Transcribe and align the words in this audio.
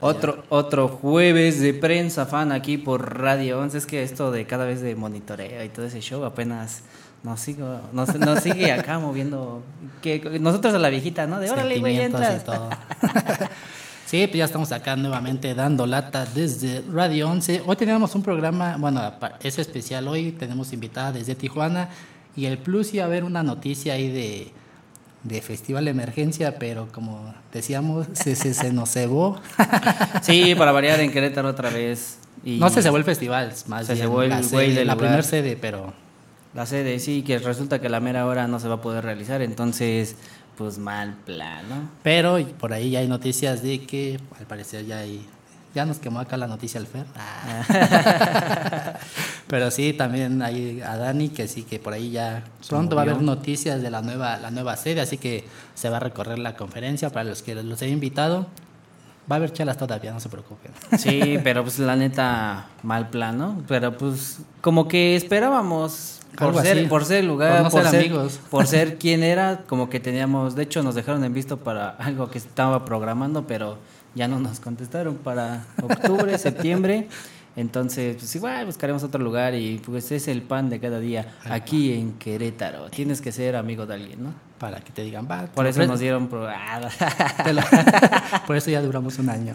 Otro, 0.00 0.44
otro 0.48 0.88
jueves 0.88 1.60
de 1.60 1.74
prensa 1.74 2.26
fan 2.26 2.52
aquí 2.52 2.78
por 2.78 3.18
Radio 3.18 3.60
11. 3.60 3.78
Es 3.78 3.86
que 3.86 4.02
esto 4.02 4.30
de 4.30 4.46
cada 4.46 4.64
vez 4.64 4.80
de 4.80 4.94
monitoreo 4.94 5.64
y 5.64 5.68
todo 5.68 5.86
ese 5.86 6.00
show 6.00 6.24
apenas 6.24 6.82
nos, 7.22 7.40
sigo, 7.40 7.80
nos, 7.92 8.14
nos 8.16 8.40
sigue 8.40 8.72
acá 8.72 8.98
moviendo. 8.98 9.62
Que 10.00 10.38
nosotros 10.40 10.74
a 10.74 10.78
la 10.78 10.88
viejita, 10.88 11.26
¿no? 11.26 11.38
De 11.38 11.50
órale, 11.50 11.78
güey, 11.78 11.98
entras. 12.00 12.42
y 12.42 12.44
todo. 12.44 12.70
sí, 14.06 14.26
pues 14.26 14.38
ya 14.38 14.44
estamos 14.44 14.72
acá 14.72 14.96
nuevamente 14.96 15.54
dando 15.54 15.86
lata 15.86 16.26
desde 16.26 16.82
Radio 16.92 17.30
11. 17.30 17.62
Hoy 17.66 17.76
tenemos 17.76 18.14
un 18.14 18.22
programa, 18.22 18.76
bueno, 18.78 19.00
es 19.42 19.58
especial 19.58 20.08
hoy, 20.08 20.32
tenemos 20.32 20.72
invitada 20.72 21.12
desde 21.12 21.34
Tijuana 21.34 21.88
y 22.34 22.46
el 22.46 22.58
plus 22.58 22.94
iba 22.94 23.04
a 23.04 23.06
haber 23.06 23.24
una 23.24 23.42
noticia 23.42 23.94
ahí 23.94 24.08
de, 24.08 24.52
de 25.24 25.40
Festival 25.40 25.84
de 25.84 25.92
Emergencia, 25.92 26.58
pero 26.58 26.88
como 26.92 27.34
decíamos, 27.52 28.06
se, 28.12 28.34
se, 28.36 28.54
se 28.54 28.72
nos 28.72 28.90
cebó. 28.90 29.40
Sí, 30.22 30.54
para 30.54 30.72
variar 30.72 31.00
en 31.00 31.10
Querétaro 31.12 31.48
otra 31.48 31.70
vez. 31.70 32.18
Y 32.44 32.58
no 32.58 32.70
se 32.70 32.82
cebó 32.82 32.96
el 32.96 33.04
festival, 33.04 33.52
más 33.68 33.86
Se 33.86 33.94
bien 33.94 34.04
cebó 34.06 34.22
el 34.22 34.30
la, 34.30 34.42
sede, 34.42 34.74
del 34.74 34.86
la 34.86 34.94
lugar. 34.94 34.98
primera 34.98 35.22
sede, 35.22 35.56
pero 35.60 35.92
La 36.54 36.66
sede, 36.66 36.98
sí, 36.98 37.22
que 37.22 37.38
resulta 37.38 37.80
que 37.80 37.88
la 37.88 38.00
mera 38.00 38.26
hora 38.26 38.46
no 38.48 38.58
se 38.58 38.68
va 38.68 38.74
a 38.76 38.80
poder 38.80 39.04
realizar. 39.04 39.42
Entonces, 39.42 40.16
pues 40.56 40.78
mal 40.78 41.14
plan, 41.24 41.68
¿no? 41.68 41.88
Pero 42.02 42.38
por 42.58 42.72
ahí 42.72 42.90
ya 42.90 42.98
hay 43.00 43.08
noticias 43.08 43.62
de 43.62 43.80
que 43.86 44.18
al 44.38 44.46
parecer 44.46 44.84
ya 44.86 44.98
hay 44.98 45.24
ya 45.74 45.84
nos 45.86 45.98
quemó 45.98 46.20
acá 46.20 46.36
la 46.36 46.46
noticia 46.46 46.80
al 46.80 46.86
Fer. 46.86 47.06
Ah. 47.16 48.94
Pero 49.46 49.70
sí, 49.70 49.92
también 49.92 50.42
hay 50.42 50.80
a 50.80 50.96
Dani 50.96 51.28
que 51.28 51.48
sí 51.48 51.62
que 51.62 51.78
por 51.78 51.92
ahí 51.92 52.10
ya 52.10 52.44
pronto 52.68 52.96
va 52.96 53.02
a 53.02 53.04
haber 53.04 53.22
noticias 53.22 53.82
de 53.82 53.90
la 53.90 54.02
nueva 54.02 54.36
la 54.38 54.50
nueva 54.50 54.76
sede, 54.76 55.00
así 55.00 55.18
que 55.18 55.44
se 55.74 55.88
va 55.90 55.98
a 55.98 56.00
recorrer 56.00 56.38
la 56.38 56.56
conferencia 56.56 57.10
para 57.10 57.24
los 57.24 57.42
que 57.42 57.54
los 57.54 57.80
he 57.82 57.88
invitado. 57.88 58.46
Va 59.30 59.36
a 59.36 59.38
haber 59.38 59.52
chelas 59.52 59.76
todavía, 59.76 60.12
no 60.12 60.18
se 60.18 60.28
preocupen. 60.28 60.72
Sí, 60.98 61.38
pero 61.44 61.62
pues 61.62 61.78
la 61.78 61.94
neta, 61.94 62.66
mal 62.82 63.08
plan, 63.08 63.38
¿no? 63.38 63.62
Pero 63.68 63.96
pues 63.96 64.38
como 64.60 64.88
que 64.88 65.14
esperábamos 65.14 66.18
por 66.36 66.60
ser, 66.60 66.78
así. 66.78 66.86
por 66.86 67.04
ser 67.04 67.18
el 67.18 67.26
lugar, 67.26 67.62
Por 67.70 67.82
no 67.84 67.90
ser 67.90 68.00
amigos. 68.00 68.40
por 68.50 68.66
ser 68.66 68.98
quien 68.98 69.22
era, 69.22 69.62
como 69.68 69.88
que 69.90 70.00
teníamos, 70.00 70.56
de 70.56 70.64
hecho 70.64 70.82
nos 70.82 70.94
dejaron 70.94 71.22
en 71.24 71.32
visto 71.34 71.58
para 71.58 71.90
algo 71.90 72.30
que 72.30 72.38
estaba 72.38 72.84
programando, 72.84 73.46
pero 73.46 73.78
ya 74.14 74.28
no 74.28 74.38
nos 74.38 74.60
contestaron 74.60 75.16
para 75.16 75.64
octubre, 75.82 76.38
septiembre. 76.38 77.08
Entonces, 77.54 78.16
pues 78.16 78.34
igual 78.34 78.64
buscaremos 78.64 79.02
otro 79.02 79.22
lugar 79.22 79.54
y 79.54 79.78
pues 79.84 80.10
es 80.10 80.26
el 80.28 80.40
pan 80.40 80.70
de 80.70 80.80
cada 80.80 81.00
día 81.00 81.34
aquí 81.44 81.92
en 81.92 82.14
Querétaro. 82.14 82.88
Tienes 82.88 83.20
que 83.20 83.30
ser 83.30 83.56
amigo 83.56 83.84
de 83.84 83.94
alguien, 83.94 84.22
¿no? 84.22 84.32
Para 84.58 84.80
que 84.80 84.90
te 84.90 85.02
digan, 85.02 85.28
va. 85.30 85.46
Por 85.46 85.66
eso 85.66 85.86
nos 85.86 86.00
dieron 86.00 86.28
Por 88.46 88.56
eso 88.56 88.70
ya 88.70 88.80
duramos 88.80 89.18
un 89.18 89.28
año. 89.28 89.54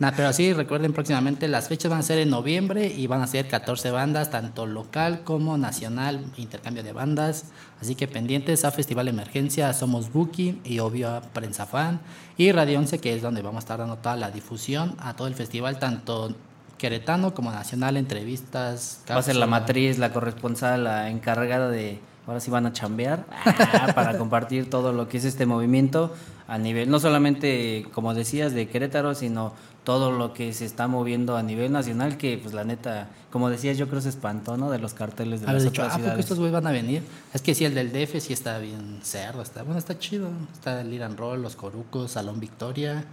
Nah, 0.00 0.10
pero 0.16 0.32
sí, 0.32 0.52
recuerden 0.52 0.92
próximamente 0.92 1.46
las 1.46 1.68
fechas 1.68 1.88
van 1.88 2.00
a 2.00 2.02
ser 2.02 2.18
en 2.18 2.28
noviembre 2.28 2.88
y 2.88 3.06
van 3.06 3.22
a 3.22 3.28
ser 3.28 3.46
14 3.46 3.92
bandas, 3.92 4.28
tanto 4.30 4.66
local 4.66 5.22
como 5.22 5.56
nacional, 5.56 6.24
intercambio 6.36 6.82
de 6.82 6.92
bandas. 6.92 7.44
Así 7.80 7.94
que 7.94 8.08
pendientes 8.08 8.64
a 8.64 8.72
Festival 8.72 9.06
Emergencia, 9.06 9.72
Somos 9.72 10.12
Buki 10.12 10.60
y 10.64 10.80
obvio 10.80 11.10
a 11.10 11.20
Prensa 11.20 11.66
Fan 11.66 12.00
y 12.36 12.50
Radio 12.50 12.80
11, 12.80 12.98
que 12.98 13.14
es 13.14 13.22
donde 13.22 13.42
vamos 13.42 13.58
a 13.58 13.64
estar 13.64 13.78
dando 13.78 13.96
toda 13.96 14.16
la 14.16 14.32
difusión 14.32 14.96
a 14.98 15.14
todo 15.14 15.28
el 15.28 15.34
festival, 15.34 15.78
tanto 15.78 16.34
queretano 16.76 17.32
como 17.32 17.52
nacional, 17.52 17.96
entrevistas. 17.96 19.00
Va 19.08 19.16
a 19.16 19.22
ser 19.22 19.36
la 19.36 19.46
matriz, 19.46 19.98
la 19.98 20.12
corresponsal, 20.12 20.84
la 20.84 21.08
encargada 21.08 21.68
de. 21.68 22.00
Ahora 22.26 22.40
sí 22.40 22.50
van 22.50 22.64
a 22.64 22.72
chambear 22.72 23.26
ah, 23.30 23.92
para 23.94 24.16
compartir 24.18 24.70
todo 24.70 24.94
lo 24.94 25.08
que 25.08 25.18
es 25.18 25.26
este 25.26 25.44
movimiento 25.44 26.14
a 26.48 26.56
nivel, 26.56 26.90
no 26.90 26.98
solamente, 26.98 27.86
como 27.92 28.14
decías, 28.14 28.54
de 28.54 28.66
Querétaro, 28.68 29.14
sino 29.14 29.52
todo 29.84 30.10
lo 30.10 30.32
que 30.32 30.52
se 30.52 30.64
está 30.64 30.88
moviendo 30.88 31.36
a 31.36 31.42
nivel 31.42 31.70
nacional, 31.70 32.16
que 32.16 32.38
pues 32.38 32.54
la 32.54 32.64
neta, 32.64 33.10
como 33.30 33.50
decías, 33.50 33.76
yo 33.76 33.88
creo 33.88 34.00
se 34.00 34.08
espantó, 34.08 34.56
¿no? 34.56 34.70
De 34.70 34.78
los 34.78 34.94
carteles 34.94 35.42
de 35.42 35.46
Haber 35.46 35.62
las 35.62 35.70
dicho, 35.70 35.82
otras 35.82 35.94
ah, 35.94 35.96
¿por 35.96 35.98
qué 35.98 36.02
ciudades. 36.02 36.24
estos 36.24 36.38
güeyes 36.38 36.54
van 36.54 36.66
a 36.66 36.72
venir? 36.72 37.02
Es 37.32 37.42
que 37.42 37.54
sí, 37.54 37.64
el 37.66 37.74
del 37.74 37.92
DF 37.92 38.18
sí 38.20 38.32
está 38.32 38.58
bien 38.58 39.00
cerdo, 39.02 39.42
está, 39.42 39.62
bueno, 39.62 39.78
está 39.78 39.98
chido. 39.98 40.30
Está 40.52 40.80
el 40.80 40.92
Iran 40.92 41.16
Roll, 41.16 41.42
los 41.42 41.54
Corucos, 41.54 42.12
Salón 42.12 42.40
Victoria, 42.40 43.04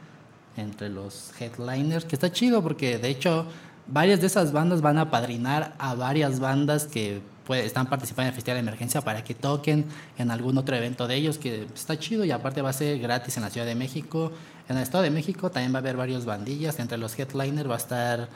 entre 0.56 0.90
los 0.90 1.32
headliners, 1.40 2.06
que 2.06 2.16
está 2.16 2.32
chido 2.32 2.64
porque 2.64 2.98
de 2.98 3.10
hecho 3.10 3.46
varias 3.88 4.22
de 4.22 4.28
esas 4.28 4.52
bandas 4.52 4.82
van 4.82 4.98
a 4.98 5.12
padrinar 5.12 5.76
a 5.78 5.96
varias 5.96 6.40
bandas 6.40 6.86
que 6.86 7.22
están 7.54 7.88
participando 7.88 8.24
en 8.24 8.28
el 8.30 8.34
Festival 8.34 8.58
de 8.58 8.62
Emergencia 8.62 9.02
para 9.02 9.24
que 9.24 9.34
toquen 9.34 9.86
en 10.18 10.32
algún 10.32 10.58
otro 10.58 10.76
evento 10.76 11.08
de 11.08 11.16
ellos, 11.16 11.38
que 11.38 11.68
está 11.74 11.98
chido 11.98 12.26
y 12.26 12.32
aparte 12.32 12.62
va 12.62 12.70
a 12.70 12.74
ser 12.74 13.00
gratis 13.00 13.38
en 13.38 13.44
la 13.44 13.50
Ciudad 13.50 13.68
de 13.68 13.76
México. 13.76 14.32
En 14.70 14.78
el 14.78 14.84
Estado 14.84 15.04
de 15.04 15.12
México 15.12 15.52
también 15.52 15.74
va 15.74 15.78
a 15.78 15.80
haber 15.80 15.98
varios 15.98 16.26
bandillas, 16.26 16.80
entre 16.80 16.98
los 16.98 17.18
headliners 17.18 17.70
va 17.70 17.76
a 17.76 17.78
estar 17.78 18.30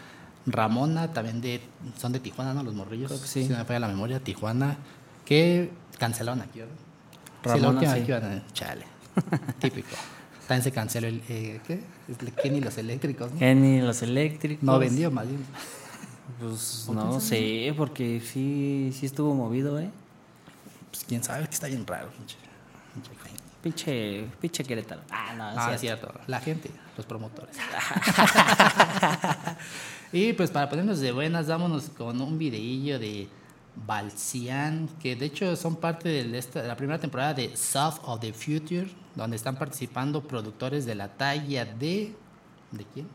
Ramona, 0.45 1.11
también 1.11 1.41
de, 1.41 1.61
son 1.97 2.11
de 2.11 2.19
Tijuana, 2.19 2.53
¿no? 2.53 2.63
Los 2.63 2.73
morrillos. 2.73 3.11
Creo 3.11 3.21
que 3.21 3.27
sí. 3.27 3.43
Si 3.43 3.49
no 3.49 3.57
me 3.57 3.65
falla 3.65 3.79
la 3.79 3.87
memoria, 3.87 4.19
Tijuana, 4.19 4.77
que 5.25 5.71
cancelaron 5.97 6.41
aquí, 6.41 6.59
¿verdad? 6.59 6.75
Ramona, 7.43 7.95
sí. 7.95 8.05
Chale. 8.53 8.85
Típico. 9.59 9.95
También 10.47 10.63
se 10.63 10.71
canceló 10.71 11.07
el. 11.07 11.21
Eh, 11.29 11.59
¿Qué? 11.65 11.79
Kenny 12.41 12.61
los 12.61 12.77
eléctricos, 12.77 13.31
¿no? 13.31 13.39
Kenny, 13.39 13.81
los 13.81 14.01
eléctricos. 14.03 14.63
No 14.63 14.77
vendió, 14.77 15.09
más 15.09 15.27
bien. 15.27 15.44
Pues 16.39 16.88
no 16.92 17.19
sé, 17.19 17.74
porque 17.77 18.19
sí, 18.22 18.92
sí 18.94 19.06
estuvo 19.06 19.33
movido, 19.36 19.80
¿eh? 19.80 19.89
Pues 20.92 21.04
quién 21.07 21.24
sabe, 21.24 21.45
que 21.48 21.54
está 21.54 21.68
bien 21.68 21.86
raro. 21.86 22.10
pinche- 22.10 22.38
pinche. 23.62 24.27
Pinche, 24.39 24.63
Querétaro. 24.63 25.01
Ah, 25.10 25.33
no, 25.36 25.44
Ah, 25.60 25.74
es 25.74 25.81
cierto. 25.81 26.12
La 26.27 26.39
gente, 26.39 26.69
los 26.98 27.06
promotores. 27.06 27.56
y 30.12 30.33
pues 30.33 30.51
para 30.51 30.69
ponernos 30.69 31.00
de 31.00 31.12
buenas, 31.12 31.48
vámonos 31.48 31.89
con 31.89 32.22
un 32.22 32.38
videillo 32.38 33.00
de 33.00 33.28
Balcian, 33.88 34.88
que 35.01 35.16
de 35.16 35.25
hecho 35.25 35.56
son 35.56 35.75
parte 35.78 36.10
de, 36.10 36.38
esta- 36.38 36.62
de 36.62 36.68
la 36.68 36.78
primera 36.78 37.00
temporada 37.00 37.33
de 37.33 37.56
South 37.57 37.95
of 38.04 38.19
the 38.21 38.31
Future, 38.33 38.88
donde 39.16 39.36
están 39.36 39.56
participando 39.57 40.25
productores 40.28 40.86
de 40.86 40.95
la 40.95 41.07
talla 41.10 41.66
de... 41.66 42.16
¿De 42.71 42.86
quién? 42.94 43.07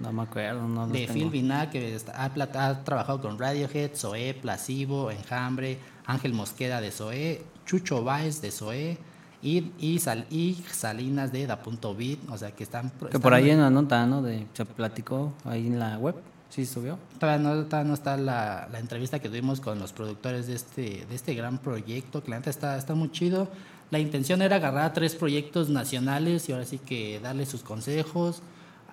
No 0.00 0.12
me 0.12 0.22
acuerdo, 0.22 0.66
no 0.68 0.86
de. 0.88 1.08
Phil 1.08 1.30
Vina, 1.30 1.70
que 1.70 1.94
está- 1.94 2.12
ha, 2.22 2.26
ha 2.68 2.84
trabajado 2.84 3.20
con 3.20 3.38
Radiohead, 3.38 3.92
Zoé, 3.94 4.34
Placebo, 4.34 5.10
Enjambre, 5.10 5.78
Ángel 6.04 6.34
Mosqueda 6.34 6.80
de 6.80 6.90
Zoé, 6.90 7.42
Chucho 7.64 8.04
Baez 8.04 8.40
de 8.42 8.50
Zoé 8.50 8.98
y, 9.42 9.72
y, 9.78 9.98
Sal- 9.98 10.26
y 10.30 10.62
Salinas 10.70 11.32
de 11.32 11.46
Da 11.46 11.62
Punto 11.62 11.94
Beat, 11.94 12.18
o 12.30 12.36
sea 12.36 12.50
que 12.52 12.62
están... 12.64 12.90
Que 12.90 13.06
están- 13.06 13.20
por 13.22 13.32
ahí 13.34 13.50
en 13.50 13.60
la 13.60 13.70
nota, 13.70 14.04
¿no? 14.06 14.20
De, 14.22 14.46
se 14.52 14.64
platicó 14.66 15.32
ahí 15.44 15.66
en 15.66 15.78
la 15.78 15.96
web. 15.98 16.16
Sí, 16.48 16.64
subió. 16.64 16.98
Todavía 17.18 17.42
no, 17.48 17.64
todavía 17.64 17.88
no 17.88 17.94
está 17.94 18.16
la, 18.16 18.68
la 18.70 18.78
entrevista 18.78 19.18
que 19.18 19.28
tuvimos 19.28 19.60
con 19.60 19.78
los 19.78 19.92
productores 19.92 20.46
de 20.46 20.54
este, 20.54 21.04
de 21.08 21.14
este 21.14 21.34
gran 21.34 21.58
proyecto, 21.58 22.22
que 22.22 22.30
la 22.30 22.36
neta 22.38 22.50
está, 22.50 22.76
está 22.78 22.94
muy 22.94 23.10
chido. 23.10 23.48
la 23.90 23.98
intención 23.98 24.42
era 24.42 24.56
agarrar 24.56 24.92
tres 24.92 25.14
proyectos 25.16 25.68
nacionales 25.70 26.48
y 26.48 26.52
ahora 26.52 26.64
sí 26.64 26.78
que 26.78 27.18
darle 27.20 27.46
sus 27.46 27.62
consejos. 27.62 28.42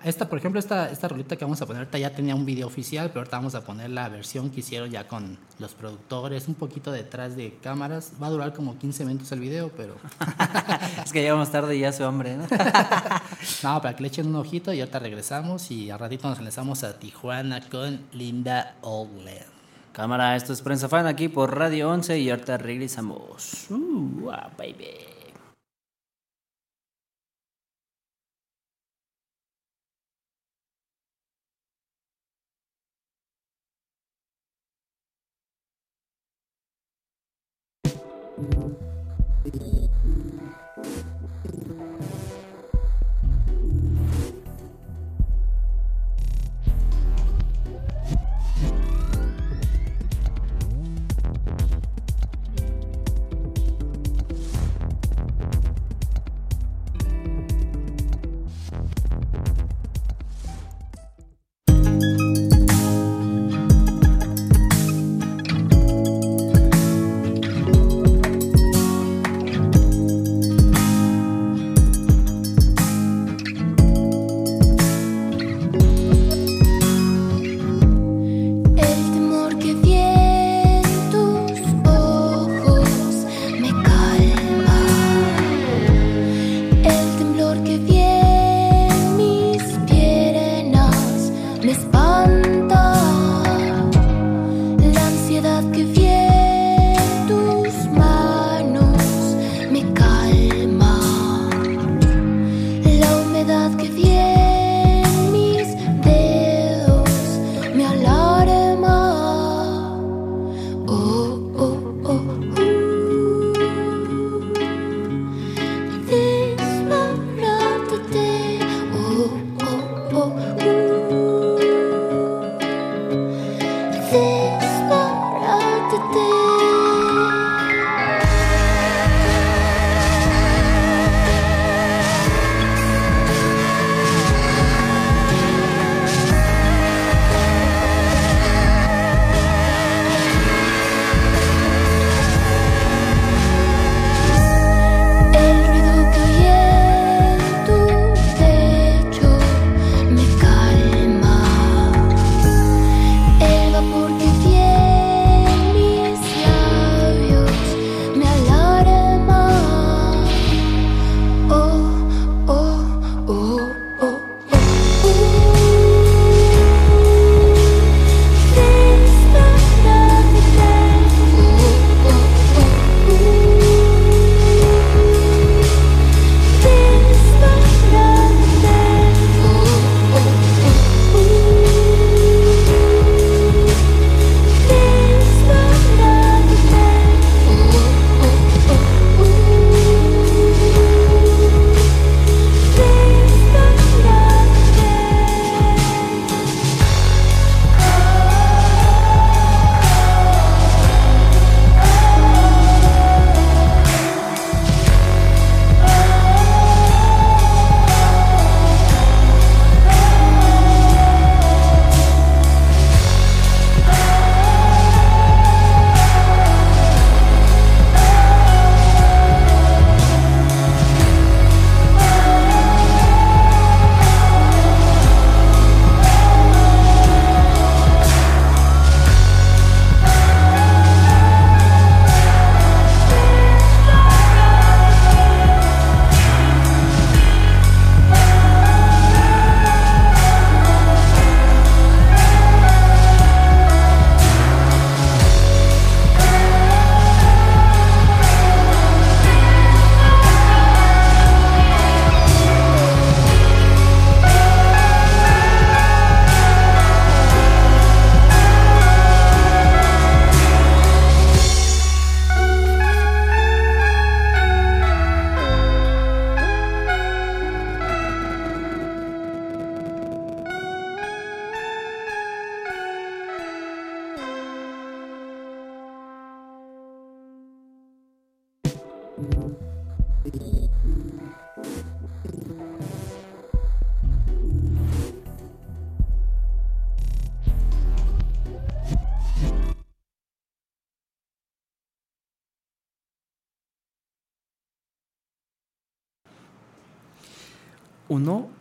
Esta, 0.04 0.28
por 0.28 0.38
ejemplo, 0.38 0.60
esta, 0.60 0.90
esta 0.90 1.08
rolita 1.08 1.34
que 1.36 1.46
vamos 1.46 1.62
a 1.62 1.66
poner 1.66 1.80
ahorita 1.80 1.96
ya 1.96 2.10
tenía 2.10 2.34
un 2.34 2.44
video 2.44 2.66
oficial, 2.66 3.08
pero 3.08 3.20
ahorita 3.20 3.38
vamos 3.38 3.54
a 3.54 3.62
poner 3.62 3.88
la 3.88 4.10
versión 4.10 4.50
que 4.50 4.60
hicieron 4.60 4.90
ya 4.90 5.08
con 5.08 5.38
los 5.58 5.72
productores, 5.72 6.46
un 6.46 6.54
poquito 6.54 6.92
detrás 6.92 7.36
de 7.36 7.56
cámaras. 7.62 8.12
Va 8.22 8.26
a 8.26 8.30
durar 8.30 8.52
como 8.52 8.76
15 8.78 9.06
minutos 9.06 9.32
el 9.32 9.40
video, 9.40 9.70
pero... 9.74 9.96
es 11.04 11.10
que 11.10 11.22
llegamos 11.22 11.50
tarde 11.50 11.76
y 11.76 11.80
ya 11.80 11.92
su 11.92 12.04
hambre, 12.04 12.36
¿no? 12.36 12.42
no, 13.62 13.80
para 13.80 13.96
que 13.96 14.02
le 14.02 14.08
echen 14.08 14.26
un 14.26 14.36
ojito 14.36 14.74
y 14.74 14.80
ahorita 14.80 14.98
regresamos 14.98 15.70
y 15.70 15.90
al 15.90 15.98
ratito 15.98 16.28
nos 16.28 16.38
lanzamos 16.38 16.84
a 16.84 16.98
Tijuana 16.98 17.66
con 17.70 18.00
Linda 18.12 18.76
Oldland. 18.82 19.54
Cámara, 19.92 20.36
esto 20.36 20.52
es 20.52 20.60
Prensa 20.60 20.88
Fan 20.88 21.06
aquí 21.06 21.28
por 21.28 21.56
Radio 21.56 21.88
11 21.90 22.18
y 22.18 22.28
ahorita 22.28 22.58
regresamos. 22.58 23.68
Uh, 23.70 24.28
baby. 24.58 25.13
Thank 38.36 38.54
you. 39.54 39.83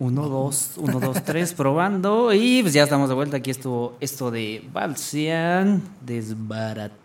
Uno, 0.03 0.27
dos, 0.27 0.71
uno, 0.75 0.99
dos, 0.99 1.23
tres, 1.23 1.53
probando. 1.53 2.33
Y 2.33 2.61
pues 2.61 2.73
ya 2.73 2.83
estamos 2.83 3.07
de 3.07 3.15
vuelta. 3.15 3.37
Aquí 3.37 3.51
estuvo 3.51 3.95
esto 4.01 4.31
de 4.31 4.67
Balcian, 4.73 5.81
desbaratate. 6.05 6.99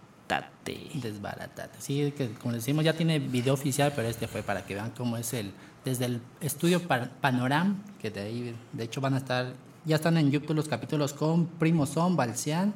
Desbaratate. 0.94 1.78
Sí, 1.78 2.12
que 2.16 2.30
como 2.32 2.54
decimos, 2.54 2.84
ya 2.84 2.94
tiene 2.94 3.20
video 3.20 3.54
oficial, 3.54 3.92
pero 3.94 4.08
este 4.08 4.26
fue 4.26 4.42
para 4.42 4.66
que 4.66 4.74
vean 4.74 4.90
cómo 4.96 5.16
es 5.16 5.32
el. 5.32 5.52
Desde 5.84 6.06
el 6.06 6.20
estudio 6.40 6.82
Panoram, 6.88 7.84
que 8.02 8.10
de 8.10 8.20
ahí, 8.20 8.56
de 8.72 8.82
hecho, 8.82 9.00
van 9.00 9.14
a 9.14 9.18
estar. 9.18 9.52
Ya 9.84 9.94
están 9.94 10.16
en 10.16 10.32
YouTube 10.32 10.56
los 10.56 10.66
capítulos 10.66 11.12
con 11.12 11.46
Primo 11.46 11.86
Son, 11.86 12.16
Balcian. 12.16 12.74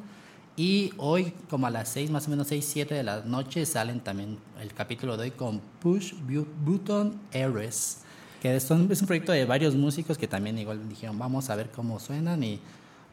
Y 0.56 0.92
hoy, 0.98 1.34
como 1.50 1.66
a 1.66 1.70
las 1.70 1.88
6, 1.88 2.12
más 2.12 2.28
o 2.28 2.30
menos 2.30 2.46
6, 2.46 2.64
7 2.64 2.94
de 2.94 3.02
la 3.02 3.22
noche, 3.22 3.66
salen 3.66 3.98
también 3.98 4.38
el 4.60 4.72
capítulo 4.72 5.16
de 5.16 5.24
hoy 5.24 5.30
con 5.32 5.60
Push 5.80 6.14
Button 6.64 7.18
Heroes 7.32 8.02
que 8.42 8.56
es 8.56 8.68
un, 8.72 8.88
proyecto 8.88 9.30
de 9.30 9.44
varios 9.44 9.76
músicos 9.76 10.18
que 10.18 10.26
también 10.26 10.58
igual 10.58 10.88
dijeron, 10.88 11.16
vamos 11.16 11.48
a 11.48 11.54
ver 11.54 11.70
cómo 11.70 12.00
suenan 12.00 12.42
y 12.42 12.58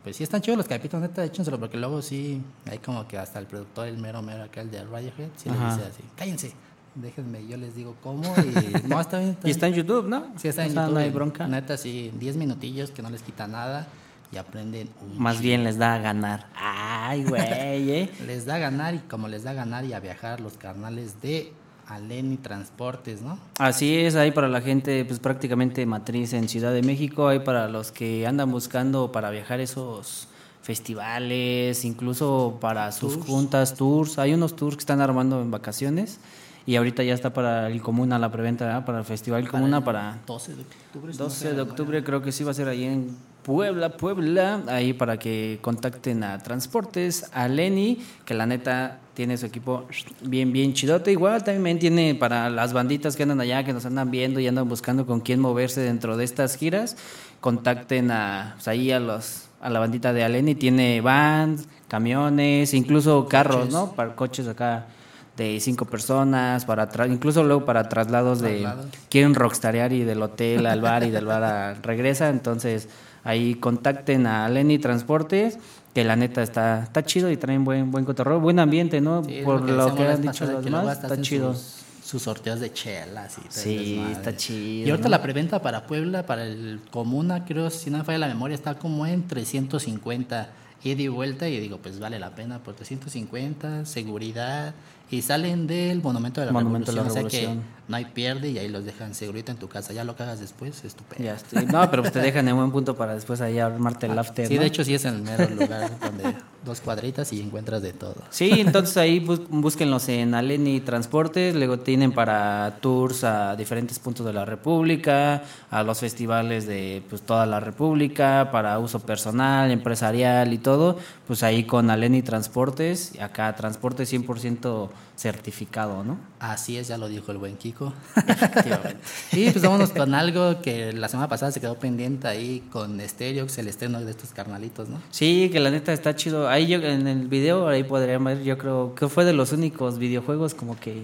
pues 0.03 0.15
sí 0.15 0.23
están 0.23 0.41
chidos 0.41 0.57
los 0.57 0.67
capítulos, 0.67 1.07
neta, 1.07 1.23
échenselo, 1.23 1.59
porque 1.59 1.77
luego 1.77 2.01
sí, 2.01 2.41
hay 2.65 2.79
como 2.79 3.07
que 3.07 3.15
hasta 3.15 3.37
el 3.37 3.45
productor, 3.45 3.87
el 3.87 3.99
mero 3.99 4.23
mero 4.23 4.41
aquel 4.41 4.71
de 4.71 4.83
Radiohead, 4.83 5.29
sí 5.35 5.49
le 5.49 5.55
dice 5.55 5.87
así, 5.87 6.03
cállense, 6.15 6.53
déjenme, 6.95 7.45
yo 7.45 7.57
les 7.57 7.75
digo 7.75 7.95
cómo 8.01 8.23
y 8.37 8.87
no, 8.87 8.99
está 8.99 9.19
bien. 9.19 9.37
y 9.43 9.51
está 9.51 9.67
en 9.67 9.75
YouTube, 9.75 10.07
¿no? 10.07 10.33
Sí, 10.37 10.47
está 10.47 10.65
en 10.65 10.73
YouTube. 10.73 10.93
No 10.93 10.99
hay 10.99 11.11
bronca. 11.11 11.47
Neta, 11.47 11.77
sí, 11.77 12.11
10 12.17 12.35
minutillos 12.37 12.89
que 12.89 13.03
no 13.03 13.11
les 13.11 13.21
quita 13.21 13.47
nada 13.47 13.85
y 14.31 14.37
aprenden 14.37 14.89
un 14.99 15.21
Más 15.21 15.41
bien 15.41 15.63
les 15.63 15.77
da 15.77 15.93
a 15.93 15.99
ganar. 15.99 16.47
Ay, 16.55 17.23
güey, 17.23 17.91
¿eh? 17.91 18.11
les 18.25 18.47
da 18.47 18.55
a 18.55 18.59
ganar 18.59 18.95
y 18.95 18.99
como 18.99 19.27
les 19.27 19.43
da 19.43 19.51
a 19.51 19.53
ganar 19.53 19.85
y 19.85 19.93
a 19.93 19.99
viajar 19.99 20.39
los 20.39 20.57
carnales 20.57 21.21
de 21.21 21.53
Aleni 21.89 22.37
Transportes, 22.37 23.21
¿no? 23.21 23.39
Así 23.57 23.97
es, 23.97 24.15
hay 24.15 24.31
para 24.31 24.47
la 24.47 24.61
gente 24.61 25.03
pues 25.05 25.19
prácticamente 25.19 25.85
matriz 25.85 26.33
en 26.33 26.47
Ciudad 26.47 26.71
de 26.71 26.83
México, 26.83 27.27
hay 27.27 27.39
para 27.39 27.67
los 27.67 27.91
que 27.91 28.25
andan 28.27 28.51
buscando 28.51 29.11
para 29.11 29.31
viajar 29.31 29.59
esos 29.59 30.27
festivales, 30.61 31.83
incluso 31.83 32.57
para 32.61 32.91
sus 32.91 33.17
juntas, 33.17 33.73
tours, 33.73 34.19
hay 34.19 34.33
unos 34.33 34.55
tours 34.55 34.75
que 34.75 34.81
están 34.81 35.01
armando 35.01 35.41
en 35.41 35.49
vacaciones 35.49 36.19
y 36.65 36.75
ahorita 36.75 37.01
ya 37.01 37.15
está 37.15 37.33
para 37.33 37.67
el 37.67 37.81
Comuna 37.81 38.19
la 38.19 38.31
preventa, 38.31 38.85
para 38.85 38.99
el 38.99 39.05
Festival 39.05 39.49
Comuna 39.49 39.83
para 39.83 40.19
12 40.27 40.55
de 40.55 40.61
octubre. 40.61 41.13
12 41.13 41.53
de 41.53 41.61
octubre 41.61 42.03
creo 42.03 42.21
que 42.21 42.31
sí 42.31 42.43
va 42.43 42.51
a 42.51 42.53
ser 42.53 42.67
ahí 42.67 42.83
en 42.83 43.17
Puebla, 43.41 43.97
Puebla, 43.97 44.61
ahí 44.67 44.93
para 44.93 45.17
que 45.17 45.57
contacten 45.61 46.23
a 46.23 46.37
Transportes, 46.37 47.31
a 47.33 47.47
Lenny, 47.47 48.05
que 48.23 48.35
la 48.35 48.45
neta 48.45 48.99
tiene 49.19 49.35
su 49.35 49.47
equipo 49.47 49.85
bien, 50.21 50.53
bien 50.53 50.73
chidote. 50.73 51.11
Igual 51.11 51.43
también 51.43 51.77
tiene 51.77 52.15
para 52.15 52.49
las 52.49 52.71
banditas 52.71 53.17
que 53.17 53.23
andan 53.23 53.41
allá, 53.41 53.65
que 53.65 53.73
nos 53.73 53.85
andan 53.85 54.11
viendo 54.11 54.39
y 54.39 54.47
andan 54.47 54.69
buscando 54.69 55.05
con 55.05 55.19
quién 55.19 55.41
moverse 55.41 55.81
dentro 55.81 56.15
de 56.15 56.23
estas 56.23 56.55
giras, 56.55 56.95
contacten 57.41 58.11
a, 58.11 58.53
pues, 58.55 58.69
ahí 58.69 58.93
a 58.93 59.01
los 59.01 59.49
a 59.59 59.69
la 59.69 59.79
bandita 59.79 60.13
de 60.13 60.23
Aleni, 60.23 60.55
tiene 60.55 61.01
vans, 61.01 61.67
camiones, 61.89 62.73
incluso 62.73 63.27
carros, 63.27 63.69
¿no? 63.73 63.91
Para 63.91 64.15
coches 64.15 64.47
acá 64.47 64.87
de 65.35 65.59
cinco 65.59 65.83
personas, 65.83 66.63
para 66.63 66.87
incluso 67.07 67.43
luego 67.43 67.65
para 67.65 67.89
traslados 67.89 68.39
de 68.39 68.65
quieren 69.09 69.35
rockstarear 69.35 69.91
y 69.91 70.05
del 70.05 70.21
hotel 70.21 70.65
al 70.65 70.79
bar 70.79 71.03
y 71.03 71.09
del 71.09 71.25
bar 71.25 71.43
a, 71.43 71.73
regresa, 71.73 72.29
entonces 72.29 72.87
ahí 73.25 73.55
contacten 73.55 74.27
a 74.27 74.47
Lenny 74.47 74.79
Transportes, 74.79 75.59
que 75.99 76.05
la 76.05 76.15
neta 76.15 76.41
está, 76.41 76.83
está 76.83 77.03
chido 77.03 77.29
y 77.29 77.35
traen 77.35 77.65
buen, 77.65 77.91
buen 77.91 78.05
cotorreo, 78.05 78.39
buen 78.39 78.57
ambiente, 78.57 79.01
¿no? 79.01 79.21
Por 79.43 79.69
lo 79.69 79.93
que, 79.95 80.07
han 80.07 80.21
dicho 80.21 80.45
los 80.45 80.63
demás, 80.63 81.03
está 81.03 81.19
chido. 81.19 81.53
Sus, 81.53 82.23
sorteos 82.23 82.61
de 82.61 82.71
chelas 82.71 83.37
y 83.37 83.41
Sí, 83.49 84.03
está 84.09 84.35
chido. 84.35 84.87
Y 84.87 84.89
ahorita 84.89 85.09
la 85.09 85.21
preventa 85.21 85.61
para 85.61 85.85
Puebla, 85.85 86.25
para 86.25 86.45
el 86.45 86.79
Comuna, 86.89 87.43
creo, 87.43 87.69
si 87.69 87.89
no 87.89 87.97
me 87.97 88.03
falla 88.05 88.17
la 88.19 88.27
memoria, 88.29 88.55
está 88.55 88.79
como 88.79 89.05
en 89.05 89.27
350 89.27 90.49
ida 90.83 91.01
y 91.01 91.07
vuelta 91.09 91.49
y 91.49 91.59
digo, 91.59 91.79
pues 91.79 91.99
vale 91.99 92.17
la 92.17 92.33
pena 92.33 92.59
por 92.59 92.75
350, 92.75 93.85
seguridad, 93.85 94.73
y 95.11 95.21
salen 95.21 95.65
del 95.65 96.01
Monumento 96.01 96.39
de 96.41 96.47
la 96.47 96.53
Monumento 96.53 96.91
Revolución. 96.91 97.25
O 97.25 97.29
sea 97.29 97.39
que 97.39 97.57
no 97.87 97.97
hay 97.97 98.05
pierde 98.05 98.49
y 98.49 98.59
ahí 98.59 98.69
los 98.69 98.85
dejan 98.85 99.15
segurito 99.15 99.51
en 99.51 99.57
tu 99.57 99.67
casa. 99.67 99.91
Ya 99.93 100.03
lo 100.03 100.15
que 100.15 100.23
hagas 100.23 100.39
después, 100.39 100.83
estupendo. 100.83 101.23
Ya 101.23 101.61
No, 101.63 101.89
pero 101.89 102.03
pues 102.03 102.13
te 102.13 102.19
dejan 102.19 102.47
en 102.47 102.55
buen 102.55 102.71
punto 102.71 102.95
para 102.95 103.15
después 103.15 103.41
ahí 103.41 103.59
armarte 103.59 104.05
el 104.05 104.17
after. 104.17 104.47
Sí, 104.47 104.57
de 104.57 104.65
hecho 104.65 104.83
sí 104.83 104.93
es 104.93 105.05
en 105.05 105.15
el 105.15 105.21
mero 105.23 105.49
lugar 105.49 105.89
donde 106.01 106.35
dos 106.63 106.81
cuadritas 106.81 107.31
y 107.33 107.41
encuentras 107.41 107.81
de 107.81 107.93
todo. 107.93 108.15
Sí, 108.29 108.51
entonces 108.59 108.97
ahí 108.97 109.19
búsquenlos 109.19 110.09
en 110.09 110.33
Aleni 110.33 110.81
Transportes. 110.81 111.55
Luego 111.55 111.79
tienen 111.79 112.11
para 112.11 112.77
tours 112.81 113.23
a 113.23 113.55
diferentes 113.55 113.99
puntos 113.99 114.25
de 114.25 114.33
la 114.33 114.45
República, 114.45 115.43
a 115.69 115.83
los 115.83 115.99
festivales 115.99 116.67
de 116.67 117.03
pues 117.09 117.21
toda 117.21 117.45
la 117.45 117.59
República, 117.59 118.49
para 118.51 118.77
uso 118.79 118.99
personal, 118.99 119.71
empresarial 119.71 120.53
y 120.53 120.57
todo. 120.57 120.97
Pues 121.27 121.43
ahí 121.43 121.63
con 121.63 121.89
Aleni 121.89 122.21
Transportes, 122.21 123.13
acá 123.19 123.55
transporte 123.55 124.03
100% 124.03 124.89
certificado, 125.15 126.03
¿no? 126.03 126.17
Así 126.39 126.77
es, 126.77 126.87
ya 126.87 126.97
lo 126.97 127.09
dijo 127.09 127.31
el 127.31 127.37
buen 127.37 127.57
Kiko. 127.57 127.93
Y 129.31 129.51
pues 129.51 129.61
vámonos 129.61 129.91
con 129.91 130.13
algo 130.15 130.61
que 130.61 130.93
la 130.93 131.09
semana 131.09 131.27
pasada 131.27 131.51
se 131.51 131.59
quedó 131.59 131.75
pendiente 131.75 132.27
ahí 132.27 132.63
con 132.71 132.99
Stereox, 132.99 133.57
el 133.57 133.67
estreno 133.67 133.99
de 133.99 134.09
estos 134.09 134.31
carnalitos, 134.31 134.87
¿no? 134.87 135.01
Sí, 135.11 135.49
que 135.51 135.59
la 135.59 135.69
neta 135.69 135.91
está 135.91 136.15
chido. 136.15 136.47
Ahí 136.47 136.67
yo 136.67 136.79
en 136.79 137.07
el 137.07 137.27
video, 137.27 137.67
ahí 137.67 137.83
podrían 137.83 138.23
ver, 138.23 138.43
yo 138.43 138.57
creo 138.57 138.95
que 138.95 139.09
fue 139.09 139.25
de 139.25 139.33
los 139.33 139.51
únicos 139.51 139.99
videojuegos 139.99 140.53
como 140.53 140.79
que 140.79 141.03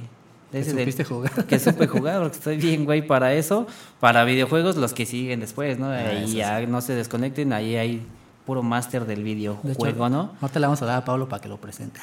que 0.51 0.63
supiste 0.63 1.03
jugar. 1.03 1.45
Que 1.47 1.59
supe 1.59 1.87
jugar, 1.87 2.21
porque 2.21 2.37
estoy 2.37 2.57
bien, 2.57 2.85
güey, 2.85 3.05
para 3.05 3.33
eso. 3.33 3.67
Para 3.99 4.23
videojuegos, 4.23 4.77
los 4.77 4.93
que 4.93 5.05
siguen 5.05 5.41
después, 5.41 5.77
¿no? 5.79 5.87
Ah, 5.87 5.97
ahí 5.97 6.33
ya 6.33 6.61
no 6.61 6.79
se 6.81 6.93
desconecten, 6.93 7.51
ahí 7.51 7.75
hay 7.75 8.05
puro 8.45 8.63
máster 8.63 9.05
del 9.05 9.23
videojuego, 9.23 10.07
¿no? 10.07 10.35
Ahorita 10.39 10.59
le 10.59 10.65
vamos 10.67 10.81
a 10.81 10.85
dar 10.85 10.97
a 10.99 11.05
Pablo 11.05 11.27
para 11.27 11.41
que 11.41 11.49
lo 11.49 11.57
presente. 11.57 11.99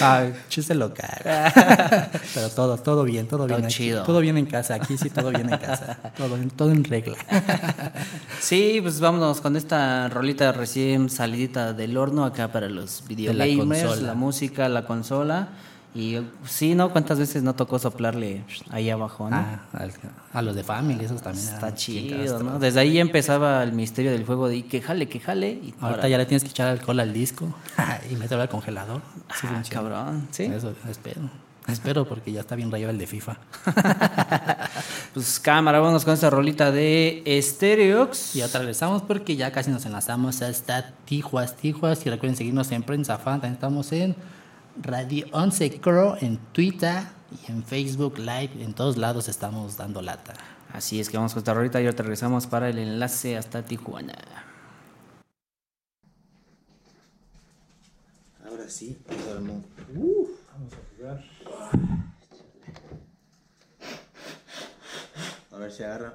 Ay, 0.00 0.34
chiste 0.48 0.74
local. 0.74 1.20
Pero 2.34 2.50
todo, 2.50 2.76
todo 2.78 3.04
bien, 3.04 3.26
todo 3.26 3.46
bien. 3.46 3.66
chido. 3.68 4.02
Todo 4.02 4.20
bien 4.20 4.36
en 4.36 4.46
casa, 4.46 4.74
aquí 4.74 4.98
sí, 4.98 5.08
todo 5.10 5.30
bien 5.30 5.50
en 5.52 5.58
casa. 5.58 5.98
Todo, 6.16 6.36
todo 6.54 6.70
en 6.70 6.84
regla. 6.84 7.16
Sí, 8.40 8.80
pues 8.82 9.00
vámonos 9.00 9.40
con 9.40 9.56
esta 9.56 10.08
rolita 10.08 10.52
recién 10.52 11.08
salidita 11.08 11.72
del 11.72 11.96
horno 11.96 12.24
acá 12.24 12.48
para 12.52 12.68
los 12.68 13.04
videogamers, 13.08 14.00
la, 14.00 14.08
la 14.08 14.14
música, 14.14 14.68
la 14.68 14.84
consola. 14.84 15.48
Y 15.96 16.20
sí, 16.44 16.74
¿no? 16.74 16.90
¿Cuántas 16.90 17.18
veces 17.18 17.42
no 17.42 17.54
tocó 17.54 17.78
soplarle 17.78 18.44
ahí 18.70 18.90
abajo, 18.90 19.30
no? 19.30 19.36
Ah, 19.36 19.62
a 20.34 20.42
los 20.42 20.54
de 20.54 20.62
Family, 20.62 21.02
esos 21.02 21.22
también. 21.22 21.48
Está 21.48 21.74
chido, 21.74 22.42
¿no? 22.42 22.58
Desde 22.58 22.80
ahí 22.80 22.98
empezaba 22.98 23.62
el 23.62 23.72
misterio 23.72 24.12
del 24.12 24.26
juego 24.26 24.46
de 24.46 24.66
que 24.66 24.82
jale, 24.82 25.08
que 25.08 25.20
jale. 25.20 25.52
Y 25.52 25.74
Ahorita 25.80 26.06
ya 26.06 26.18
le 26.18 26.26
tienes 26.26 26.44
que 26.44 26.50
echar 26.50 26.68
alcohol 26.68 27.00
al 27.00 27.14
disco 27.14 27.48
y 28.10 28.16
meterlo 28.16 28.42
al 28.42 28.50
congelador. 28.50 29.00
Sí, 29.40 29.46
ah, 29.50 29.62
cabrón, 29.70 30.28
¿sí? 30.32 30.44
Eso 30.44 30.74
espero. 30.86 31.22
Espero 31.66 32.06
porque 32.06 32.30
ya 32.30 32.40
está 32.40 32.56
bien 32.56 32.70
rayado 32.70 32.92
el 32.92 32.98
de 32.98 33.06
FIFA. 33.06 33.38
pues 35.14 35.40
cámara, 35.40 35.80
vamos 35.80 36.04
con 36.04 36.12
esta 36.12 36.28
rolita 36.28 36.70
de 36.70 37.24
Stereox. 37.42 38.36
Y 38.36 38.42
otra 38.42 38.60
regresamos 38.60 39.00
porque 39.00 39.34
ya 39.34 39.50
casi 39.50 39.70
nos 39.70 39.86
enlazamos 39.86 40.42
hasta 40.42 40.90
Tijuas, 41.06 41.56
Tijuas. 41.56 42.04
Y 42.04 42.10
recuerden 42.10 42.36
seguirnos 42.36 42.70
en 42.70 42.82
Prensa 42.82 43.16
Fan, 43.16 43.40
también 43.40 43.54
estamos 43.54 43.90
en 43.92 44.14
Radio 44.82 45.26
11 45.32 45.80
Crow 45.80 46.16
en 46.20 46.38
Twitter 46.52 47.02
y 47.30 47.50
en 47.50 47.64
Facebook 47.64 48.18
Live. 48.18 48.62
En 48.62 48.74
todos 48.74 48.96
lados 48.96 49.28
estamos 49.28 49.76
dando 49.76 50.02
lata. 50.02 50.34
Así 50.72 51.00
es 51.00 51.08
que 51.08 51.16
vamos 51.16 51.32
con 51.32 51.40
esta 51.40 51.52
ahorita 51.52 51.80
y 51.80 51.86
ahora 51.86 51.98
regresamos 51.98 52.46
para 52.46 52.68
el 52.68 52.78
enlace 52.78 53.36
hasta 53.36 53.62
Tijuana. 53.62 54.14
Ahora 58.48 58.68
sí, 58.68 58.98
vamos 59.08 59.64
a 60.72 60.96
jugar. 60.96 61.24
A 65.52 65.58
ver 65.58 65.72
si 65.72 65.82
agarra. 65.82 66.14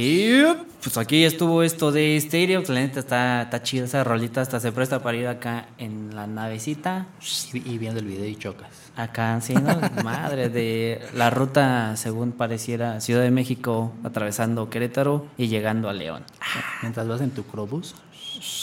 Y 0.00 0.44
pues 0.80 0.96
aquí 0.96 1.24
estuvo 1.24 1.64
esto 1.64 1.90
de 1.90 2.16
Stereo, 2.20 2.62
que 2.62 2.72
la 2.72 2.82
neta 2.82 3.00
está, 3.00 3.42
está 3.42 3.64
chida 3.64 3.86
esa 3.86 4.04
rolita, 4.04 4.40
hasta 4.40 4.60
se 4.60 4.70
presta 4.70 5.02
para 5.02 5.18
ir 5.18 5.26
acá 5.26 5.70
en 5.76 6.14
la 6.14 6.28
navecita. 6.28 7.08
Y, 7.52 7.78
viendo 7.78 7.98
el 7.98 8.06
video 8.06 8.24
y 8.24 8.36
chocas. 8.36 8.68
Acá, 8.94 9.40
sí, 9.40 9.54
¿no? 9.54 9.76
Madre, 10.04 10.50
de 10.50 11.02
la 11.14 11.30
ruta, 11.30 11.96
según 11.96 12.30
pareciera, 12.30 13.00
Ciudad 13.00 13.22
de 13.22 13.32
México, 13.32 13.92
atravesando 14.04 14.70
Querétaro 14.70 15.26
y 15.36 15.48
llegando 15.48 15.88
a 15.88 15.92
León. 15.92 16.22
Mientras 16.82 17.08
vas 17.08 17.20
en 17.20 17.32
tu 17.32 17.42
Crobus, 17.42 17.96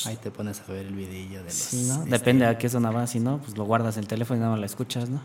ahí 0.06 0.16
te 0.16 0.32
pones 0.32 0.62
a 0.62 0.72
ver 0.72 0.86
el 0.86 0.96
videillo 0.96 1.40
de 1.40 1.46
los. 1.48 1.54
Sí, 1.54 1.86
¿no? 1.90 2.06
Depende 2.06 2.46
a 2.46 2.58
qué 2.58 2.70
zona 2.70 2.92
vas, 2.92 3.10
si 3.10 3.20
no, 3.20 3.40
pues 3.40 3.58
lo 3.58 3.66
guardas 3.66 3.98
en 3.98 4.04
el 4.04 4.08
teléfono 4.08 4.38
y 4.38 4.40
nada 4.40 4.52
más 4.52 4.62
la 4.62 4.68
escuchas, 4.68 5.10
¿no? 5.10 5.20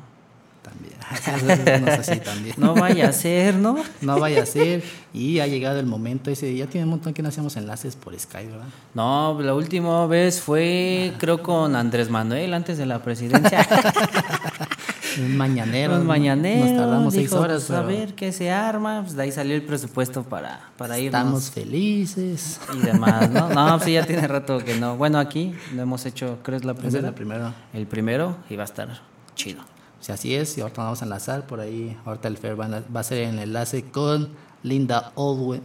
También. 1.25 1.85
no 1.85 2.21
también. 2.21 2.75
Vaya 2.75 3.09
a 3.09 3.13
ser, 3.13 3.55
¿no? 3.57 3.77
No 4.01 4.21
vaya 4.21 4.43
a 4.43 4.47
ser. 4.47 4.83
Y 5.13 5.41
ha 5.41 5.47
llegado 5.47 5.81
el 5.81 5.87
momento 5.87 6.31
ese. 6.31 6.55
Ya 6.55 6.67
tiene 6.67 6.85
un 6.85 6.91
montón 6.91 7.15
que 7.15 7.23
no 7.23 7.29
hacemos 7.29 7.57
enlaces 7.57 7.97
por 7.97 8.19
Skype, 8.19 8.51
¿verdad? 8.51 8.69
No, 8.95 9.39
la 9.41 9.55
última 9.55 10.07
vez 10.07 10.41
fue, 10.41 11.13
creo, 11.19 11.43
con 11.43 11.75
Andrés 11.75 12.11
Manuel 12.11 12.55
antes 12.55 12.79
de 12.79 12.87
la 12.87 13.03
presidencia. 13.03 13.67
Un 15.19 15.37
mañanero. 15.37 15.97
Un 15.97 16.07
mañanero. 16.07 16.67
Nos 16.67 16.77
tardamos 16.77 17.15
seis 17.15 17.29
dijo, 17.31 17.43
horas. 17.43 17.65
pues, 17.67 17.79
a 17.79 17.83
ver 17.83 18.15
qué 18.15 18.33
se 18.33 18.51
arma. 18.51 19.01
Pues 19.03 19.17
de 19.17 19.23
ahí 19.25 19.33
salió 19.33 19.57
el 19.57 19.63
presupuesto 19.63 20.23
para, 20.23 20.71
para 20.77 20.99
irnos. 20.99 21.21
Estamos 21.21 21.51
felices. 21.51 22.61
y 22.75 22.79
demás, 22.79 23.29
¿no? 23.31 23.49
No, 23.49 23.71
pues 23.71 23.85
sí, 23.85 23.93
ya 23.95 24.07
tiene 24.07 24.29
rato 24.29 24.59
que 24.59 24.77
no. 24.77 24.97
Bueno, 24.97 25.19
aquí 25.19 25.53
lo 25.75 25.83
hemos 25.83 26.07
hecho, 26.07 26.39
creo 26.45 26.59
es 26.59 26.65
la 26.65 26.75
primera. 26.75 26.99
es 27.01 27.05
el 27.05 27.15
primero. 27.15 27.53
El 27.73 27.87
primero 27.87 28.37
y 28.49 28.57
va 28.57 28.63
a 28.63 28.67
estar 28.67 29.01
chido. 29.35 29.63
Si 30.01 30.13
así 30.13 30.35
es, 30.35 30.57
y 30.57 30.63
ahorita 30.63 30.83
vamos 30.83 31.03
a 31.03 31.05
enlazar 31.05 31.47
por 31.47 31.61
ahí. 31.61 31.97
Ahorita 32.05 32.29
el 32.29 32.39
Fer 32.39 32.59
va 32.59 32.65
a, 32.67 32.69
va 32.69 32.85
a 32.95 33.01
hacer 33.01 33.19
el 33.19 33.39
enlace 33.39 33.85
con 33.91 34.31
Linda 34.63 35.13
Oldway. 35.15 35.61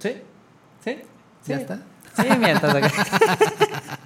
Sí, 0.00 0.12
sí. 0.84 0.98
¿Ya 1.46 1.56
está? 1.56 1.76
Sí, 2.16 2.22
mira, 2.38 2.52
estás 2.52 2.74
acá. 2.74 2.90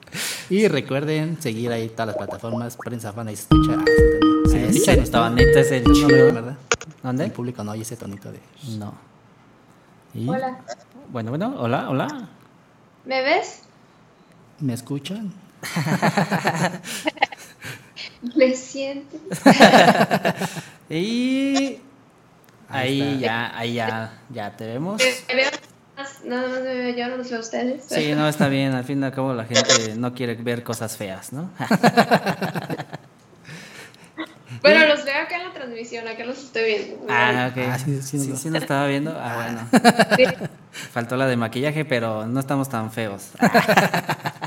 Y 0.50 0.66
recuerden 0.66 1.40
seguir 1.42 1.70
ahí 1.72 1.90
todas 1.90 2.06
las 2.08 2.16
plataformas. 2.16 2.76
Prensa 2.78 3.12
fan, 3.12 3.28
ahí 3.28 3.36
se 3.36 3.42
escucha. 3.42 3.76
Ah. 3.78 3.84
Ese 4.68 5.00
estaba 5.00 5.28
neta, 5.28 5.60
es 5.60 5.70
el 5.72 5.84
No 5.84 6.06
¿verdad? 6.08 6.56
El 6.86 7.02
¿Dónde? 7.02 7.28
público 7.28 7.62
no 7.62 7.72
oye 7.72 7.82
ese 7.82 7.96
tonito 7.96 8.32
de. 8.32 8.40
No. 8.78 8.94
¿Y? 10.14 10.26
Hola, 10.26 10.58
Bueno, 11.10 11.30
bueno, 11.32 11.54
hola, 11.58 11.90
hola. 11.90 12.08
¿me 13.04 13.20
ves? 13.22 13.60
¿Me 14.60 14.72
escuchan? 14.72 15.32
¿Me 18.34 18.54
sientes? 18.54 19.20
Y 20.90 21.78
Ahí 22.70 23.18
ya, 23.18 23.56
ahí 23.58 23.74
ya, 23.74 24.18
ya 24.30 24.56
te 24.56 24.66
vemos. 24.66 25.02
¿Me 25.28 25.34
veo? 25.34 25.50
más? 25.96 26.24
Nada 26.24 26.48
más 26.48 26.60
me 26.60 26.74
veo 26.74 26.96
yo, 26.96 27.08
no 27.08 27.16
los 27.16 27.28
veo 27.30 27.38
a 27.38 27.42
ustedes. 27.42 27.84
Sí, 27.88 28.12
no, 28.14 28.28
está 28.28 28.48
bien. 28.48 28.72
Al 28.72 28.84
fin 28.84 29.00
y 29.02 29.04
al 29.04 29.12
cabo 29.12 29.32
la 29.34 29.44
gente 29.44 29.96
no 29.96 30.14
quiere 30.14 30.34
ver 30.34 30.62
cosas 30.62 30.96
feas, 30.96 31.32
¿no? 31.32 31.50
Bueno, 34.60 34.86
los 34.86 35.04
veo 35.04 35.14
acá 35.22 35.36
en 35.36 35.44
la 35.46 35.52
transmisión, 35.54 36.08
acá 36.08 36.24
los 36.24 36.38
estoy 36.38 36.64
viendo. 36.64 37.06
Ah, 37.08 37.50
ok. 37.52 37.62
Ah, 37.70 37.78
sí, 37.78 38.02
sí 38.02 38.16
nos 38.16 38.26
sí, 38.26 38.36
sí 38.36 38.50
nos 38.50 38.62
estaba 38.62 38.88
viendo. 38.88 39.16
Ah, 39.16 39.34
bueno. 39.70 40.08
Sí. 40.16 40.24
Faltó 40.72 41.16
la 41.16 41.26
de 41.26 41.36
maquillaje, 41.36 41.84
pero 41.84 42.26
no 42.26 42.40
estamos 42.40 42.68
tan 42.68 42.90
feos. 42.90 43.30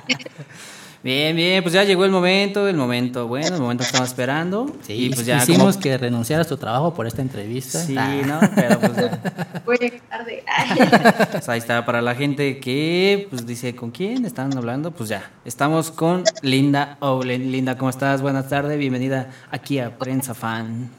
Bien, 1.04 1.36
bien, 1.36 1.64
pues 1.64 1.74
ya 1.74 1.84
llegó 1.84 2.06
el 2.06 2.12
momento, 2.12 2.68
el 2.68 2.78
momento 2.78 3.28
bueno, 3.28 3.56
el 3.56 3.62
momento 3.62 3.82
que 3.84 3.88
estamos 3.88 4.10
esperando. 4.10 4.72
Sí, 4.86 4.94
y 4.94 5.10
pues 5.10 5.26
ya 5.26 5.38
hicimos 5.38 5.74
como- 5.76 5.80
que 5.84 5.98
renunciaras 5.98 6.46
a 6.46 6.50
tu 6.50 6.58
trabajo 6.58 6.94
por 6.94 7.08
esta 7.08 7.24
entrevista. 7.24 7.80
Sí, 7.80 7.96
Ah, 7.98 8.22
¿no? 8.26 8.40
Pero 8.56 8.80
pues, 8.80 8.96
ya. 8.96 9.62
Voy 9.66 9.78
a 9.78 9.84
llegar 9.84 10.02
tarde. 10.10 10.44
Pues 11.32 11.50
ahí 11.50 11.58
está, 11.60 11.84
para 11.86 12.02
la 12.04 12.14
gente 12.14 12.60
que 12.60 13.26
pues 13.32 13.48
dice, 13.48 13.76
¿con 13.76 13.90
quién 13.90 14.26
están 14.26 14.56
hablando? 14.56 14.92
Pues 14.92 15.10
ya, 15.10 15.32
estamos 15.44 15.90
con 15.90 16.24
Linda 16.44 16.98
Owen. 17.00 17.52
Linda, 17.52 17.78
¿cómo 17.78 17.90
estás? 17.90 18.22
Buenas 18.22 18.48
tardes, 18.50 18.78
bienvenida 18.78 19.32
aquí 19.50 19.80
a 19.80 19.98
Prensa 19.98 20.36
Fan. 20.36 20.90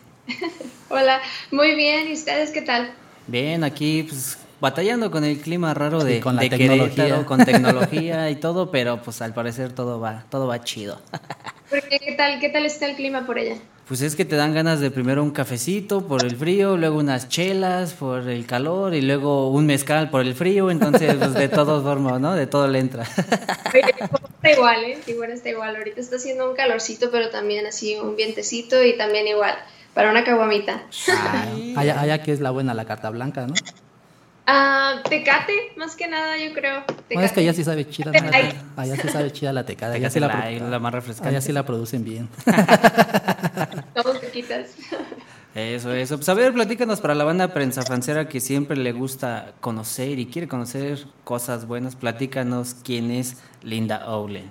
Hola, 0.88 1.21
muy 1.53 1.75
bien, 1.77 2.09
¿y 2.09 2.12
ustedes 2.15 2.51
qué 2.51 2.62
tal? 2.62 2.91
Bien, 3.29 3.62
aquí 3.62 4.03
pues 4.09 4.37
batallando 4.62 5.11
con 5.11 5.25
el 5.25 5.40
clima 5.40 5.75
raro 5.75 6.05
de, 6.05 6.20
con 6.20 6.37
la 6.37 6.42
de 6.42 6.51
tecnología. 6.51 7.27
Con 7.27 7.44
tecnología 7.44 8.31
y 8.31 8.37
todo, 8.37 8.70
pero 8.70 9.03
pues 9.03 9.20
al 9.20 9.35
parecer 9.35 9.72
todo 9.72 9.98
va, 9.98 10.25
todo 10.31 10.46
va 10.46 10.62
chido. 10.62 11.01
¿Por 11.68 11.83
qué? 11.88 11.98
¿Qué 11.98 12.12
tal, 12.12 12.38
qué 12.38 12.48
tal 12.48 12.64
está 12.64 12.87
el 12.87 12.94
clima 12.94 13.27
por 13.27 13.38
allá? 13.38 13.57
Pues 13.88 14.03
es 14.03 14.14
que 14.14 14.25
te 14.25 14.37
dan 14.37 14.55
ganas 14.55 14.79
de 14.79 14.92
primero 14.92 15.20
un 15.25 15.33
cafecito 15.33 16.07
por 16.07 16.25
el 16.25 16.37
frío, 16.37 16.77
luego 16.77 16.98
unas 16.98 17.29
chelas 17.29 17.94
por 17.94 18.29
el 18.29 18.46
calor 18.46 18.94
y 18.94 19.01
luego 19.01 19.51
un 19.51 19.66
mezcal 19.66 20.11
por 20.11 20.20
el 20.20 20.35
frío, 20.37 20.70
entonces 20.70 21.16
pues 21.16 21.35
de 21.35 21.48
todos 21.48 21.83
formas, 21.83 22.20
¿no? 22.20 22.35
De 22.35 22.46
todo 22.46 22.68
le 22.68 22.79
entra. 22.79 23.03
Está 23.66 24.51
igual, 24.53 24.85
¿eh? 24.85 24.98
Igual 25.09 25.31
está 25.31 25.51
igual. 25.51 25.77
Ahorita 25.77 26.01
está 26.01 26.16
haciendo 26.16 26.48
un 26.48 26.57
calorcito, 26.57 27.11
pero 27.11 27.31
también 27.31 27.66
así 27.66 27.96
un 27.96 28.16
vientecito 28.16 28.83
y 28.85 28.96
también 28.96 29.27
igual, 29.29 29.55
para 29.94 30.11
una 30.11 30.25
caguamita. 30.25 30.83
ah, 31.09 31.46
allá, 31.77 32.01
allá 32.01 32.22
que 32.22 32.33
es 32.33 32.40
la 32.40 32.51
buena, 32.51 32.75
la 32.75 32.85
carta 32.85 33.11
blanca, 33.11 33.46
¿no? 33.46 33.55
Ah, 34.55 35.03
tecate, 35.09 35.73
más 35.77 35.97
que 35.97 36.07
nada, 36.09 36.37
yo 36.37 36.53
creo. 36.53 36.85
Bueno, 36.87 37.23
es 37.23 37.33
que 37.33 37.37
Tecate. 37.37 37.41
allá 37.41 37.53
sí 37.55 37.65
sabe 37.65 37.88
chida. 37.88 38.12
¿no? 38.12 38.31
Allá 38.77 38.97
sí 38.97 39.09
sabe 39.09 39.33
chida 39.33 39.51
la 39.53 39.65
tecada. 39.65 39.95
Allá 39.95 40.11
sí 40.11 40.21
la, 40.21 40.29
la, 40.29 40.69
la 40.69 40.79
más 40.79 40.93
refrescante. 40.93 41.31
allá 41.31 41.41
sí 41.41 41.53
la 41.53 41.65
producen 41.65 42.05
bien. 42.05 42.29
Todos 43.95 44.21
tequitas. 44.21 44.75
Eso, 45.55 45.93
eso. 45.95 46.17
Pues 46.17 46.29
a 46.29 46.35
ver, 46.35 46.53
platícanos 46.53 47.01
para 47.01 47.15
la 47.15 47.25
banda 47.25 47.49
prensa 47.55 47.83
fancera 47.83 48.29
que 48.29 48.41
siempre 48.41 48.77
le 48.77 48.93
gusta 48.93 49.53
conocer 49.61 50.19
y 50.19 50.27
quiere 50.27 50.49
conocer 50.49 51.07
cosas 51.25 51.67
buenas. 51.67 51.97
Platícanos 51.97 52.77
quién 52.85 53.11
es 53.11 53.38
Linda 53.62 54.07
Owlen. 54.07 54.51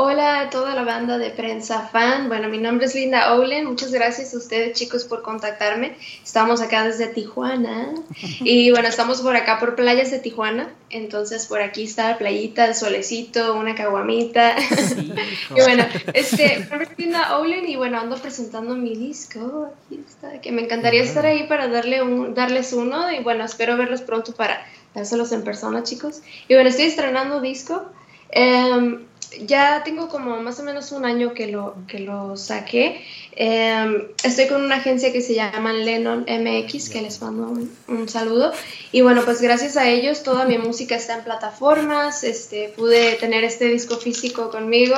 Hola 0.00 0.42
a 0.42 0.50
toda 0.50 0.76
la 0.76 0.84
banda 0.84 1.18
de 1.18 1.30
prensa 1.30 1.88
fan. 1.88 2.28
Bueno, 2.28 2.48
mi 2.48 2.58
nombre 2.58 2.86
es 2.86 2.94
Linda 2.94 3.34
Olen. 3.34 3.64
Muchas 3.64 3.90
gracias 3.90 4.32
a 4.32 4.38
ustedes 4.38 4.78
chicos 4.78 5.02
por 5.02 5.22
contactarme. 5.22 5.96
Estamos 6.22 6.60
acá 6.60 6.84
desde 6.84 7.08
Tijuana 7.08 7.94
y 8.38 8.70
bueno, 8.70 8.86
estamos 8.86 9.22
por 9.22 9.34
acá 9.34 9.58
por 9.58 9.74
playas 9.74 10.12
de 10.12 10.20
Tijuana. 10.20 10.72
Entonces 10.88 11.46
por 11.46 11.60
aquí 11.60 11.82
está 11.82 12.10
la 12.10 12.18
playita, 12.18 12.66
el 12.66 12.76
solecito, 12.76 13.56
una 13.56 13.74
caguamita. 13.74 14.54
y 15.50 15.60
bueno, 15.62 15.84
este, 16.14 16.60
mi 16.60 16.66
nombre 16.66 16.88
es 16.92 16.98
Linda 16.98 17.36
Olen 17.36 17.68
y 17.68 17.74
bueno, 17.74 17.98
ando 17.98 18.14
presentando 18.18 18.76
mi 18.76 18.94
disco. 18.94 19.72
Aquí 19.86 20.00
está, 20.08 20.40
que 20.40 20.52
me 20.52 20.62
encantaría 20.62 21.02
estar 21.02 21.26
ahí 21.26 21.48
para 21.48 21.66
darle 21.66 22.02
un, 22.02 22.34
darles 22.34 22.72
uno 22.72 23.10
y 23.10 23.18
bueno, 23.24 23.44
espero 23.44 23.76
verlos 23.76 24.02
pronto 24.02 24.32
para 24.32 24.64
dárselos 24.94 25.32
en 25.32 25.42
persona 25.42 25.82
chicos. 25.82 26.22
Y 26.46 26.54
bueno, 26.54 26.70
estoy 26.70 26.84
estrenando 26.84 27.40
disco. 27.40 27.84
Em, 28.30 29.08
ya 29.46 29.82
tengo 29.84 30.08
como 30.08 30.40
más 30.42 30.58
o 30.60 30.62
menos 30.62 30.92
un 30.92 31.04
año 31.04 31.34
que 31.34 31.48
lo, 31.48 31.74
que 31.86 32.00
lo 32.00 32.36
saqué. 32.36 33.04
Em, 33.32 34.08
estoy 34.24 34.48
con 34.48 34.62
una 34.62 34.76
agencia 34.76 35.12
que 35.12 35.20
se 35.20 35.34
llama 35.34 35.72
Lennon 35.72 36.26
MX, 36.28 36.90
que 36.90 37.02
les 37.02 37.20
mando 37.22 37.54
un, 37.86 38.08
saludo. 38.08 38.52
Y 38.90 39.02
bueno, 39.02 39.22
pues 39.24 39.40
gracias 39.40 39.76
a 39.76 39.88
ellos 39.88 40.22
toda 40.22 40.44
mi 40.44 40.58
música 40.58 40.96
está 40.96 41.16
en 41.18 41.24
plataformas, 41.24 42.24
este, 42.24 42.72
pude 42.76 43.14
tener 43.14 43.44
este 43.44 43.66
disco 43.66 43.96
físico 43.96 44.50
conmigo. 44.50 44.96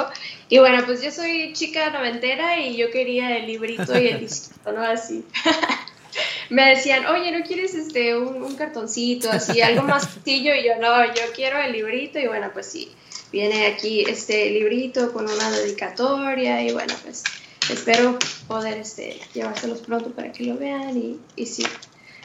Y 0.49 0.59
bueno, 0.59 0.85
pues 0.87 1.03
yo 1.03 1.11
soy 1.11 1.53
chica 1.53 1.90
noventera 1.90 2.59
y 2.59 2.77
yo 2.77 2.90
quería 2.90 3.37
el 3.37 3.47
librito 3.47 3.99
y 3.99 4.09
el 4.09 4.21
disco, 4.27 4.73
¿no? 4.73 4.83
Así. 4.83 5.25
me 6.51 6.71
decían, 6.71 7.07
oye, 7.07 7.31
¿no 7.31 7.45
quieres 7.45 7.75
este, 7.75 8.16
un, 8.16 8.43
un, 8.43 8.57
cartoncito, 8.57 9.31
así, 9.31 9.61
algo 9.61 9.83
más 9.83 10.11
sencillo? 10.11 10.55
Y 10.55 10.64
yo, 10.64 10.77
no, 10.81 11.05
yo 11.07 11.23
quiero 11.35 11.59
el 11.59 11.73
librito 11.73 12.19
y 12.19 12.27
bueno, 12.27 12.51
pues 12.53 12.66
sí, 12.66 12.90
viene 13.33 13.66
aquí 13.66 14.03
este 14.03 14.51
librito 14.51 15.12
con 15.12 15.25
una 15.25 15.51
dedicatoria 15.51 16.62
y 16.62 16.73
bueno, 16.73 16.95
pues 17.03 17.25
espero 17.71 18.19
poder 18.49 18.79
este, 18.79 19.21
llevárselos 19.35 19.81
pronto 19.81 20.11
para 20.11 20.33
que 20.33 20.45
lo 20.45 20.57
vean 20.57 20.97
y, 20.97 21.19
y 21.37 21.47
sí, 21.47 21.64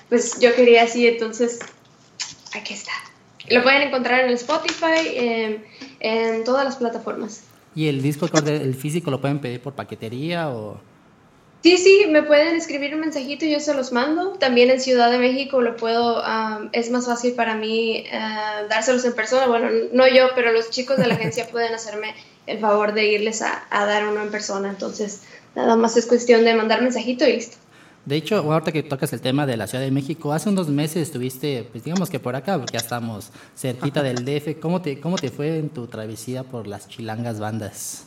pues 0.10 0.40
yo 0.40 0.54
quería 0.56 0.84
así, 0.84 1.08
entonces 1.08 1.60
aquí 2.54 2.74
está. 2.74 2.92
Lo 3.50 3.62
pueden 3.62 3.84
encontrar 3.84 4.26
en 4.26 4.32
Spotify, 4.32 5.08
en, 5.14 5.66
en 6.00 6.44
todas 6.44 6.66
las 6.66 6.78
plataformas. 6.78 7.44
¿Y 7.76 7.88
el 7.88 8.02
disco, 8.02 8.28
el 8.34 8.74
físico, 8.74 9.12
lo 9.12 9.22
pueden 9.22 9.40
pedir 9.40 9.62
por 9.62 9.74
paquetería 9.74 10.50
o...? 10.50 10.80
Sí, 11.66 11.80
sí, 11.80 12.06
me 12.08 12.22
pueden 12.22 12.56
escribir 12.56 12.94
un 12.94 13.00
mensajito 13.00 13.44
y 13.44 13.50
yo 13.50 13.60
se 13.60 13.74
los 13.74 13.92
mando. 13.92 14.34
También 14.34 14.70
en 14.70 14.80
Ciudad 14.80 15.10
de 15.10 15.18
México 15.18 15.64
lo 15.64 15.76
puedo, 15.76 16.22
es 16.74 16.92
más 16.92 17.08
fácil 17.08 17.34
para 17.34 17.56
mí 17.56 18.04
eh, 18.06 18.20
dárselos 18.70 19.04
en 19.04 19.14
persona. 19.14 19.48
Bueno, 19.48 19.70
no 19.92 20.08
yo, 20.08 20.28
pero 20.36 20.52
los 20.52 20.70
chicos 20.70 20.98
de 20.98 21.08
la 21.08 21.16
agencia 21.16 21.48
pueden 21.52 21.74
hacerme 21.74 22.14
el 22.46 22.60
favor 22.60 22.94
de 22.94 23.08
irles 23.08 23.42
a, 23.42 23.66
dar 23.72 24.08
uno 24.08 24.22
en 24.22 24.30
persona. 24.30 24.70
Entonces, 24.70 25.24
nada 25.56 25.76
más 25.76 25.98
es 25.98 26.06
cuestión 26.06 26.46
de 26.46 26.54
mandar 26.54 26.84
mensajito 26.84 27.28
y 27.28 27.34
listo. 27.34 27.58
De 28.06 28.16
hecho, 28.16 28.36
ahorita 28.36 28.72
que 28.72 28.84
tocas 28.84 29.12
el 29.14 29.22
tema 29.22 29.48
de 29.48 29.58
la 29.58 29.66
Ciudad 29.66 29.84
de 29.84 29.90
México, 29.90 30.34
hace 30.34 30.50
unos 30.50 30.70
meses 30.70 30.98
estuviste, 30.98 31.68
pues 31.72 31.84
digamos 31.84 32.12
que 32.12 32.20
por 32.20 32.36
acá, 32.36 32.60
porque 32.60 32.74
ya 32.74 32.80
estamos 32.80 33.32
cerquita 33.56 34.04
del 34.04 34.18
DF. 34.24 34.60
¿Cómo 34.62 34.84
te, 34.84 35.00
cómo 35.00 35.18
te 35.18 35.32
fue 35.32 35.58
en 35.58 35.70
tu 35.70 35.88
travesía 35.88 36.44
por 36.44 36.68
las 36.68 36.88
chilangas 36.88 37.40
bandas? 37.40 38.06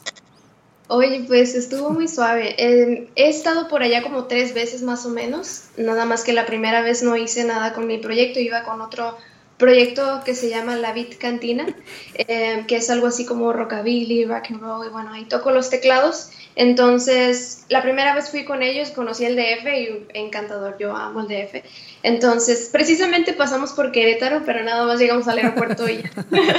Oye, 0.90 1.24
pues 1.26 1.54
estuvo 1.54 1.90
muy 1.90 2.08
suave. 2.08 2.54
he 2.58 3.28
estado 3.28 3.68
por 3.68 3.82
allá 3.82 4.02
como 4.02 4.24
tres 4.24 4.54
veces 4.54 4.82
más 4.82 5.04
o 5.04 5.10
menos, 5.10 5.64
nada 5.76 6.06
más 6.06 6.24
que 6.24 6.32
la 6.32 6.46
primera 6.46 6.80
vez 6.80 7.02
no 7.02 7.14
hice 7.14 7.44
nada 7.44 7.74
con 7.74 7.86
mi 7.86 7.98
proyecto, 7.98 8.40
iba 8.40 8.62
con 8.62 8.80
otro 8.80 9.16
proyecto 9.58 10.22
que 10.24 10.34
se 10.34 10.48
llama 10.48 10.76
La 10.76 10.94
Beat 10.94 11.18
Cantina, 11.18 11.66
em, 12.14 12.66
que 12.66 12.76
es 12.76 12.88
algo 12.88 13.08
así 13.08 13.26
como 13.26 13.52
rockabilly, 13.52 14.24
rock 14.24 14.46
and 14.50 14.60
roll, 14.62 14.86
y 14.86 14.90
bueno, 14.90 15.12
ahí 15.12 15.26
toco 15.26 15.50
los 15.50 15.68
teclados. 15.68 16.30
Entonces, 16.56 17.66
la 17.68 17.82
primera 17.82 18.14
vez 18.14 18.30
fui 18.30 18.44
con 18.44 18.62
ellos, 18.62 18.90
conocí 18.90 19.24
el 19.26 19.36
DF 19.36 19.66
y 19.66 20.06
encantador, 20.14 20.76
yo 20.78 20.96
amo 20.96 21.20
el 21.20 21.28
DF. 21.28 21.62
Entonces, 22.02 22.70
precisamente 22.72 23.34
pasamos 23.34 23.72
por 23.72 23.92
Querétaro, 23.92 24.42
pero 24.46 24.62
nada 24.62 24.86
más 24.86 24.98
llegamos 24.98 25.28
al 25.28 25.38
aeropuerto 25.38 25.88
y 25.88 26.02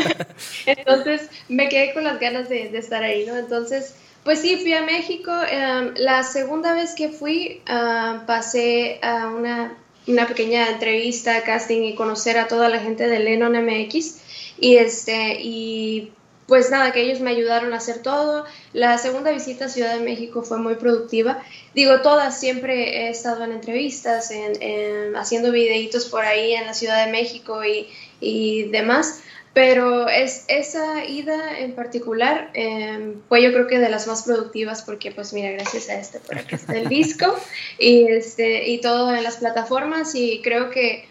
Entonces, 0.67 1.29
me 1.47 1.67
quedé 1.67 1.93
con 1.93 2.03
las 2.03 2.19
ganas 2.19 2.47
de, 2.47 2.69
de 2.69 2.77
estar 2.77 3.03
ahí, 3.03 3.25
¿no? 3.25 3.35
Entonces, 3.35 3.95
pues 4.23 4.39
sí, 4.39 4.57
fui 4.57 4.73
a 4.73 4.81
México. 4.81 5.31
Em, 5.49 5.93
la 5.97 6.23
segunda 6.23 6.73
vez 6.73 6.93
que 6.93 7.09
fui, 7.09 7.61
ah, 7.67 8.23
pasé 8.27 8.99
a 9.01 9.27
una, 9.27 9.77
una, 10.07 10.27
pequeña 10.27 10.69
entrevista, 10.69 11.43
casting 11.43 11.83
y 11.83 11.95
conocer 11.95 12.37
a 12.37 12.47
toda 12.47 12.69
la 12.69 12.79
gente 12.79 13.07
de 13.07 13.19
Lennon 13.19 13.53
MX. 13.53 14.21
Y, 14.59 14.75
este, 14.75 15.41
y 15.41 16.11
pues 16.49 16.69
nada, 16.71 16.91
que 16.91 17.01
ellos 17.01 17.21
me 17.21 17.29
ayudaron 17.29 17.71
a 17.73 17.77
hacer 17.77 18.01
todo. 18.01 18.45
La 18.73 18.97
segunda 18.97 19.31
visita 19.31 19.65
a 19.65 19.69
Ciudad 19.69 19.93
de 19.93 20.03
México 20.03 20.41
fue 20.41 20.57
muy 20.57 20.75
productiva. 20.75 21.41
Digo, 21.73 22.01
todas, 22.01 22.39
siempre 22.39 23.05
he 23.05 23.09
estado 23.09 23.43
en 23.45 23.53
entrevistas, 23.53 24.31
en, 24.31 25.15
haciendo 25.15 25.51
videitos 25.51 26.07
por 26.07 26.25
ahí 26.25 26.53
en 26.53 26.65
la 26.65 26.73
Ciudad 26.73 27.05
de 27.05 27.11
México 27.11 27.63
y, 27.63 27.87
y 28.19 28.63
demás. 28.63 29.21
Pero 29.53 30.07
es, 30.07 30.45
esa 30.47 31.05
ida 31.05 31.59
en 31.59 31.73
particular 31.73 32.51
eh, 32.53 33.15
fue 33.27 33.41
yo 33.41 33.51
creo 33.51 33.67
que 33.67 33.79
de 33.79 33.89
las 33.89 34.07
más 34.07 34.23
productivas 34.23 34.83
porque 34.83 35.11
pues 35.11 35.33
mira, 35.33 35.51
gracias 35.51 35.89
a 35.89 35.99
este 35.99 36.19
por 36.19 36.37
aquí 36.37 36.53
está 36.55 36.77
el 36.77 36.87
disco 36.87 37.35
y, 37.79 38.05
este, 38.07 38.69
y 38.69 38.79
todo 38.79 39.13
en 39.13 39.23
las 39.23 39.37
plataformas 39.37 40.13
y 40.13 40.41
creo 40.43 40.69
que 40.69 41.08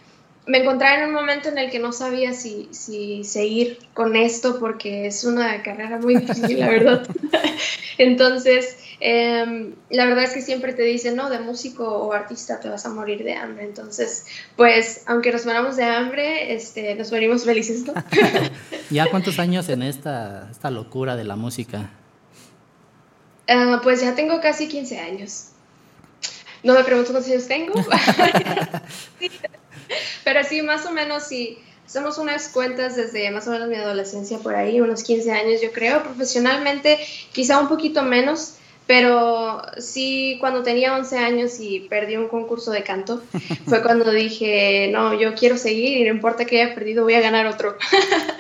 me 0.48 0.58
encontré 0.58 0.94
en 0.94 1.08
un 1.08 1.14
momento 1.14 1.48
en 1.48 1.58
el 1.58 1.70
que 1.70 1.78
no 1.78 1.92
sabía 1.92 2.32
si, 2.32 2.68
si 2.72 3.22
seguir 3.22 3.78
con 3.94 4.16
esto 4.16 4.58
porque 4.58 5.06
es 5.06 5.22
una 5.22 5.62
carrera 5.62 5.98
muy 5.98 6.16
difícil, 6.20 6.58
la 6.58 6.68
verdad. 6.68 7.06
Entonces, 7.98 8.76
Em, 9.00 9.74
la 9.90 10.06
verdad 10.06 10.24
es 10.24 10.32
que 10.32 10.42
siempre 10.42 10.72
te 10.72 10.82
dicen, 10.82 11.14
no, 11.14 11.30
de 11.30 11.38
músico 11.38 11.86
o 11.86 12.12
artista 12.12 12.58
te 12.58 12.68
vas 12.68 12.84
a 12.84 12.88
morir 12.88 13.22
de 13.22 13.34
hambre. 13.34 13.64
Entonces, 13.64 14.26
pues, 14.56 15.04
aunque 15.06 15.30
nos 15.30 15.46
moramos 15.46 15.76
de 15.76 15.84
hambre, 15.84 16.54
este, 16.54 16.94
nos 16.96 17.12
morimos 17.12 17.44
felices, 17.44 17.84
¿no? 17.86 17.94
¿Ya 18.90 19.06
cuántos 19.06 19.38
años 19.38 19.68
en 19.68 19.82
esta, 19.82 20.48
esta 20.50 20.70
locura 20.70 21.14
de 21.14 21.24
la 21.24 21.36
música? 21.36 21.90
Ah, 23.46 23.80
pues 23.82 24.00
ya 24.00 24.14
tengo 24.14 24.40
casi 24.40 24.66
15 24.68 24.98
años. 24.98 25.50
No 26.64 26.74
me 26.74 26.82
pregunto 26.82 27.12
cuántos 27.12 27.30
años 27.30 27.46
tengo. 27.46 27.72
Pero 30.24 30.44
sí, 30.44 30.62
más 30.62 30.86
o 30.86 30.92
menos, 30.92 31.24
sí. 31.24 31.58
Hacemos 31.86 32.18
unas 32.18 32.48
cuentas 32.48 32.96
desde 32.96 33.30
más 33.30 33.48
o 33.48 33.50
menos 33.50 33.68
mi 33.68 33.76
adolescencia 33.76 34.38
por 34.38 34.54
ahí, 34.54 34.78
unos 34.80 35.02
15 35.02 35.32
años 35.32 35.62
yo 35.62 35.72
creo. 35.72 36.02
Profesionalmente, 36.02 36.98
quizá 37.32 37.58
un 37.58 37.68
poquito 37.68 38.02
menos 38.02 38.58
pero 38.88 39.60
sí, 39.76 40.38
cuando 40.40 40.62
tenía 40.62 40.96
11 40.96 41.18
años 41.18 41.60
y 41.60 41.80
perdí 41.80 42.16
un 42.16 42.26
concurso 42.26 42.70
de 42.70 42.82
canto, 42.82 43.22
fue 43.66 43.82
cuando 43.82 44.10
dije, 44.10 44.88
no, 44.90 45.12
yo 45.12 45.34
quiero 45.34 45.58
seguir 45.58 45.98
y 45.98 46.04
no 46.04 46.10
importa 46.10 46.46
que 46.46 46.62
haya 46.62 46.74
perdido, 46.74 47.04
voy 47.04 47.12
a 47.12 47.20
ganar 47.20 47.46
otro. 47.46 47.76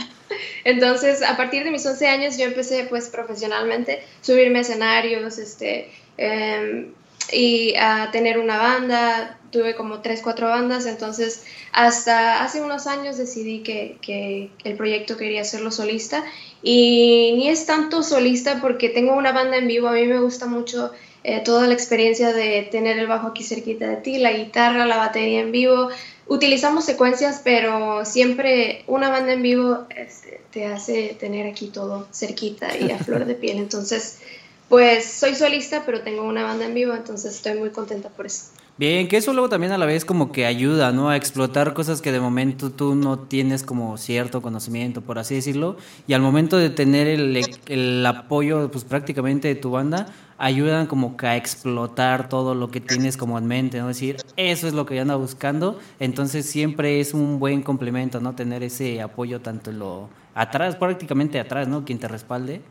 Entonces, 0.64 1.22
a 1.22 1.36
partir 1.36 1.64
de 1.64 1.70
mis 1.70 1.84
11 1.84 2.08
años 2.08 2.38
yo 2.38 2.46
empecé 2.46 2.86
pues 2.88 3.10
profesionalmente, 3.10 4.02
subirme 4.22 4.60
a 4.60 4.62
escenarios, 4.62 5.36
este, 5.36 5.90
em, 6.16 6.94
y 7.32 7.74
a 7.76 8.10
tener 8.10 8.38
una 8.38 8.58
banda, 8.58 9.38
tuve 9.50 9.74
como 9.74 10.00
3, 10.00 10.20
4 10.22 10.48
bandas, 10.48 10.86
entonces 10.86 11.44
hasta 11.72 12.42
hace 12.42 12.60
unos 12.60 12.86
años 12.86 13.16
decidí 13.16 13.62
que, 13.62 13.98
que 14.00 14.50
el 14.64 14.76
proyecto 14.76 15.16
quería 15.16 15.42
hacerlo 15.42 15.70
solista 15.70 16.24
y 16.62 17.34
ni 17.36 17.48
es 17.48 17.66
tanto 17.66 18.02
solista 18.02 18.60
porque 18.60 18.88
tengo 18.88 19.14
una 19.14 19.32
banda 19.32 19.56
en 19.56 19.68
vivo, 19.68 19.88
a 19.88 19.92
mí 19.92 20.06
me 20.06 20.18
gusta 20.20 20.46
mucho 20.46 20.92
eh, 21.24 21.40
toda 21.44 21.66
la 21.66 21.74
experiencia 21.74 22.32
de 22.32 22.62
tener 22.70 22.98
el 22.98 23.06
bajo 23.06 23.28
aquí 23.28 23.42
cerquita 23.42 23.88
de 23.88 23.96
ti, 23.96 24.18
la 24.18 24.32
guitarra, 24.32 24.86
la 24.86 24.96
batería 24.96 25.40
en 25.40 25.52
vivo. 25.52 25.88
Utilizamos 26.26 26.84
secuencias, 26.84 27.40
pero 27.42 28.04
siempre 28.04 28.84
una 28.86 29.10
banda 29.10 29.32
en 29.32 29.42
vivo 29.42 29.86
este, 29.94 30.40
te 30.52 30.66
hace 30.66 31.16
tener 31.18 31.46
aquí 31.46 31.68
todo 31.68 32.06
cerquita 32.12 32.76
y 32.78 32.92
a 32.92 32.98
flor 32.98 33.24
de 33.24 33.34
piel. 33.34 33.58
Entonces, 33.58 34.20
pues 34.68 35.10
soy 35.10 35.34
solista, 35.34 35.82
pero 35.86 36.02
tengo 36.02 36.22
una 36.22 36.44
banda 36.44 36.66
en 36.66 36.74
vivo, 36.74 36.94
entonces 36.94 37.34
estoy 37.34 37.58
muy 37.58 37.70
contenta 37.70 38.08
por 38.08 38.26
eso. 38.26 38.52
Bien, 38.78 39.08
que 39.08 39.16
eso 39.16 39.32
luego 39.32 39.48
también 39.48 39.72
a 39.72 39.78
la 39.78 39.86
vez 39.86 40.04
como 40.04 40.30
que 40.30 40.46
ayuda, 40.46 40.92
¿no? 40.92 41.10
A 41.10 41.16
explotar 41.16 41.74
cosas 41.74 42.00
que 42.00 42.12
de 42.12 42.20
momento 42.20 42.70
tú 42.70 42.94
no 42.94 43.18
tienes 43.18 43.64
como 43.64 43.96
cierto 43.96 44.40
conocimiento, 44.40 45.00
por 45.00 45.18
así 45.18 45.34
decirlo, 45.34 45.76
y 46.06 46.12
al 46.12 46.22
momento 46.22 46.58
de 46.58 46.70
tener 46.70 47.08
el, 47.08 47.40
el 47.66 48.06
apoyo, 48.06 48.70
pues 48.70 48.84
prácticamente 48.84 49.48
de 49.48 49.56
tu 49.56 49.72
banda, 49.72 50.06
ayudan 50.38 50.86
como 50.86 51.16
que 51.16 51.26
a 51.26 51.36
explotar 51.36 52.28
todo 52.28 52.54
lo 52.54 52.70
que 52.70 52.80
tienes 52.80 53.16
como 53.16 53.36
en 53.36 53.46
mente, 53.46 53.80
¿no? 53.80 53.88
decir, 53.88 54.18
eso 54.36 54.68
es 54.68 54.74
lo 54.74 54.86
que 54.86 54.94
yo 54.94 55.02
ando 55.02 55.18
buscando, 55.18 55.80
entonces 55.98 56.46
siempre 56.46 57.00
es 57.00 57.14
un 57.14 57.40
buen 57.40 57.62
complemento, 57.62 58.20
¿no? 58.20 58.36
Tener 58.36 58.62
ese 58.62 59.02
apoyo 59.02 59.40
tanto 59.40 59.70
en 59.70 59.80
lo 59.80 60.08
atrás, 60.36 60.76
prácticamente 60.76 61.40
atrás, 61.40 61.66
¿no? 61.66 61.84
Quien 61.84 61.98
te 61.98 62.06
respalde. 62.06 62.62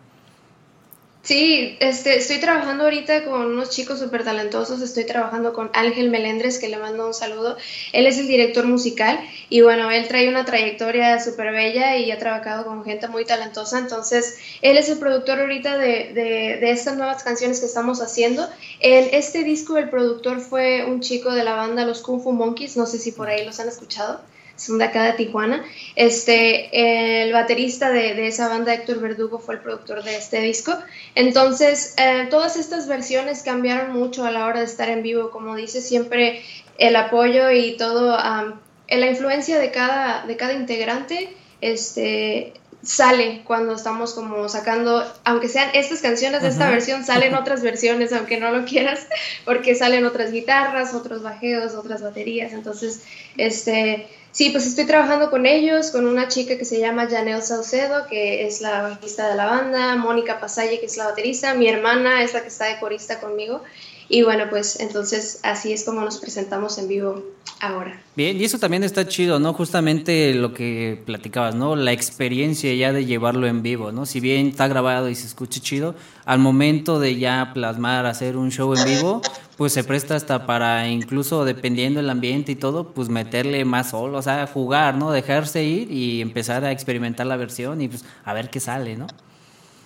Sí, 1.27 1.75
este, 1.81 2.15
estoy 2.19 2.39
trabajando 2.39 2.85
ahorita 2.85 3.25
con 3.25 3.47
unos 3.47 3.69
chicos 3.69 3.99
súper 3.99 4.23
talentosos. 4.23 4.81
Estoy 4.81 5.03
trabajando 5.03 5.51
con 5.51 5.69
Ángel 5.73 6.09
Melendres, 6.09 6.57
que 6.57 6.69
le 6.69 6.77
mando 6.77 7.05
un 7.05 7.13
saludo. 7.13 7.57
Él 7.91 8.07
es 8.07 8.17
el 8.17 8.29
director 8.29 8.65
musical 8.65 9.19
y 9.49 9.59
bueno, 9.59 9.91
él 9.91 10.07
trae 10.07 10.29
una 10.29 10.45
trayectoria 10.45 11.19
súper 11.19 11.51
bella 11.51 11.97
y 11.97 12.11
ha 12.11 12.17
trabajado 12.17 12.63
con 12.63 12.85
gente 12.85 13.09
muy 13.09 13.25
talentosa. 13.25 13.77
Entonces, 13.77 14.37
él 14.61 14.77
es 14.77 14.87
el 14.87 14.99
productor 14.99 15.41
ahorita 15.41 15.77
de, 15.77 16.13
de, 16.13 16.59
de 16.61 16.71
estas 16.71 16.95
nuevas 16.95 17.23
canciones 17.23 17.59
que 17.59 17.65
estamos 17.65 18.01
haciendo. 18.01 18.47
En 18.79 19.09
este 19.13 19.43
disco, 19.43 19.77
el 19.77 19.89
productor 19.89 20.39
fue 20.39 20.85
un 20.85 21.01
chico 21.01 21.33
de 21.33 21.43
la 21.43 21.55
banda 21.55 21.83
Los 21.83 21.99
Kung 22.03 22.23
Fu 22.23 22.31
Monkeys. 22.31 22.77
No 22.77 22.85
sé 22.85 22.99
si 22.99 23.11
por 23.11 23.27
ahí 23.27 23.45
los 23.45 23.59
han 23.59 23.67
escuchado 23.67 24.21
son 24.57 24.77
de 24.77 24.85
acá 24.85 25.03
de 25.03 25.13
Tijuana. 25.13 25.63
Este, 25.95 27.23
el 27.23 27.31
baterista 27.31 27.91
de, 27.91 28.27
esa 28.27 28.49
banda, 28.49 28.73
Héctor 28.73 28.99
Verdugo, 28.99 29.39
fue 29.39 29.55
el 29.55 29.61
productor 29.61 30.03
de 30.03 30.17
este 30.17 30.41
disco. 30.41 30.73
Entonces, 31.15 31.95
eh, 31.97 32.27
todas 32.29 32.57
estas 32.57 32.87
versiones 32.87 33.43
cambiaron 33.43 33.93
mucho 33.93 34.25
a 34.25 34.31
la 34.31 34.45
hora 34.45 34.59
de 34.59 34.65
estar 34.65 34.89
en 34.89 35.03
vivo. 35.03 35.31
Como 35.31 35.55
dice, 35.55 35.81
siempre 35.81 36.43
el 36.77 36.95
apoyo 36.95 37.49
y 37.51 37.77
todo, 37.77 38.17
la 38.17 39.07
influencia 39.07 39.59
de 39.59 39.71
cada, 39.71 40.25
de 40.25 40.35
cada 40.35 40.53
integrante, 40.53 41.29
este, 41.61 42.53
sale 42.83 43.41
cuando 43.43 43.73
estamos 43.73 44.13
como 44.13 44.47
sacando, 44.49 45.03
aunque 45.23 45.49
sean 45.49 45.69
estas 45.73 46.01
canciones 46.01 46.41
de 46.41 46.49
esta 46.49 46.69
versión, 46.69 47.03
salen 47.03 47.33
otras 47.35 47.61
versiones, 47.61 48.13
aunque 48.13 48.39
no 48.39 48.51
lo 48.51 48.65
quieras, 48.65 49.07
porque 49.45 49.75
salen 49.75 50.05
otras 50.05 50.31
guitarras, 50.31 50.93
otros 50.93 51.23
bajeos, 51.23 51.73
otras 51.73 52.01
baterías. 52.01 52.53
Entonces, 52.53 53.01
este, 53.37 54.07
Sí, 54.37 54.51
pues 54.51 54.67
estoy 54.67 54.85
trabajando 54.85 55.31
con 55.31 55.47
ellos, 55.47 55.89
con 55.89 56.05
una 56.05 56.27
chica 56.27 56.59
que 56.59 56.65
se 56.65 56.79
llama 56.79 57.07
Janelle 57.09 57.41
Saucedo, 57.41 58.05
que 58.05 58.45
es 58.45 58.61
la 58.61 58.83
bajista 58.83 59.27
de 59.29 59.35
la 59.35 59.47
banda, 59.47 59.95
Mónica 59.95 60.39
Pasalle, 60.39 60.79
que 60.79 60.85
es 60.85 60.95
la 60.95 61.05
baterista, 61.05 61.55
mi 61.55 61.67
hermana 61.67 62.21
es 62.21 62.35
la 62.35 62.41
que 62.41 62.49
está 62.49 62.65
de 62.65 62.79
corista 62.79 63.19
conmigo. 63.19 63.63
Y 64.09 64.23
bueno, 64.23 64.45
pues 64.49 64.79
entonces 64.79 65.39
así 65.43 65.73
es 65.73 65.83
como 65.83 66.01
nos 66.01 66.17
presentamos 66.17 66.77
en 66.77 66.87
vivo 66.87 67.23
ahora. 67.59 68.01
Bien, 68.15 68.39
y 68.39 68.45
eso 68.45 68.57
también 68.57 68.83
está 68.83 69.07
chido, 69.07 69.39
¿no? 69.39 69.53
Justamente 69.53 70.33
lo 70.33 70.53
que 70.53 71.01
platicabas, 71.05 71.55
¿no? 71.55 71.75
La 71.75 71.91
experiencia 71.91 72.73
ya 72.73 72.93
de 72.93 73.05
llevarlo 73.05 73.47
en 73.47 73.61
vivo, 73.63 73.91
¿no? 73.91 74.05
Si 74.05 74.19
bien 74.19 74.47
está 74.47 74.67
grabado 74.67 75.09
y 75.09 75.15
se 75.15 75.27
escucha 75.27 75.59
chido, 75.59 75.95
al 76.25 76.39
momento 76.39 76.99
de 76.99 77.17
ya 77.17 77.51
plasmar, 77.53 78.05
hacer 78.05 78.37
un 78.37 78.51
show 78.51 78.73
en 78.75 78.85
vivo, 78.85 79.21
pues 79.57 79.73
se 79.73 79.83
presta 79.83 80.15
hasta 80.15 80.45
para 80.45 80.87
incluso 80.87 81.43
dependiendo 81.43 81.99
del 81.99 82.09
ambiente 82.09 82.53
y 82.53 82.55
todo, 82.55 82.93
pues 82.93 83.09
meterle 83.09 83.65
más 83.65 83.89
solo, 83.89 84.19
o 84.19 84.21
sea, 84.21 84.47
jugar, 84.47 84.95
¿no? 84.95 85.11
Dejarse 85.11 85.63
ir 85.63 85.91
y 85.91 86.21
empezar 86.21 86.63
a 86.63 86.71
experimentar 86.71 87.25
la 87.25 87.35
versión 87.35 87.81
y 87.81 87.89
pues 87.89 88.05
a 88.23 88.33
ver 88.33 88.49
qué 88.49 88.59
sale, 88.61 88.95
¿no? 88.95 89.07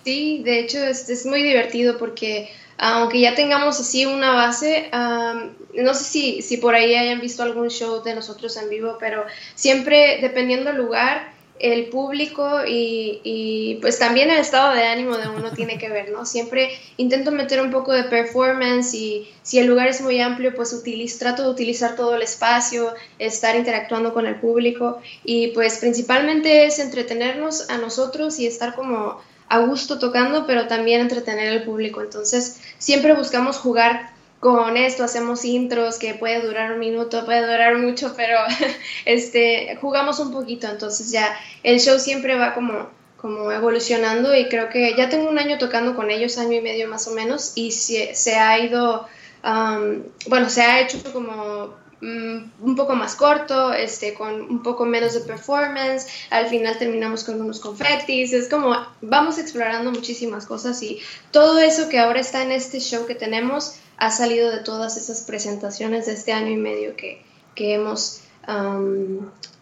Sí, 0.04 0.42
de 0.44 0.60
hecho 0.60 0.78
es, 0.78 1.08
es 1.08 1.26
muy 1.26 1.42
divertido 1.42 1.96
porque 1.96 2.50
aunque 2.84 3.20
ya 3.20 3.36
tengamos 3.36 3.78
así 3.78 4.06
una 4.06 4.32
base, 4.32 4.90
no 4.92 5.94
sé 5.94 6.04
si, 6.04 6.42
si 6.42 6.56
por 6.56 6.74
ahí 6.74 6.96
hayan 6.96 7.20
visto 7.20 7.44
algún 7.44 7.70
show 7.70 8.02
de 8.02 8.12
nosotros 8.12 8.56
en 8.56 8.68
vivo, 8.68 8.96
pero 8.98 9.24
siempre 9.54 10.18
dependiendo 10.20 10.72
del 10.72 10.82
lugar, 10.82 11.30
el 11.60 11.90
público 11.90 12.64
y, 12.66 13.20
y, 13.22 13.78
pues 13.80 14.00
también 14.00 14.30
el 14.30 14.38
estado 14.38 14.74
de 14.74 14.82
ánimo 14.82 15.16
de 15.16 15.28
uno 15.28 15.52
tiene 15.52 15.78
que 15.78 15.90
ver, 15.90 16.10
¿no? 16.10 16.26
Siempre 16.26 16.70
intento 16.96 17.30
meter 17.30 17.60
un 17.60 17.70
poco 17.70 17.92
de 17.92 18.02
performance 18.02 18.94
y 18.94 19.28
si 19.42 19.60
el 19.60 19.68
lugar 19.68 19.86
es 19.86 20.00
muy 20.00 20.20
amplio, 20.20 20.52
pues 20.52 20.72
utilizo, 20.72 21.20
trato 21.20 21.44
de 21.44 21.50
utilizar 21.50 21.94
todo 21.94 22.16
el 22.16 22.22
espacio, 22.22 22.94
estar 23.20 23.54
interactuando 23.54 24.12
con 24.12 24.26
el 24.26 24.40
público 24.40 25.00
y 25.24 25.48
pues 25.48 25.78
principalmente 25.78 26.66
es 26.66 26.80
entretenernos 26.80 27.70
a 27.70 27.78
nosotros 27.78 28.40
y 28.40 28.48
estar 28.48 28.74
como 28.74 29.20
a 29.52 29.58
gusto 29.58 29.98
tocando, 29.98 30.46
pero 30.46 30.66
también 30.66 31.02
entretener 31.02 31.52
al 31.52 31.62
público. 31.62 32.00
Entonces, 32.00 32.58
siempre 32.78 33.12
buscamos 33.12 33.58
jugar 33.58 34.10
con 34.40 34.78
esto, 34.78 35.04
hacemos 35.04 35.44
intros 35.44 35.98
que 35.98 36.14
puede 36.14 36.40
durar 36.40 36.72
un 36.72 36.78
minuto, 36.78 37.26
puede 37.26 37.42
durar 37.42 37.76
mucho, 37.76 38.14
pero 38.16 38.38
este, 39.04 39.76
jugamos 39.78 40.20
un 40.20 40.32
poquito, 40.32 40.68
entonces 40.68 41.12
ya 41.12 41.38
el 41.62 41.80
show 41.80 41.98
siempre 41.98 42.34
va 42.38 42.54
como, 42.54 42.88
como 43.18 43.52
evolucionando 43.52 44.34
y 44.34 44.48
creo 44.48 44.70
que 44.70 44.96
ya 44.96 45.10
tengo 45.10 45.28
un 45.28 45.38
año 45.38 45.58
tocando 45.58 45.94
con 45.94 46.10
ellos, 46.10 46.38
año 46.38 46.54
y 46.54 46.62
medio 46.62 46.88
más 46.88 47.06
o 47.06 47.10
menos, 47.10 47.52
y 47.54 47.72
se, 47.72 48.14
se 48.14 48.36
ha 48.36 48.58
ido, 48.58 49.06
bueno, 50.28 50.48
se 50.48 50.62
ha 50.62 50.80
hecho 50.80 50.98
como 51.12 51.74
un 52.02 52.74
poco 52.76 52.96
más 52.96 53.14
corto, 53.14 53.72
este, 53.72 54.14
con 54.14 54.42
un 54.42 54.62
poco 54.62 54.84
menos 54.84 55.14
de 55.14 55.20
performance, 55.20 56.06
al 56.30 56.48
final 56.48 56.76
terminamos 56.76 57.22
con 57.22 57.40
unos 57.40 57.60
confetis, 57.60 58.32
es 58.32 58.48
como 58.48 58.74
vamos 59.00 59.38
explorando 59.38 59.92
muchísimas 59.92 60.46
cosas 60.46 60.82
y 60.82 61.00
todo 61.30 61.60
eso 61.60 61.88
que 61.88 62.00
ahora 62.00 62.18
está 62.18 62.42
en 62.42 62.50
este 62.50 62.80
show 62.80 63.06
que 63.06 63.14
tenemos 63.14 63.76
ha 63.98 64.10
salido 64.10 64.50
de 64.50 64.58
todas 64.58 64.96
esas 64.96 65.22
presentaciones 65.22 66.06
de 66.06 66.14
este 66.14 66.32
año 66.32 66.50
y 66.50 66.56
medio 66.56 66.96
que, 66.96 67.22
que 67.54 67.74
hemos 67.74 68.22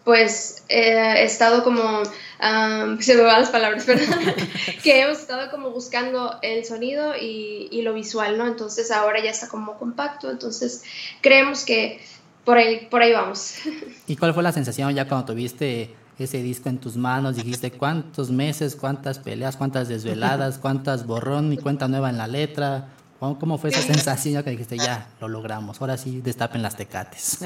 pues 0.03 0.63
eh, 0.67 1.23
estado 1.23 1.63
como, 1.63 2.03
se 2.99 3.15
me 3.15 3.21
van 3.21 3.41
las 3.41 3.51
palabras, 3.51 3.83
perdón, 3.85 4.09
que 4.83 5.01
hemos 5.01 5.19
estado 5.19 5.51
como 5.51 5.69
buscando 5.69 6.39
el 6.41 6.65
sonido 6.65 7.13
y, 7.15 7.67
y, 7.69 7.83
lo 7.83 7.93
visual, 7.93 8.39
¿no? 8.39 8.47
Entonces 8.47 8.89
ahora 8.89 9.23
ya 9.23 9.29
está 9.29 9.47
como 9.47 9.77
compacto, 9.77 10.31
entonces 10.31 10.83
creemos 11.21 11.65
que 11.65 12.01
por 12.43 12.57
ahí, 12.57 12.87
por 12.89 13.01
ahí 13.01 13.13
vamos. 13.13 13.55
¿Y 14.07 14.15
cuál 14.15 14.33
fue 14.33 14.43
la 14.43 14.51
sensación 14.51 14.93
ya 14.93 15.07
cuando 15.07 15.25
tuviste 15.33 15.93
ese 16.17 16.41
disco 16.41 16.69
en 16.69 16.77
tus 16.77 16.97
manos? 16.97 17.35
Dijiste 17.35 17.71
cuántos 17.71 18.31
meses, 18.31 18.75
cuántas 18.75 19.19
peleas, 19.19 19.57
cuántas 19.57 19.87
desveladas, 19.87 20.57
cuántas 20.61 21.05
borrón 21.05 21.53
y 21.53 21.57
cuenta 21.57 21.87
nueva 21.87 22.09
en 22.09 22.17
la 22.17 22.27
letra. 22.27 22.89
¿Cómo 23.19 23.59
fue 23.59 23.69
esa 23.69 23.83
sensación 23.83 24.41
que 24.43 24.49
dijiste, 24.49 24.77
ya, 24.77 25.07
lo 25.19 25.27
logramos, 25.27 25.79
ahora 25.79 25.95
sí 25.95 26.21
destapen 26.21 26.63
las 26.63 26.75
tecates? 26.75 27.37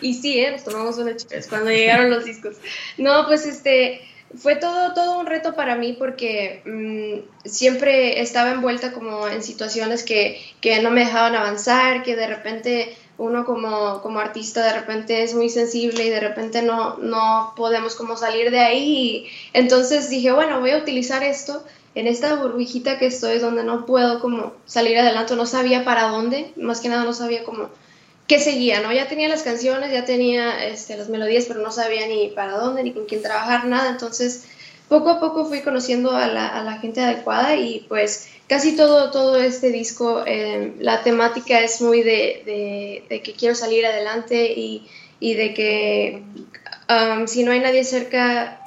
y 0.00 0.14
sí, 0.14 0.38
¿eh? 0.38 0.52
nos 0.52 0.62
tomamos 0.62 0.96
una 0.98 1.10
cuando 1.48 1.70
llegaron 1.70 2.08
los 2.08 2.24
discos. 2.24 2.54
No, 2.98 3.26
pues 3.26 3.44
este, 3.44 4.02
fue 4.36 4.56
todo, 4.56 4.94
todo 4.94 5.18
un 5.18 5.26
reto 5.26 5.54
para 5.54 5.76
mí 5.76 5.94
porque 5.94 6.62
mm, 6.64 7.48
siempre 7.48 8.20
estaba 8.20 8.50
envuelta 8.50 8.92
como 8.92 9.28
en 9.28 9.42
situaciones 9.42 10.02
que, 10.02 10.40
que, 10.60 10.80
no 10.82 10.90
me 10.90 11.04
dejaban 11.04 11.34
avanzar, 11.34 12.02
que 12.02 12.16
de 12.16 12.26
repente 12.26 12.96
uno 13.18 13.44
como, 13.44 14.02
como 14.02 14.20
artista 14.20 14.64
de 14.64 14.78
repente 14.78 15.22
es 15.22 15.34
muy 15.34 15.48
sensible 15.48 16.04
y 16.04 16.10
de 16.10 16.20
repente 16.20 16.62
no, 16.62 16.98
no 16.98 17.54
podemos 17.56 17.94
como 17.94 18.16
salir 18.16 18.50
de 18.50 18.60
ahí. 18.60 19.26
entonces 19.52 20.10
dije, 20.10 20.32
bueno, 20.32 20.60
voy 20.60 20.70
a 20.70 20.78
utilizar 20.78 21.22
esto 21.22 21.64
en 21.94 22.06
esta 22.06 22.34
burbujita 22.34 22.98
que 22.98 23.06
estoy 23.06 23.38
donde 23.38 23.64
no 23.64 23.86
puedo 23.86 24.20
como 24.20 24.52
salir 24.66 24.98
adelante, 24.98 25.34
no 25.34 25.46
sabía 25.46 25.84
para 25.84 26.08
dónde, 26.08 26.52
más 26.56 26.80
que 26.80 26.90
nada 26.90 27.04
no 27.04 27.14
sabía 27.14 27.42
cómo 27.44 27.70
qué 28.26 28.40
seguía, 28.40 28.80
¿no? 28.80 28.92
Ya 28.92 29.08
tenía 29.08 29.28
las 29.28 29.42
canciones, 29.42 29.92
ya 29.92 30.04
tenía 30.04 30.66
este, 30.66 30.96
las 30.96 31.08
melodías, 31.08 31.44
pero 31.46 31.60
no 31.60 31.70
sabía 31.70 32.06
ni 32.06 32.28
para 32.28 32.56
dónde, 32.58 32.82
ni 32.82 32.92
con 32.92 33.06
quién 33.06 33.22
trabajar, 33.22 33.66
nada. 33.66 33.90
Entonces, 33.90 34.44
poco 34.88 35.10
a 35.10 35.20
poco 35.20 35.46
fui 35.46 35.60
conociendo 35.60 36.10
a 36.10 36.26
la, 36.26 36.48
a 36.48 36.62
la 36.62 36.78
gente 36.78 37.00
adecuada 37.00 37.56
y 37.56 37.86
pues 37.88 38.28
casi 38.48 38.76
todo, 38.76 39.10
todo 39.10 39.36
este 39.36 39.70
disco, 39.70 40.24
eh, 40.26 40.74
la 40.78 41.02
temática 41.02 41.60
es 41.60 41.80
muy 41.80 42.02
de, 42.02 42.42
de, 42.44 43.04
de, 43.08 43.22
que 43.22 43.32
quiero 43.32 43.54
salir 43.54 43.84
adelante 43.86 44.52
y, 44.52 44.88
y 45.18 45.34
de 45.34 45.54
que 45.54 46.22
um, 46.88 47.26
si 47.26 47.42
no 47.42 47.52
hay 47.52 47.60
nadie 47.60 47.84
cerca 47.84 48.60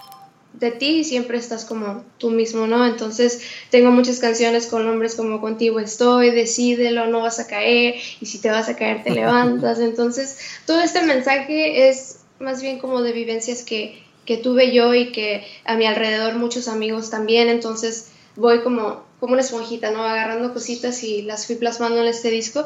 de 0.59 0.71
ti 0.71 1.03
siempre 1.03 1.37
estás 1.37 1.65
como 1.65 2.03
tú 2.17 2.29
mismo, 2.31 2.67
¿no? 2.67 2.85
Entonces 2.85 3.41
tengo 3.69 3.91
muchas 3.91 4.19
canciones 4.19 4.67
con 4.67 4.85
nombres 4.85 5.15
como 5.15 5.41
Contigo 5.41 5.79
estoy, 5.79 6.31
Decídelo, 6.31 7.07
no 7.07 7.21
vas 7.21 7.39
a 7.39 7.47
caer, 7.47 7.95
y 8.19 8.25
si 8.25 8.39
te 8.39 8.49
vas 8.49 8.69
a 8.69 8.75
caer 8.75 9.03
te 9.03 9.11
levantas. 9.15 9.79
Entonces 9.79 10.37
todo 10.65 10.81
este 10.81 11.01
mensaje 11.01 11.89
es 11.89 12.19
más 12.39 12.61
bien 12.61 12.79
como 12.79 13.01
de 13.01 13.13
vivencias 13.13 13.63
que, 13.63 14.03
que 14.25 14.37
tuve 14.37 14.73
yo 14.73 14.93
y 14.93 15.11
que 15.11 15.45
a 15.65 15.75
mi 15.75 15.85
alrededor 15.85 16.35
muchos 16.35 16.67
amigos 16.67 17.09
también, 17.09 17.49
entonces 17.49 18.11
voy 18.35 18.61
como, 18.61 19.03
como 19.19 19.33
una 19.33 19.41
esponjita, 19.41 19.91
¿no? 19.91 20.03
Agarrando 20.03 20.53
cositas 20.53 21.03
y 21.03 21.21
las 21.21 21.47
fui 21.47 21.55
plasmando 21.55 22.01
en 22.01 22.07
este 22.07 22.29
disco. 22.29 22.65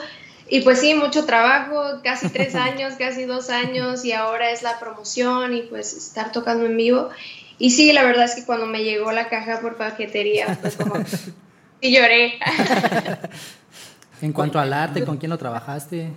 Y 0.50 0.62
pues 0.62 0.80
sí, 0.82 0.94
mucho 0.94 1.26
trabajo, 1.26 2.02
casi 2.04 2.30
tres 2.30 2.56
años, 2.56 2.94
casi 2.98 3.26
dos 3.26 3.50
años, 3.50 4.06
y 4.06 4.12
ahora 4.12 4.52
es 4.52 4.62
la 4.62 4.80
promoción 4.80 5.54
y 5.54 5.62
pues 5.64 5.94
estar 5.94 6.32
tocando 6.32 6.66
en 6.66 6.78
vivo. 6.78 7.10
Y 7.58 7.72
sí, 7.72 7.94
la 7.94 8.04
verdad 8.04 8.26
es 8.26 8.36
que 8.36 8.46
cuando 8.46 8.66
me 8.66 8.84
llegó 8.84 9.12
la 9.12 9.30
caja 9.30 9.62
por 9.62 9.78
paquetería, 9.78 10.58
pues 10.62 10.76
como... 10.76 10.96
y 11.82 11.96
lloré. 11.96 12.40
en 14.22 14.34
cuanto 14.34 14.60
al 14.60 14.74
arte, 14.74 15.04
¿con 15.04 15.18
quién 15.18 15.30
lo 15.30 15.38
trabajaste? 15.38 16.10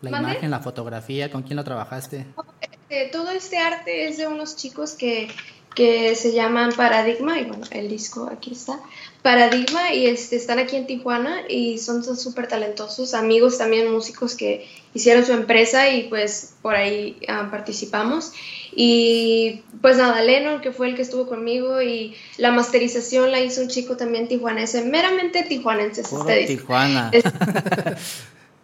La 0.00 0.10
imagen, 0.10 0.50
la 0.50 0.60
fotografía, 0.60 1.30
¿con 1.30 1.42
quién 1.42 1.56
lo 1.56 1.64
trabajaste? 1.64 2.26
Este, 2.60 3.08
todo 3.10 3.30
este 3.30 3.58
arte 3.58 4.08
es 4.08 4.18
de 4.18 4.26
unos 4.26 4.56
chicos 4.56 4.92
que, 4.92 5.28
que 5.74 6.14
se 6.14 6.32
llaman 6.32 6.72
Paradigma, 6.72 7.40
y 7.40 7.44
bueno, 7.44 7.64
el 7.70 7.88
disco 7.88 8.28
aquí 8.30 8.52
está, 8.52 8.80
Paradigma, 9.22 9.94
y 9.94 10.06
este, 10.06 10.36
están 10.36 10.58
aquí 10.58 10.76
en 10.76 10.86
Tijuana 10.86 11.42
y 11.48 11.78
son 11.78 12.02
súper 12.04 12.48
talentosos, 12.48 13.14
amigos 13.14 13.58
también 13.58 13.90
músicos 13.90 14.34
que 14.34 14.68
hicieron 14.94 15.24
su 15.24 15.32
empresa 15.32 15.88
y 15.88 16.04
pues 16.04 16.54
por 16.62 16.74
ahí 16.74 17.18
ah, 17.28 17.48
participamos. 17.50 18.32
Y 18.74 19.62
pues 19.80 19.98
nada, 19.98 20.22
Lennon, 20.22 20.60
que 20.60 20.72
fue 20.72 20.88
el 20.88 20.96
que 20.96 21.02
estuvo 21.02 21.26
conmigo, 21.26 21.82
y 21.82 22.16
la 22.38 22.52
masterización 22.52 23.30
la 23.30 23.40
hizo 23.40 23.60
un 23.60 23.68
chico 23.68 23.96
también 23.96 24.28
tijuanense, 24.28 24.82
meramente 24.84 25.42
tijuanense. 25.42 26.02
Este 26.02 26.46
Tijuana. 26.46 27.10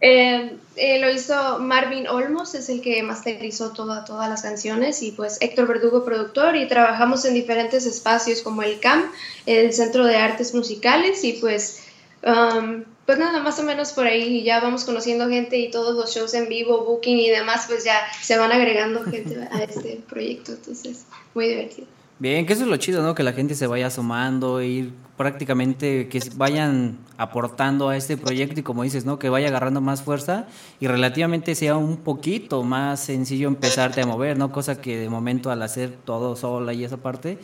Eh, 0.00 0.56
eh, 0.76 1.00
lo 1.00 1.10
hizo 1.10 1.58
Marvin 1.58 2.06
Olmos, 2.06 2.54
es 2.54 2.68
el 2.68 2.80
que 2.80 3.02
masterizó 3.02 3.72
toda, 3.72 4.04
todas 4.04 4.28
las 4.28 4.42
canciones, 4.42 5.02
y 5.02 5.10
pues 5.10 5.38
Héctor 5.40 5.66
Verdugo, 5.66 6.04
productor, 6.04 6.54
y 6.54 6.68
trabajamos 6.68 7.24
en 7.24 7.34
diferentes 7.34 7.84
espacios 7.84 8.42
como 8.42 8.62
el 8.62 8.78
CAM, 8.78 9.10
el 9.46 9.72
Centro 9.72 10.06
de 10.06 10.14
Artes 10.14 10.54
Musicales, 10.54 11.24
y 11.24 11.32
pues, 11.32 11.82
um, 12.22 12.84
pues 13.08 13.18
nada, 13.18 13.42
más 13.42 13.58
o 13.58 13.62
menos 13.62 13.92
por 13.92 14.06
ahí 14.06 14.42
ya 14.42 14.60
vamos 14.60 14.84
conociendo 14.84 15.30
gente 15.30 15.56
y 15.56 15.70
todos 15.70 15.96
los 15.96 16.14
shows 16.14 16.34
en 16.34 16.46
vivo, 16.46 16.84
booking 16.84 17.18
y 17.18 17.30
demás, 17.30 17.64
pues 17.66 17.82
ya 17.82 18.02
se 18.20 18.36
van 18.36 18.52
agregando 18.52 19.02
gente 19.02 19.48
a 19.50 19.62
este 19.62 20.02
proyecto, 20.06 20.52
entonces 20.52 21.06
muy 21.32 21.48
divertido. 21.48 21.88
Bien, 22.18 22.44
que 22.44 22.52
eso 22.52 22.64
es 22.64 22.68
lo 22.68 22.76
chido, 22.76 23.02
¿no? 23.02 23.14
Que 23.14 23.22
la 23.22 23.32
gente 23.32 23.54
se 23.54 23.66
vaya 23.66 23.88
sumando, 23.88 24.60
ir 24.60 24.92
prácticamente, 25.16 26.08
que 26.08 26.20
vayan 26.34 26.98
aportando 27.16 27.88
a 27.88 27.96
este 27.96 28.18
proyecto 28.18 28.60
y 28.60 28.62
como 28.62 28.82
dices, 28.82 29.06
¿no? 29.06 29.18
Que 29.18 29.30
vaya 29.30 29.48
agarrando 29.48 29.80
más 29.80 30.02
fuerza 30.02 30.46
y 30.78 30.86
relativamente 30.86 31.54
sea 31.54 31.78
un 31.78 31.96
poquito 31.96 32.62
más 32.62 33.00
sencillo 33.00 33.48
empezarte 33.48 34.02
a 34.02 34.06
mover, 34.06 34.36
¿no? 34.36 34.52
Cosa 34.52 34.82
que 34.82 34.98
de 34.98 35.08
momento 35.08 35.50
al 35.50 35.62
hacer 35.62 35.92
todo 36.04 36.36
sola 36.36 36.74
y 36.74 36.84
esa 36.84 36.98
parte 36.98 37.38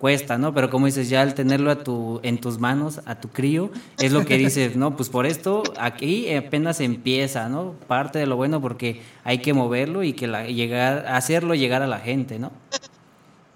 cuesta, 0.00 0.38
¿no? 0.38 0.54
Pero 0.54 0.70
como 0.70 0.86
dices, 0.86 1.10
ya 1.10 1.20
al 1.20 1.34
tenerlo 1.34 1.70
a 1.70 1.84
tu, 1.84 2.20
en 2.22 2.40
tus 2.40 2.58
manos, 2.58 3.02
a 3.04 3.20
tu 3.20 3.28
crío, 3.28 3.70
es 3.98 4.12
lo 4.12 4.24
que 4.24 4.38
dices, 4.38 4.74
¿no? 4.74 4.96
Pues 4.96 5.10
por 5.10 5.26
esto 5.26 5.62
aquí 5.78 6.34
apenas 6.34 6.80
empieza, 6.80 7.50
¿no? 7.50 7.74
Parte 7.86 8.18
de 8.18 8.26
lo 8.26 8.36
bueno 8.36 8.62
porque 8.62 9.02
hay 9.24 9.38
que 9.38 9.52
moverlo 9.52 10.02
y 10.02 10.14
que 10.14 10.26
la, 10.26 10.46
llegar, 10.46 11.06
hacerlo 11.06 11.54
llegar 11.54 11.82
a 11.82 11.86
la 11.86 11.98
gente, 11.98 12.38
¿no? 12.38 12.50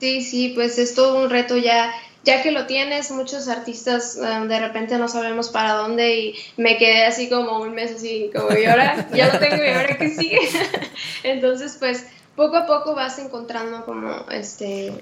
Sí, 0.00 0.20
sí, 0.20 0.52
pues 0.54 0.78
es 0.78 0.94
todo 0.94 1.24
un 1.24 1.30
reto 1.30 1.57
ya, 1.57 1.90
ya 2.24 2.42
que 2.42 2.50
lo 2.50 2.66
tienes, 2.66 3.11
muchos 3.11 3.48
artistas 3.48 4.18
um, 4.20 4.46
de 4.46 4.61
repente 4.61 4.98
no 4.98 5.09
sabemos 5.09 5.48
para 5.48 5.72
dónde 5.72 6.18
y 6.18 6.35
me 6.59 6.76
quedé 6.76 7.07
así 7.07 7.30
como 7.30 7.61
un 7.61 7.72
mes 7.72 7.92
así, 7.92 8.30
como 8.35 8.54
y 8.54 8.66
ahora 8.66 9.09
ya 9.14 9.33
lo 9.33 9.38
tengo 9.38 9.64
y 9.64 9.68
ahora 9.68 9.96
qué 9.96 10.11
sigue. 10.11 10.40
Entonces, 11.22 11.76
pues 11.78 12.04
poco 12.37 12.59
a 12.59 12.66
poco 12.66 12.94
vas 12.94 13.18
encontrando 13.18 13.87
como 13.87 14.26
este 14.30 14.92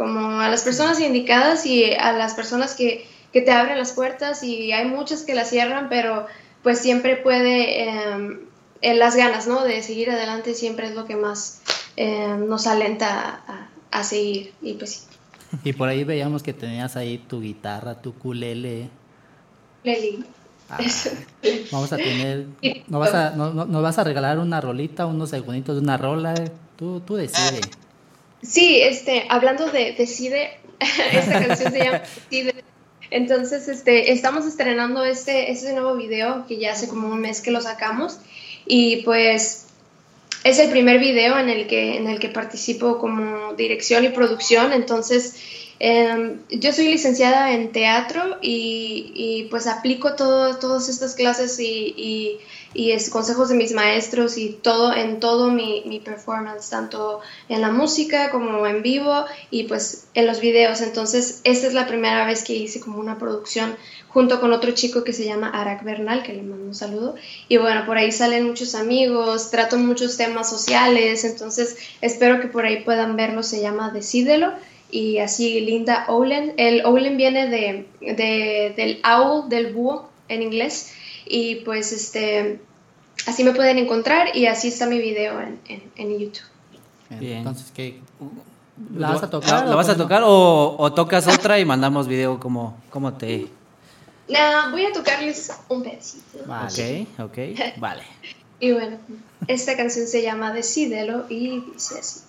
como 0.00 0.40
a 0.40 0.48
las 0.48 0.62
personas 0.62 0.98
indicadas 0.98 1.66
y 1.66 1.92
a 1.92 2.12
las 2.12 2.32
personas 2.32 2.74
que, 2.74 3.06
que 3.34 3.42
te 3.42 3.52
abren 3.52 3.76
las 3.76 3.92
puertas 3.92 4.42
y 4.42 4.72
hay 4.72 4.88
muchas 4.88 5.24
que 5.24 5.34
las 5.34 5.50
cierran, 5.50 5.90
pero 5.90 6.26
pues 6.62 6.78
siempre 6.78 7.16
puede 7.16 7.86
em, 7.86 8.40
en 8.80 8.98
las 8.98 9.14
ganas, 9.14 9.46
¿no? 9.46 9.62
De 9.62 9.82
seguir 9.82 10.10
adelante 10.10 10.54
siempre 10.54 10.86
es 10.86 10.94
lo 10.94 11.04
que 11.04 11.16
más 11.16 11.60
em, 11.96 12.48
nos 12.48 12.66
alenta 12.66 13.42
a, 13.46 13.68
a 13.90 14.02
seguir. 14.02 14.54
Y 14.62 14.72
pues 14.72 15.06
Y 15.64 15.74
por 15.74 15.90
ahí 15.90 16.02
veíamos 16.04 16.42
que 16.42 16.54
tenías 16.54 16.96
ahí 16.96 17.18
tu 17.18 17.42
guitarra, 17.42 18.00
tu 18.00 18.14
culele. 18.14 18.88
Leli. 19.84 20.24
Ah, 20.70 20.78
vamos 21.72 21.92
a 21.92 21.98
tener. 21.98 22.46
¿no 22.88 23.00
vas 23.00 23.12
a, 23.12 23.30
no, 23.36 23.52
no, 23.52 23.82
vas 23.82 23.98
a 23.98 24.04
regalar 24.04 24.38
una 24.38 24.62
rolita, 24.62 25.04
unos 25.04 25.28
segunditos 25.28 25.76
de 25.76 25.82
una 25.82 25.98
rola? 25.98 26.34
Tú, 26.78 27.00
tú 27.00 27.16
decides. 27.16 27.68
Sí, 28.42 28.80
este, 28.80 29.26
hablando 29.28 29.70
de 29.70 29.92
Decide, 29.92 30.58
esta 31.12 31.46
canción 31.46 31.72
se 31.72 31.78
llama 31.78 32.02
Decide. 32.30 32.54
Entonces, 33.10 33.68
este, 33.68 34.12
estamos 34.12 34.46
estrenando 34.46 35.04
este, 35.04 35.50
este 35.50 35.72
nuevo 35.72 35.96
video 35.96 36.46
que 36.46 36.58
ya 36.58 36.72
hace 36.72 36.88
como 36.88 37.08
un 37.08 37.20
mes 37.20 37.40
que 37.40 37.50
lo 37.50 37.60
sacamos. 37.60 38.18
Y 38.66 38.98
pues 38.98 39.66
es 40.44 40.58
el 40.58 40.70
primer 40.70 40.98
video 40.98 41.38
en 41.38 41.48
el 41.48 41.66
que, 41.66 41.96
en 41.96 42.08
el 42.08 42.18
que 42.18 42.28
participo 42.28 42.98
como 42.98 43.52
dirección 43.54 44.04
y 44.04 44.08
producción, 44.08 44.72
entonces 44.72 45.36
em, 45.78 46.38
yo 46.50 46.72
soy 46.72 46.88
licenciada 46.88 47.52
en 47.52 47.72
teatro 47.72 48.38
y, 48.40 49.46
pues 49.50 49.66
aplico 49.66 50.14
todo, 50.14 50.56
todas 50.58 50.88
estas 50.88 51.14
clases 51.14 51.58
y, 51.58 51.94
y, 51.96 52.38
es, 52.74 53.10
consejos 53.10 53.48
de 53.48 53.56
mis 53.56 53.72
maestros 53.72 54.38
y 54.38 54.50
todo 54.50 54.94
en 54.94 55.20
todo 55.20 55.50
mi, 55.50 55.82
mi, 55.86 56.00
performance, 56.00 56.70
tanto 56.70 57.20
en 57.48 57.60
la 57.60 57.70
música 57.70 58.30
como 58.30 58.66
en 58.66 58.82
vivo 58.82 59.24
y 59.50 59.64
pues 59.64 60.06
en 60.14 60.26
los 60.26 60.40
videos. 60.40 60.80
Entonces 60.80 61.40
esta 61.44 61.66
es 61.66 61.74
la 61.74 61.86
primera 61.86 62.26
vez 62.26 62.44
que 62.44 62.54
hice 62.54 62.80
como 62.80 62.98
una 62.98 63.18
producción 63.18 63.76
junto 64.12 64.40
con 64.40 64.52
otro 64.52 64.72
chico 64.72 65.04
que 65.04 65.12
se 65.12 65.24
llama 65.24 65.50
Arak 65.50 65.84
Bernal, 65.84 66.22
que 66.22 66.32
le 66.32 66.42
mando 66.42 66.66
un 66.66 66.74
saludo. 66.74 67.14
Y 67.48 67.56
bueno, 67.56 67.86
por 67.86 67.96
ahí 67.96 68.12
salen 68.12 68.46
muchos 68.46 68.74
amigos, 68.74 69.50
trato 69.50 69.76
muchos 69.78 70.16
temas 70.16 70.50
sociales, 70.50 71.24
entonces 71.24 71.76
espero 72.00 72.40
que 72.40 72.48
por 72.48 72.64
ahí 72.64 72.82
puedan 72.82 73.16
verlo, 73.16 73.42
se 73.42 73.60
llama 73.60 73.90
Decídelo. 73.90 74.52
Y 74.92 75.18
así 75.18 75.60
Linda 75.60 76.06
Owlen. 76.08 76.54
El 76.56 76.84
Owlen 76.84 77.16
viene 77.16 77.46
de, 77.48 78.74
del 78.76 79.00
owl, 79.04 79.48
del 79.48 79.72
búho 79.72 80.08
en 80.28 80.42
inglés. 80.42 80.92
Y 81.32 81.56
pues 81.56 81.92
este, 81.92 82.60
así 83.26 83.44
me 83.44 83.52
pueden 83.52 83.78
encontrar 83.78 84.36
y 84.36 84.46
así 84.46 84.68
está 84.68 84.86
mi 84.86 84.98
video 84.98 85.40
en, 85.40 85.60
en, 85.96 86.18
YouTube. 86.18 86.42
Bien. 87.10 87.38
Entonces, 87.38 87.70
¿qué? 87.72 88.00
¿La 88.96 89.10
vas 89.10 89.22
a 89.22 89.30
tocar? 89.30 89.66
¿La, 89.66 89.76
vas 89.76 89.88
a 89.88 89.96
tocar 89.96 90.22
o, 90.24 90.76
o, 90.76 90.92
tocas 90.92 91.28
otra 91.28 91.60
y 91.60 91.64
mandamos 91.64 92.08
video 92.08 92.40
como, 92.40 92.76
como 92.90 93.12
te, 93.14 93.48
no, 94.30 94.70
voy 94.70 94.84
a 94.86 94.92
tocarles 94.92 95.52
un 95.68 95.82
pedacito. 95.82 96.38
Ok, 96.38 97.08
ok, 97.18 97.38
vale. 97.78 98.02
y 98.60 98.72
bueno, 98.72 98.98
esta 99.48 99.76
canción 99.76 100.06
se 100.06 100.22
llama 100.22 100.52
Decídelo 100.52 101.26
y 101.28 101.60
dice 101.72 101.98
así. 101.98 102.20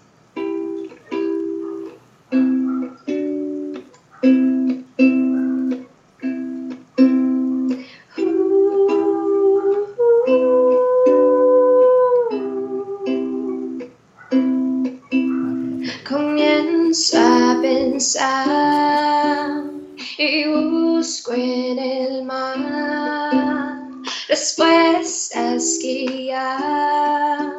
Pensar 18.02 19.62
y 20.18 20.46
busco 20.48 21.34
en 21.34 21.78
el 21.78 22.24
mar 22.24 23.78
respuestas 24.28 25.78
que 25.80 26.26
ya 26.26 27.54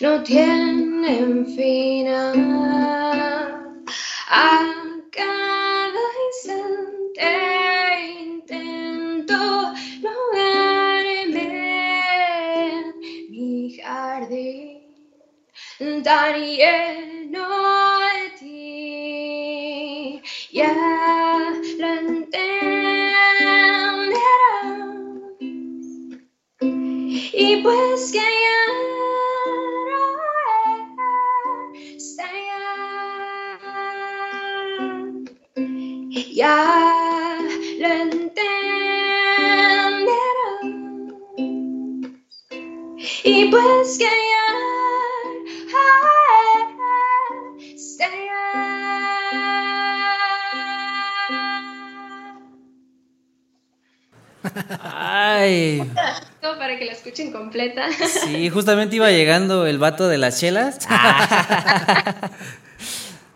no 0.00 0.22
tienen 0.22 1.46
final. 1.54 2.34
A 4.30 4.74
cada 5.10 6.04
instante 6.28 7.30
intento 8.22 9.74
lograrme 10.00 11.44
en 12.70 12.84
mi 13.30 13.76
jardín 13.76 14.80
tan 16.02 16.42
ya 36.38 37.38
lo 37.80 37.88
entenderás. 37.88 38.38
Y 43.24 43.50
pues 43.50 43.98
que 43.98 44.04
ya 44.04 44.48
Ay. 54.80 55.82
Para 56.68 56.78
que 56.78 56.84
la 56.84 56.92
escuchen 56.92 57.32
completa. 57.32 57.86
Sí, 58.26 58.50
justamente 58.50 58.96
iba 58.96 59.10
llegando 59.10 59.66
el 59.66 59.78
vato 59.78 60.06
de 60.06 60.18
las 60.18 60.38
chelas. 60.38 60.78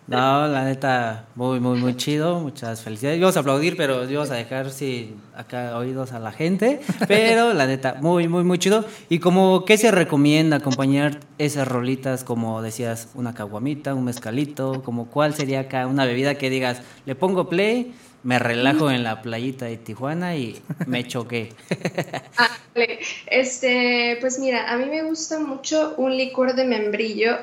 No, 0.05 0.47
la 0.47 0.65
neta, 0.65 1.27
muy, 1.37 1.59
muy, 1.59 1.79
muy 1.79 1.97
chido. 1.97 2.41
Muchas 2.41 2.83
felicidades. 2.83 3.19
Vamos 3.19 3.37
a 3.39 3.41
aplaudir, 3.41 3.77
pero 3.79 4.01
vamos 4.01 4.31
a 4.31 4.35
dejar 4.35 4.71
sí, 4.71 5.15
acá 5.35 5.79
oídos 5.79 6.13
a 6.13 6.19
la 6.19 6.33
gente. 6.33 6.81
Pero 7.09 7.55
la 7.55 7.67
neta, 7.67 7.97
muy, 8.03 8.29
muy, 8.29 8.45
muy 8.45 8.59
chido. 8.59 8.85
Y 9.09 9.21
como, 9.21 9.65
¿qué 9.65 9.79
se 9.79 9.91
recomienda 9.91 10.57
acompañar 10.59 11.21
esas 11.39 11.67
rolitas? 11.67 12.25
Como 12.25 12.61
decías, 12.61 13.09
una 13.15 13.33
caguamita, 13.33 13.95
un 13.95 14.05
mezcalito. 14.05 14.83
Como, 14.83 15.07
¿cuál 15.07 15.33
sería 15.35 15.61
acá 15.61 15.87
una 15.87 16.05
bebida 16.05 16.35
que 16.35 16.51
digas, 16.51 16.83
le 17.07 17.15
pongo 17.15 17.49
play, 17.49 17.95
me 18.25 18.39
relajo 18.39 18.91
en 18.91 19.03
la 19.03 19.21
playita 19.21 19.67
de 19.67 19.77
Tijuana 19.77 20.37
y 20.37 20.61
me 20.87 21.07
choqué. 21.07 21.53
Ah, 22.39 22.49
este, 23.27 24.17
pues 24.21 24.39
mira, 24.39 24.73
a 24.73 24.79
mí 24.79 24.87
me 24.87 25.03
gusta 25.03 25.39
mucho 25.39 25.95
un 25.99 26.17
licor 26.17 26.55
de 26.55 26.65
membrillo, 26.65 27.37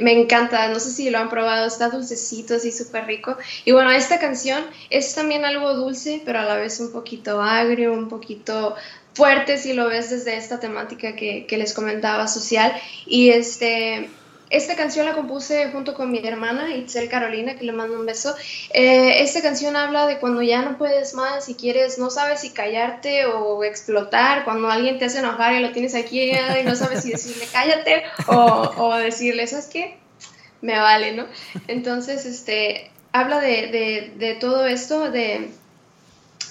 me 0.00 0.12
encanta, 0.12 0.68
no 0.68 0.78
sé 0.78 0.90
si 0.90 1.08
lo 1.08 1.18
han 1.18 1.30
probado, 1.30 1.66
está 1.66 1.88
dulcecito, 1.88 2.56
así 2.56 2.70
súper 2.70 3.06
rico. 3.06 3.38
Y 3.64 3.72
bueno, 3.72 3.90
esta 3.90 4.18
canción 4.18 4.62
es 4.90 5.14
también 5.14 5.46
algo 5.46 5.74
dulce, 5.74 6.20
pero 6.26 6.40
a 6.40 6.44
la 6.44 6.56
vez 6.56 6.80
un 6.80 6.92
poquito 6.92 7.40
agrio, 7.40 7.94
un 7.94 8.10
poquito 8.10 8.76
fuerte 9.14 9.56
si 9.56 9.72
lo 9.72 9.88
ves 9.88 10.10
desde 10.10 10.36
esta 10.36 10.60
temática 10.60 11.16
que, 11.16 11.46
que 11.46 11.56
les 11.56 11.72
comentaba 11.72 12.28
social. 12.28 12.72
Y 13.06 13.30
este, 13.30 14.10
esta 14.56 14.76
canción 14.76 15.06
la 15.06 15.14
compuse 15.14 15.70
junto 15.70 15.94
con 15.94 16.10
mi 16.10 16.18
hermana 16.24 16.74
Itzel 16.74 17.08
Carolina, 17.08 17.56
que 17.56 17.64
le 17.64 17.72
mando 17.72 17.98
un 17.98 18.06
beso. 18.06 18.34
Eh, 18.72 19.22
esta 19.22 19.42
canción 19.42 19.76
habla 19.76 20.06
de 20.06 20.18
cuando 20.18 20.42
ya 20.42 20.62
no 20.62 20.78
puedes 20.78 21.14
más 21.14 21.48
y 21.48 21.54
quieres, 21.54 21.98
no 21.98 22.10
sabes 22.10 22.40
si 22.40 22.50
callarte 22.50 23.26
o 23.26 23.64
explotar, 23.64 24.44
cuando 24.44 24.70
alguien 24.70 24.98
te 24.98 25.06
hace 25.06 25.18
enojar 25.18 25.54
y 25.54 25.60
lo 25.60 25.72
tienes 25.72 25.94
aquí 25.94 26.30
y 26.30 26.62
no 26.64 26.76
sabes 26.76 27.02
si 27.02 27.10
decirle 27.10 27.46
cállate 27.52 28.04
o, 28.28 28.94
decirle, 28.96 29.46
¿sabes 29.46 29.66
qué? 29.66 29.98
Me 30.60 30.78
vale, 30.78 31.12
¿no? 31.12 31.26
Entonces, 31.66 32.24
este, 32.24 32.90
habla 33.12 33.40
de, 33.40 33.68
de, 33.68 34.12
de 34.16 34.34
todo 34.34 34.66
esto, 34.66 35.10
de, 35.10 35.50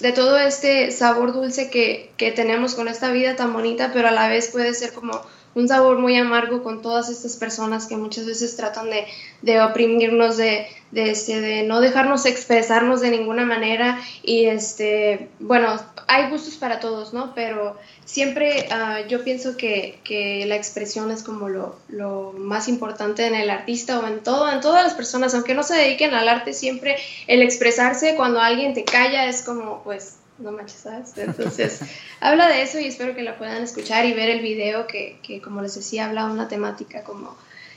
de 0.01 0.11
todo 0.11 0.37
este 0.37 0.91
sabor 0.91 1.33
dulce 1.33 1.69
que, 1.69 2.11
que 2.17 2.31
tenemos 2.31 2.75
con 2.75 2.87
esta 2.87 3.11
vida 3.11 3.35
tan 3.35 3.53
bonita, 3.53 3.91
pero 3.93 4.09
a 4.09 4.11
la 4.11 4.27
vez 4.27 4.49
puede 4.49 4.73
ser 4.73 4.93
como 4.93 5.21
un 5.55 5.67
sabor 5.67 5.99
muy 5.99 6.15
amargo 6.17 6.63
con 6.63 6.81
todas 6.81 7.09
estas 7.09 7.35
personas 7.35 7.85
que 7.85 7.95
muchas 7.95 8.25
veces 8.25 8.55
tratan 8.55 8.89
de, 8.89 9.05
de 9.41 9.61
oprimirnos, 9.61 10.37
de, 10.37 10.67
de, 10.91 11.11
este, 11.11 11.41
de 11.41 11.63
no 11.63 11.81
dejarnos 11.81 12.25
expresarnos 12.25 13.01
de 13.01 13.11
ninguna 13.11 13.45
manera. 13.45 13.99
Y 14.23 14.45
este, 14.45 15.29
bueno, 15.39 15.79
hay 16.07 16.29
gustos 16.29 16.55
para 16.55 16.79
todos, 16.79 17.13
¿no? 17.13 17.33
Pero 17.35 17.77
siempre 18.05 18.67
uh, 18.71 19.07
yo 19.07 19.23
pienso 19.23 19.57
que, 19.57 19.99
que, 20.03 20.45
la 20.45 20.55
expresión 20.55 21.11
es 21.11 21.23
como 21.23 21.49
lo, 21.49 21.75
lo, 21.87 22.33
más 22.33 22.67
importante 22.67 23.25
en 23.25 23.35
el 23.35 23.49
artista 23.49 23.99
o 23.99 24.07
en 24.07 24.21
todo, 24.21 24.51
en 24.51 24.61
todas 24.61 24.83
las 24.83 24.93
personas, 24.93 25.33
aunque 25.33 25.53
no 25.53 25.63
se 25.63 25.75
dediquen 25.75 26.13
al 26.13 26.27
arte, 26.27 26.53
siempre 26.53 26.97
el 27.27 27.41
expresarse 27.41 28.15
cuando 28.15 28.39
alguien 28.39 28.73
te 28.73 28.83
calla 28.83 29.25
es 29.27 29.41
como, 29.41 29.81
pues, 29.83 30.17
no 30.43 30.51
manches, 30.51 30.81
¿sabes? 30.81 31.17
Entonces, 31.17 31.79
habla 32.19 32.47
de 32.49 32.61
eso 32.61 32.79
y 32.79 32.85
espero 32.85 33.15
que 33.15 33.23
la 33.23 33.37
puedan 33.37 33.63
escuchar 33.63 34.05
y 34.05 34.13
ver 34.13 34.29
el 34.29 34.41
video 34.41 34.85
que, 34.87 35.17
que 35.23 35.41
como 35.41 35.61
les 35.61 35.75
decía, 35.75 36.05
habla 36.05 36.25
una 36.25 36.47
temática 36.47 37.03
como 37.03 37.35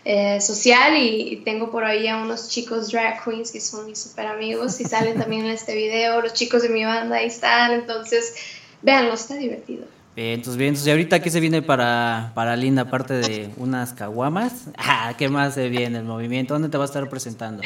eh, 0.08 0.40
social 0.40 0.96
y, 0.96 1.42
tengo 1.44 1.70
por 1.72 1.84
ahí 1.84 2.06
a 2.06 2.18
unos 2.18 2.48
chicos 2.48 2.92
drag 2.92 3.24
queens 3.24 3.50
que 3.50 3.60
son 3.60 3.86
mis 3.86 3.98
super 3.98 4.26
amigos 4.26 4.80
y 4.80 4.84
salen 4.84 5.18
también 5.18 5.46
en 5.46 5.50
este 5.50 5.74
video, 5.74 6.20
los 6.20 6.32
chicos 6.32 6.62
de 6.62 6.68
mi 6.68 6.84
banda 6.84 7.16
ahí 7.16 7.26
están, 7.26 7.72
entonces, 7.72 8.34
véanlo, 8.82 9.14
está 9.14 9.34
divertido. 9.34 9.84
Bien, 10.14 10.28
entonces, 10.28 10.56
bien, 10.56 10.68
entonces, 10.68 10.86
¿y 10.86 10.90
ahorita 10.92 11.20
qué 11.20 11.28
se 11.28 11.40
viene 11.40 11.60
para, 11.60 12.30
para 12.36 12.54
Linda, 12.54 12.82
aparte 12.82 13.14
de 13.14 13.50
unas 13.56 13.94
caguamas? 13.94 14.52
Ah, 14.78 15.14
¿Qué 15.18 15.28
más 15.28 15.54
se 15.54 15.68
viene 15.68 15.98
el 15.98 16.04
movimiento? 16.04 16.54
¿Dónde 16.54 16.68
te 16.68 16.78
va 16.78 16.84
a 16.84 16.86
estar 16.86 17.08
presentando? 17.08 17.64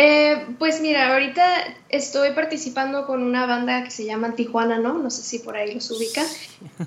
Eh, 0.00 0.46
pues 0.60 0.80
mira, 0.80 1.12
ahorita 1.12 1.42
estoy 1.88 2.30
participando 2.30 3.04
con 3.04 3.20
una 3.20 3.46
banda 3.46 3.82
que 3.82 3.90
se 3.90 4.04
llama 4.04 4.36
Tijuana, 4.36 4.78
¿no? 4.78 4.94
No 4.94 5.10
sé 5.10 5.22
si 5.22 5.40
por 5.40 5.56
ahí 5.56 5.74
los 5.74 5.90
ubica. 5.90 6.22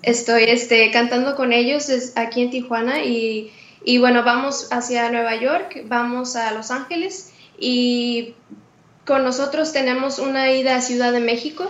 Estoy 0.02 0.44
este, 0.44 0.90
cantando 0.92 1.36
con 1.36 1.52
ellos 1.52 1.92
aquí 2.16 2.42
en 2.42 2.52
Tijuana 2.52 3.04
y, 3.04 3.52
y, 3.84 3.98
bueno, 3.98 4.24
vamos 4.24 4.70
hacia 4.72 5.12
Nueva 5.12 5.36
York, 5.36 5.84
vamos 5.88 6.38
a 6.38 6.54
Los 6.54 6.72
Ángeles 6.72 7.34
y 7.60 8.34
con 9.06 9.26
nosotros 9.26 9.74
tenemos 9.74 10.18
una 10.18 10.50
ida 10.54 10.78
a 10.78 10.82
Ciudad 10.82 11.12
de 11.12 11.20
México 11.20 11.70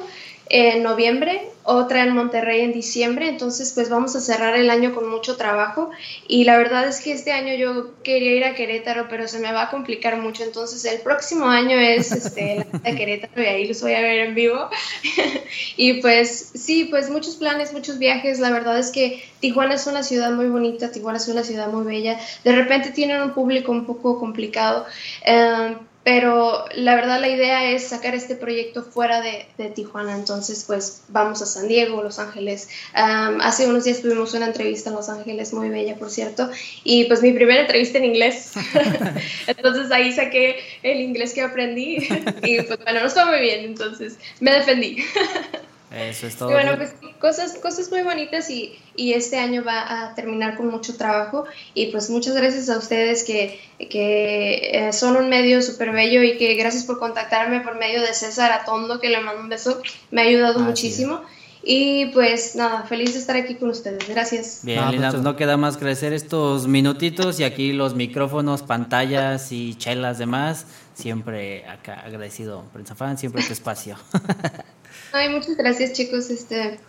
en 0.54 0.84
noviembre, 0.84 1.48
otra 1.64 2.04
en 2.04 2.14
Monterrey 2.14 2.60
en 2.60 2.74
diciembre, 2.74 3.30
entonces 3.30 3.72
pues 3.74 3.88
vamos 3.88 4.18
a 4.18 4.20
cerrar 4.20 4.58
el 4.58 4.70
año 4.70 4.94
con 4.94 5.10
mucho 5.10 5.38
trabajo. 5.38 5.92
Y 6.28 6.44
la 6.44 6.58
verdad 6.58 6.86
es 6.90 7.00
que 7.00 7.14
este 7.14 7.32
año 7.32 7.56
yo 7.56 7.94
quería 8.04 8.36
ir 8.36 8.44
a 8.44 8.54
Querétaro, 8.54 9.08
pero 9.10 9.30
se 9.30 9.40
me 9.40 9.54
va 9.54 9.64
a 9.64 9.70
complicar 9.70 10.18
mucho, 10.18 10.44
entonces 10.44 10.84
el 10.84 11.00
próximo 11.00 11.46
año 11.46 11.78
es 11.78 12.12
este, 12.12 12.68
la 12.84 12.96
Querétaro 12.96 13.42
y 13.42 13.46
ahí 13.46 13.66
los 13.66 13.82
voy 13.82 13.94
a 13.94 14.02
ver 14.02 14.28
en 14.28 14.36
vivo. 14.36 14.70
Y 15.78 16.02
pues 16.02 16.52
sí, 16.54 16.86
pues 16.86 17.10
muchos 17.10 17.36
planes, 17.36 17.74
muchos 17.74 17.98
viajes, 17.98 18.40
la 18.40 18.52
verdad 18.52 18.78
es 18.78 18.92
que 18.92 19.24
Tijuana 19.40 19.76
es 19.76 19.88
una 19.88 20.04
ciudad 20.04 20.32
muy 20.32 20.48
bonita, 20.48 20.92
Tijuana 20.92 21.18
es 21.18 21.28
una 21.28 21.44
ciudad 21.44 21.68
muy 21.68 21.86
bella, 21.86 22.20
de 22.44 22.52
repente 22.52 22.92
tienen 22.92 23.22
un 23.22 23.34
público 23.34 23.72
un 23.72 23.86
poco 23.86 24.20
complicado, 24.20 24.86
eh, 25.26 25.76
pero 26.04 26.66
la 26.74 26.96
verdad 26.96 27.22
la 27.22 27.30
idea 27.30 27.72
es 27.72 27.88
sacar 27.88 28.16
este 28.16 28.36
proyecto 28.36 28.84
fuera 28.84 29.22
de, 29.22 29.46
de 29.58 29.70
Tijuana, 29.70 30.16
entonces 30.16 30.64
pues 30.66 31.04
vamos 31.10 31.42
a 31.42 31.46
San 31.46 31.68
Diego, 31.68 32.02
Los 32.02 32.18
Ángeles. 32.18 32.70
Um, 32.96 33.40
hace 33.42 33.68
unos 33.68 33.84
días 33.84 34.02
tuvimos 34.02 34.34
una 34.34 34.48
entrevista 34.48 34.90
en 34.90 34.96
Los 34.96 35.10
Ángeles, 35.10 35.54
muy 35.54 35.70
bella 35.70 35.96
por 35.96 36.10
cierto, 36.10 36.50
y 36.84 37.06
pues 37.06 37.22
mi 37.22 37.34
primera 37.34 37.62
entrevista 37.62 38.00
en 38.00 38.06
inglés, 38.06 38.54
entonces 39.48 39.92
ahí 39.92 40.12
saqué 40.12 40.58
el 40.84 41.02
inglés 41.02 41.34
que 41.34 41.42
aprendí. 41.42 42.08
Y 42.44 42.62
pues 42.62 42.80
bueno, 42.84 43.02
nos 43.02 43.14
fue 43.14 43.26
muy 43.26 43.40
bien, 43.40 43.66
entonces 43.66 44.18
me 44.40 44.52
defendí. 44.52 45.04
Eso 45.94 46.28
es 46.28 46.38
todo. 46.38 46.50
Y 46.50 46.54
bueno, 46.54 46.78
pues 46.78 46.94
cosas, 47.20 47.58
cosas 47.62 47.92
muy 47.92 48.02
bonitas 48.02 48.50
y, 48.50 48.80
y, 48.96 49.14
este 49.14 49.38
año 49.38 49.64
va 49.64 50.10
a 50.10 50.16
terminar 50.16 50.56
con 50.56 50.70
mucho 50.70 50.96
trabajo 50.96 51.46
y 51.74 51.88
pues 51.88 52.10
muchas 52.10 52.36
gracias 52.36 52.70
a 52.70 52.78
ustedes 52.78 53.24
que, 53.24 53.60
que 53.90 54.88
eh, 54.88 54.94
son 54.94 55.18
un 55.18 55.30
medio 55.30 55.62
súper 55.62 55.92
bello 55.92 56.24
y 56.24 56.38
que 56.38 56.56
gracias 56.56 56.86
por 56.86 56.98
contactarme 56.98 57.60
por 57.60 57.78
medio 57.78 58.02
de 58.02 58.14
César 58.14 58.52
Atondo, 58.54 59.02
que 59.02 59.10
le 59.10 59.20
mando 59.20 59.42
un 59.42 59.50
beso, 59.50 59.82
me 60.12 60.22
ha 60.22 60.26
ayudado 60.26 60.60
ah, 60.60 60.64
muchísimo. 60.64 61.22
Y 61.64 62.08
pues 62.08 62.56
nada, 62.56 62.84
feliz 62.84 63.14
de 63.14 63.20
estar 63.20 63.36
aquí 63.36 63.54
con 63.56 63.70
ustedes. 63.70 64.08
Gracias. 64.10 64.62
Bien, 64.64 64.84
no, 64.84 64.92
Lina, 64.92 65.12
pues 65.12 65.22
no 65.22 65.36
queda 65.36 65.58
más 65.58 65.78
crecer 65.78 66.12
estos 66.12 66.68
minutitos 66.68 67.40
y 67.40 67.44
aquí 67.44 67.72
los 67.72 67.94
micrófonos, 67.94 68.64
pantallas 68.64 69.52
y 69.52 69.76
chelas 69.76 70.18
demás. 70.18 70.66
Siempre 70.96 71.68
acá 71.68 72.02
agradecido, 72.04 72.64
Prensa 72.74 72.96
Fan, 72.96 73.18
siempre 73.18 73.44
tu 73.44 73.54
espacio. 73.54 73.96
Ay, 75.12 75.30
muchas 75.30 75.56
gracias, 75.58 75.94
chicos. 75.94 76.30
Este, 76.30 76.80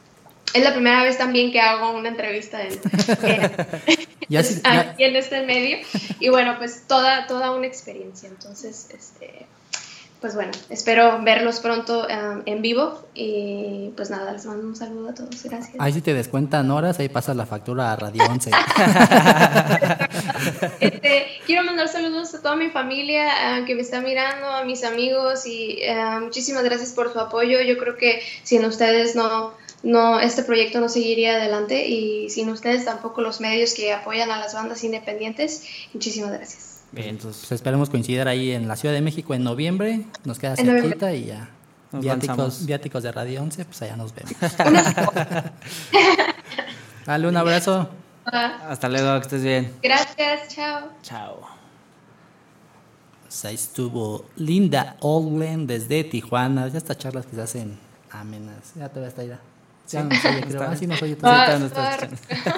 es 0.55 0.65
la 0.65 0.73
primera 0.73 1.03
vez 1.05 1.19
también 1.19 1.53
que 1.53 1.61
hago 1.61 1.93
una 1.93 2.09
entrevista 2.09 2.63
en, 2.63 2.79
aquí 4.65 5.05
en 5.05 5.17
este 5.17 5.43
medio. 5.47 5.79
Y 6.21 6.29
bueno, 6.29 6.57
pues 6.59 6.87
toda, 6.87 7.27
toda 7.27 7.53
una 7.53 7.67
experiencia. 7.67 8.29
Entonces, 8.29 8.89
este, 8.93 9.47
pues 10.23 10.37
bueno, 10.37 10.53
espero 10.70 11.20
verlos 11.23 11.59
pronto 11.59 12.07
um, 12.07 12.43
en 12.47 12.62
vivo 12.62 13.03
y 13.12 13.91
pues 13.97 14.09
nada, 14.09 14.33
les 14.33 14.47
mando 14.47 14.68
un 14.68 14.77
saludo 14.77 15.11
a 15.11 15.14
todos, 15.14 15.43
gracias. 15.43 15.75
Ahí 15.81 15.93
si 15.93 16.01
te 16.01 16.14
descuentan 16.14 16.70
horas, 16.70 17.01
ahí 17.01 17.09
pasa 17.09 17.35
la 17.35 17.45
factura 17.45 17.93
a 17.93 17.97
Radio 17.97 18.23
11. 18.31 18.51
este, 20.81 21.27
quiero 21.45 21.64
mandar 21.64 21.89
saludos 21.89 22.33
a 22.37 22.41
toda 22.41 22.55
mi 22.55 22.70
familia 22.70 23.27
uh, 23.27 23.64
que 23.64 23.75
me 23.75 23.83
está 23.83 24.01
mirando, 24.01 24.47
a 24.47 24.64
mis 24.64 24.85
amigos 24.85 25.45
y 25.45 25.81
uh, 25.91 26.20
muchísimas 26.20 26.62
gracias 26.62 26.93
por 26.93 27.12
su 27.12 27.18
apoyo. 27.18 27.61
Yo 27.61 27.77
creo 27.77 27.97
que 27.97 28.23
sin 28.45 28.64
ustedes 28.64 29.16
no, 29.16 29.55
no, 29.83 30.20
este 30.20 30.45
proyecto 30.45 30.79
no 30.79 30.89
seguiría 30.89 31.35
adelante 31.35 31.89
y 31.89 32.31
sin 32.31 32.49
ustedes 32.49 32.85
tampoco 32.85 33.23
los 33.23 33.41
medios 33.41 33.75
que 33.75 33.93
apoyan 33.93 34.31
a 34.31 34.39
las 34.39 34.55
bandas 34.55 34.85
independientes. 34.85 35.66
Muchísimas 35.93 36.31
gracias. 36.31 36.72
Bien, 36.93 37.09
entonces 37.09 37.40
pues 37.40 37.53
esperemos 37.53 37.88
coincidir 37.88 38.28
ahí 38.28 38.53
en 38.53 38.68
la 38.68 38.76
Ciudad 38.76 38.95
de 38.95 39.01
México 39.01 39.34
en 39.34 39.43
noviembre. 39.43 40.03
Nos 40.24 40.38
queda 40.38 40.57
cerquita 40.57 41.14
y 41.14 41.26
ya. 41.26 41.49
Viáticos, 41.93 42.64
viáticos, 42.64 43.03
de 43.03 43.12
Radio 43.12 43.43
11, 43.43 43.64
pues 43.64 43.82
allá 43.82 43.97
nos 43.97 44.14
vemos. 44.14 44.32
Dale 47.07 47.28
un 47.28 47.36
abrazo. 47.36 47.88
Hasta 48.24 48.88
luego, 48.88 49.14
que 49.20 49.22
estés 49.22 49.43
bien. 49.43 49.72
Gracias, 49.82 50.49
chao. 50.49 50.88
Chao. 51.03 51.40
Pues 53.22 53.45
ahí 53.45 53.55
estuvo 53.55 54.26
Linda 54.36 54.97
Oldland 55.01 55.68
desde 55.68 56.05
Tijuana. 56.05 56.68
Ya 56.68 56.78
estas 56.78 56.99
charlas 56.99 57.26
que 57.26 57.36
se 57.36 57.43
hacen 57.43 57.78
amenas. 58.11 58.72
Ya 58.76 58.88
todavía 59.91 61.66
está 61.66 61.93
ahí. 61.95 62.09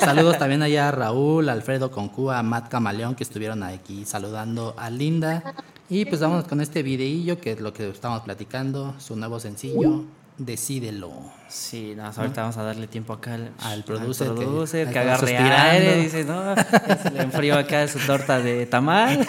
Saludos 0.01 0.39
también 0.39 0.63
allá 0.63 0.89
a 0.89 0.91
Raúl, 0.93 1.49
Alfredo 1.49 1.91
Concúa, 1.91 2.43
Matt 2.43 2.69
Camaleón 2.69 3.15
que 3.15 3.25
estuvieron 3.25 3.63
aquí 3.63 4.05
saludando 4.05 4.75
a 4.79 4.91
Linda. 4.91 5.55
Y 5.89 6.07
pues 6.07 6.21
vamos 6.21 6.45
con 6.45 6.61
este 6.61 6.83
videillo 6.83 7.41
que 7.41 7.53
es 7.53 7.61
lo 7.61 7.73
que 7.73 7.89
estamos 7.89 8.23
platicando, 8.23 8.95
su 8.99 9.17
nuevo 9.17 9.39
sencillo, 9.39 10.05
Decídelo. 10.37 11.13
Sí, 11.49 11.95
no, 11.97 12.07
ahorita 12.07 12.41
vamos 12.41 12.57
a 12.57 12.65
darle 12.65 12.89
tiempo 12.89 13.13
acá 13.13 13.35
al, 13.35 13.53
al 13.61 13.85
producer, 13.85 14.29
al 14.29 14.35
producer 14.35 14.87
que, 14.89 14.93
que 14.93 14.99
agarre 14.99 15.39
aire, 15.39 15.97
dice, 15.97 16.25
no, 16.25 16.57
se 16.57 17.11
le 17.13 17.23
enfrió 17.23 17.57
acá 17.57 17.87
su 17.87 18.01
torta 18.01 18.41
de 18.41 18.67
tamal. 18.67 19.25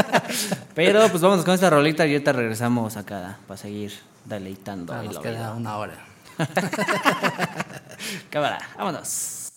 Pero 0.74 1.08
pues 1.08 1.22
vámonos 1.22 1.44
con 1.44 1.54
esta 1.54 1.70
rolita 1.70 2.04
y 2.04 2.14
ahorita 2.14 2.32
regresamos 2.32 2.96
acá 2.96 3.38
para 3.46 3.58
seguir 3.58 3.92
deleitando. 4.24 4.92
Ah, 4.92 5.04
nos 5.04 5.20
queda 5.20 5.54
una 5.54 5.76
hora. 5.76 6.13
Cámara, 8.30 8.58
vámonos. 8.76 9.52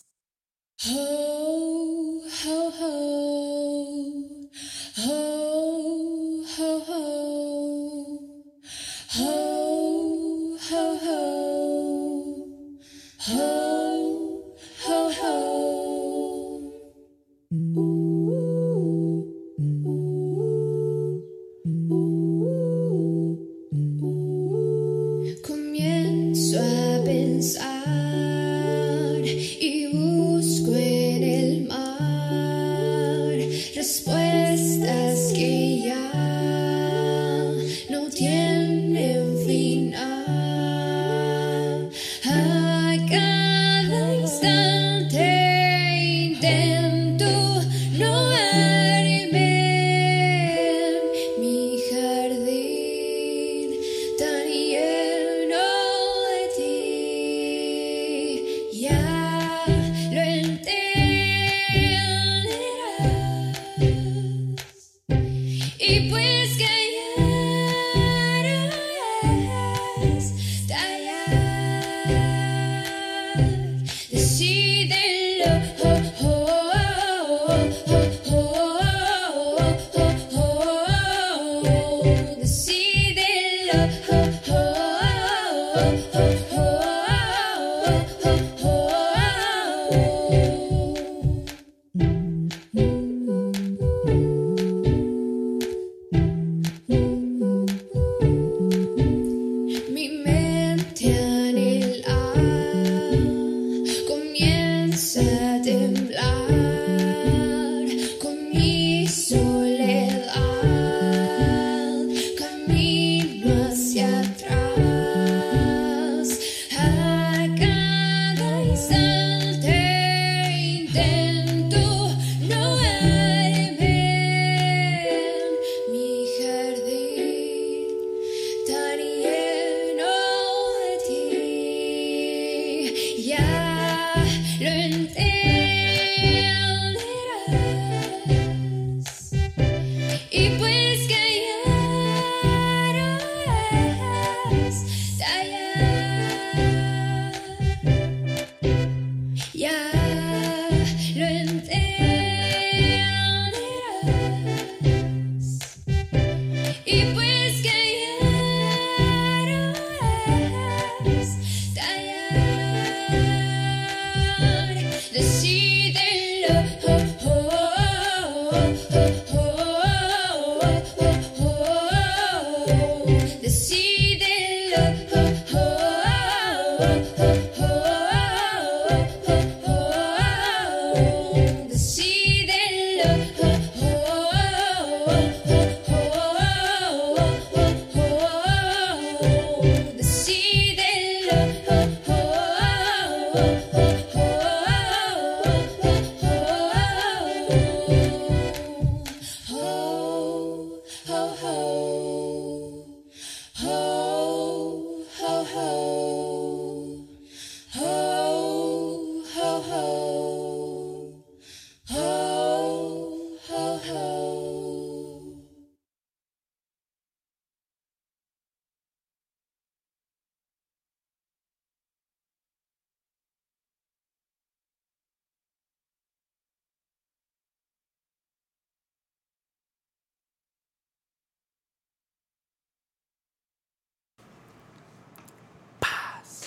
Ho, 0.86 2.22
ho, 2.46 2.72
ho. 2.80 3.87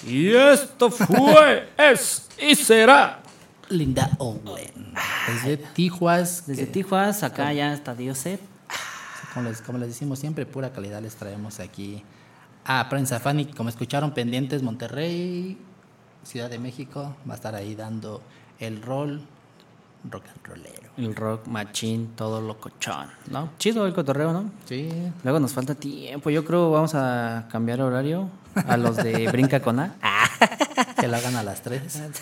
Y 0.07 0.29
esto 0.35 0.91
fue, 0.91 1.69
es 1.77 2.29
y 2.41 2.55
será. 2.55 3.21
Linda 3.69 4.11
Owen. 4.19 4.95
Desde 5.29 5.57
Tijuas. 5.59 6.45
Desde 6.47 6.67
que- 6.67 6.73
Tijuas, 6.73 7.23
acá 7.23 7.53
ya 7.53 7.73
está 7.73 7.95
Dioset. 7.95 8.41
Como 9.35 9.49
les, 9.49 9.61
como 9.63 9.79
les 9.79 9.89
decimos 9.89 10.19
siempre, 10.19 10.45
pura 10.47 10.73
calidad 10.73 11.01
les 11.01 11.15
traemos 11.15 11.61
aquí 11.61 12.03
a 12.65 12.89
Prensa 12.89 13.21
Fanny. 13.21 13.47
Como 13.47 13.69
escucharon, 13.69 14.13
pendientes 14.13 14.63
Monterrey, 14.63 15.57
Ciudad 16.25 16.51
de 16.51 16.59
México. 16.59 17.15
Va 17.29 17.35
a 17.35 17.37
estar 17.37 17.55
ahí 17.55 17.75
dando 17.77 18.23
el 18.59 18.83
rol 18.83 19.23
rock 20.09 20.25
and 20.29 20.47
rollero. 20.47 20.91
El 20.97 21.15
rock, 21.17 21.47
machín, 21.47 22.13
todo 22.17 22.41
locochón, 22.41 23.09
¿no? 23.31 23.51
Chido 23.59 23.87
el 23.87 23.95
cotorreo, 23.95 24.33
¿no? 24.33 24.51
Sí, 24.67 24.89
Luego 25.25 25.41
nos 25.41 25.53
falta 25.53 25.75
tiempo. 25.75 26.31
Yo 26.31 26.45
creo 26.45 26.71
vamos 26.71 26.95
a 26.95 27.47
cambiar 27.51 27.81
horario 27.81 28.29
a 28.55 28.77
los 28.77 28.97
de 28.97 29.29
Brinca 29.33 29.61
con 29.61 29.79
A. 29.81 29.95
que 30.99 31.09
lo 31.09 31.17
hagan 31.17 31.37
a 31.37 31.43
las 31.43 31.63
3. 31.63 32.03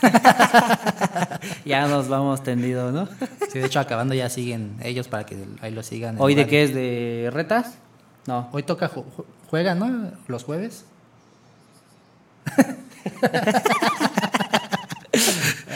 Ya 1.64 1.86
nos 1.86 2.08
vamos 2.08 2.42
tendidos, 2.42 2.92
¿no? 2.92 3.06
Sí, 3.52 3.58
de 3.58 3.66
hecho, 3.66 3.80
acabando 3.80 4.14
ya 4.14 4.28
siguen 4.30 4.76
ellos 4.82 5.06
para 5.08 5.24
que 5.26 5.44
ahí 5.60 5.70
lo 5.72 5.82
sigan. 5.82 6.16
¿Hoy 6.18 6.34
de 6.34 6.46
qué 6.46 6.64
es? 6.64 6.74
¿De 6.74 7.30
retas? 7.32 7.74
No. 8.26 8.48
Hoy 8.52 8.62
toca, 8.62 8.90
ju- 8.90 9.04
ju- 9.16 9.24
juegan, 9.48 9.78
¿no? 9.78 10.10
Los 10.26 10.44
jueves. 10.44 10.84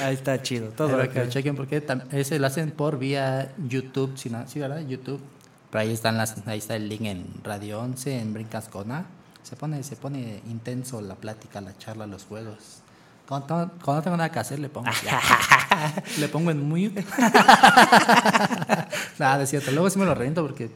Ahí 0.03 0.15
está 0.15 0.41
chido. 0.43 0.71
Todo 0.71 0.91
Para 0.91 1.09
que 1.09 1.25
lo 1.25 1.31
chequen 1.31 1.57
porque 1.57 1.83
ese 2.13 2.39
lo 2.39 2.47
hacen 2.47 2.71
por 2.71 2.99
vía 2.99 3.53
YouTube, 3.69 4.17
¿sí, 4.17 4.31
no? 4.31 4.47
¿Sí, 4.49 4.59
verdad? 4.59 4.81
YouTube. 4.81 5.21
Pero 5.71 5.83
ahí 5.83 5.93
están 5.93 6.19
las, 6.19 6.47
ahí 6.47 6.59
está 6.59 6.77
el 6.77 6.89
link 6.89 7.03
en 7.03 7.27
Radio 7.43 7.81
11, 7.81 8.21
en 8.21 8.35
Brincascona. 8.35 9.07
Se 9.43 9.57
pone, 9.57 9.83
se 9.83 9.97
pone 9.97 10.41
intenso 10.49 11.01
la 11.01 11.15
plática, 11.15 11.61
la 11.61 11.77
charla, 11.79 12.07
los 12.07 12.25
juegos. 12.25 12.83
Cuando, 13.27 13.71
cuando 13.83 13.95
no 13.95 14.03
tengo 14.03 14.17
nada 14.17 14.31
que 14.31 14.39
hacer, 14.39 14.59
le 14.59 14.69
pongo. 14.69 14.91
le 16.19 16.29
pongo 16.29 16.51
en 16.51 16.69
mute. 16.69 17.05
Nada, 19.19 19.43
es 19.43 19.51
cierto. 19.51 19.71
Luego 19.71 19.89
sí 19.89 19.99
me 19.99 20.05
lo 20.05 20.15
reviento 20.15 20.43
porque. 20.43 20.71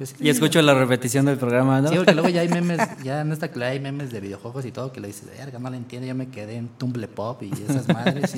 Pues, 0.00 0.14
Y 0.18 0.30
escucho 0.30 0.62
la 0.62 0.72
repetición 0.72 1.26
del 1.26 1.36
programa, 1.36 1.82
¿no? 1.82 1.90
Sí, 1.90 1.96
porque 1.96 2.14
luego 2.14 2.30
ya 2.30 2.40
hay 2.40 2.48
memes, 2.48 2.80
ya 3.04 3.20
en 3.20 3.32
esta 3.32 3.48
clase 3.48 3.72
hay 3.72 3.80
memes 3.80 4.10
de 4.10 4.20
videojuegos 4.20 4.64
y 4.64 4.72
todo 4.72 4.90
que 4.92 4.98
le 4.98 5.08
dices, 5.08 5.26
verga, 5.26 5.58
no 5.58 5.68
la 5.68 5.76
entiendo, 5.76 6.08
yo 6.08 6.14
me 6.14 6.30
quedé 6.30 6.56
en 6.56 6.68
Tumble 6.68 7.06
Pop 7.06 7.42
y 7.42 7.52
esas 7.52 7.86
madres. 7.86 8.34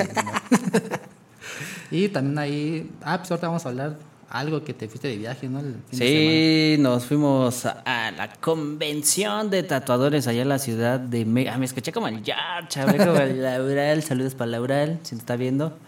Y, 1.92 1.96
y 2.04 2.08
también 2.08 2.36
ahí, 2.36 2.90
ah, 3.04 3.18
pues 3.18 3.30
ahorita 3.30 3.46
vamos 3.46 3.64
a 3.64 3.68
hablar 3.68 3.96
algo 4.28 4.64
que 4.64 4.74
te 4.74 4.88
fuiste 4.88 5.06
de 5.06 5.16
viaje, 5.16 5.48
¿no? 5.48 5.60
El 5.60 5.76
fin 5.88 5.98
de 6.00 6.76
Sí, 6.76 6.82
nos 6.82 7.04
fuimos 7.04 7.64
a, 7.64 7.80
a 7.84 8.10
la 8.10 8.32
convención 8.32 9.48
de 9.48 9.62
tatuadores 9.62 10.26
allá 10.26 10.42
en 10.42 10.48
la 10.48 10.58
ciudad 10.58 10.98
de 10.98 11.24
México. 11.24 11.52
Ah, 11.54 11.58
me 11.58 11.66
escuché 11.66 11.92
como 11.92 12.08
el 12.08 12.24
George, 12.24 12.80
hablé 12.80 12.98
como 13.06 13.20
el 13.20 13.40
Laural. 13.40 14.02
Saludos 14.02 14.34
para 14.34 14.50
Laural, 14.50 14.98
si 15.04 15.14
nos 15.14 15.22
está 15.22 15.36
viendo. 15.36 15.78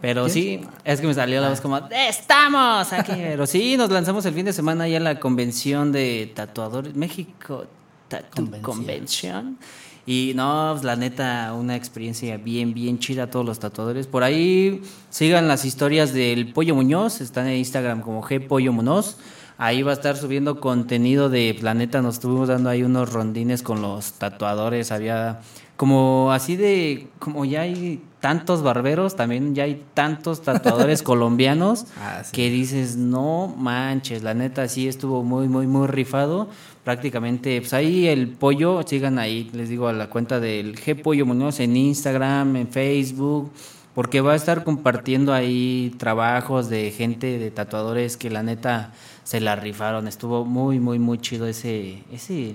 Pero 0.00 0.28
sí, 0.28 0.60
es 0.84 1.00
que 1.00 1.06
me 1.06 1.14
salió 1.14 1.40
la 1.40 1.50
voz 1.50 1.60
como, 1.60 1.78
¡estamos 1.90 2.92
aquí! 2.92 3.12
Pero 3.16 3.46
sí, 3.46 3.76
nos 3.76 3.90
lanzamos 3.90 4.24
el 4.24 4.34
fin 4.34 4.46
de 4.46 4.52
semana 4.52 4.84
allá 4.84 4.96
en 4.96 5.04
la 5.04 5.20
convención 5.20 5.92
de 5.92 6.32
tatuadores 6.34 6.94
México 6.94 7.66
Tattoo 8.08 8.44
Convención. 8.44 8.62
Convention. 8.62 9.58
Y 10.06 10.32
no, 10.34 10.70
pues, 10.72 10.84
la 10.84 10.96
neta, 10.96 11.52
una 11.54 11.76
experiencia 11.76 12.36
bien, 12.36 12.74
bien 12.74 12.98
chida 12.98 13.24
a 13.24 13.30
todos 13.30 13.46
los 13.46 13.60
tatuadores. 13.60 14.06
Por 14.06 14.22
ahí 14.22 14.82
sigan 15.10 15.46
las 15.46 15.64
historias 15.64 16.12
del 16.12 16.52
Pollo 16.52 16.74
Muñoz, 16.74 17.20
están 17.20 17.46
en 17.46 17.58
Instagram 17.58 18.00
como 18.00 18.22
G 18.22 18.46
Pollo 18.46 18.72
Muñoz. 18.72 19.18
Ahí 19.56 19.82
va 19.82 19.90
a 19.90 19.94
estar 19.94 20.16
subiendo 20.16 20.58
contenido 20.58 21.28
de 21.28 21.54
Planeta. 21.58 22.00
Nos 22.00 22.14
estuvimos 22.14 22.48
dando 22.48 22.70
ahí 22.70 22.82
unos 22.82 23.12
rondines 23.12 23.62
con 23.62 23.82
los 23.82 24.14
tatuadores. 24.14 24.90
Había 24.90 25.42
como 25.76 26.32
así 26.32 26.56
de, 26.56 27.08
como 27.18 27.44
ya 27.44 27.60
hay 27.60 28.02
tantos 28.20 28.62
barberos, 28.62 29.16
también 29.16 29.54
ya 29.54 29.64
hay 29.64 29.82
tantos 29.94 30.42
tatuadores 30.42 31.02
colombianos 31.10 31.86
Ah, 31.98 32.22
sí. 32.24 32.32
que 32.32 32.50
dices, 32.50 32.96
no 32.96 33.54
manches, 33.56 34.22
la 34.22 34.34
neta 34.34 34.68
sí 34.68 34.86
estuvo 34.88 35.22
muy, 35.24 35.48
muy, 35.48 35.66
muy 35.66 35.86
rifado. 35.86 36.48
Prácticamente, 36.84 37.60
pues 37.60 37.72
ahí 37.74 38.08
el 38.08 38.28
pollo, 38.28 38.82
sigan 38.86 39.18
ahí, 39.18 39.50
les 39.52 39.68
digo, 39.68 39.88
a 39.88 39.92
la 39.92 40.08
cuenta 40.08 40.40
del 40.40 40.76
G 40.76 41.00
Pollo 41.00 41.26
Muñoz 41.26 41.60
en 41.60 41.76
Instagram, 41.76 42.56
en 42.56 42.68
Facebook, 42.68 43.52
porque 43.94 44.20
va 44.20 44.32
a 44.32 44.36
estar 44.36 44.64
compartiendo 44.64 45.34
ahí 45.34 45.94
trabajos 45.98 46.68
de 46.70 46.90
gente, 46.90 47.38
de 47.38 47.50
tatuadores 47.50 48.16
que 48.16 48.30
la 48.30 48.42
neta 48.42 48.92
se 49.24 49.40
la 49.40 49.56
rifaron. 49.56 50.08
Estuvo 50.08 50.44
muy, 50.44 50.80
muy, 50.80 50.98
muy 50.98 51.18
chido 51.18 51.46
ese, 51.46 52.02
ese, 52.12 52.54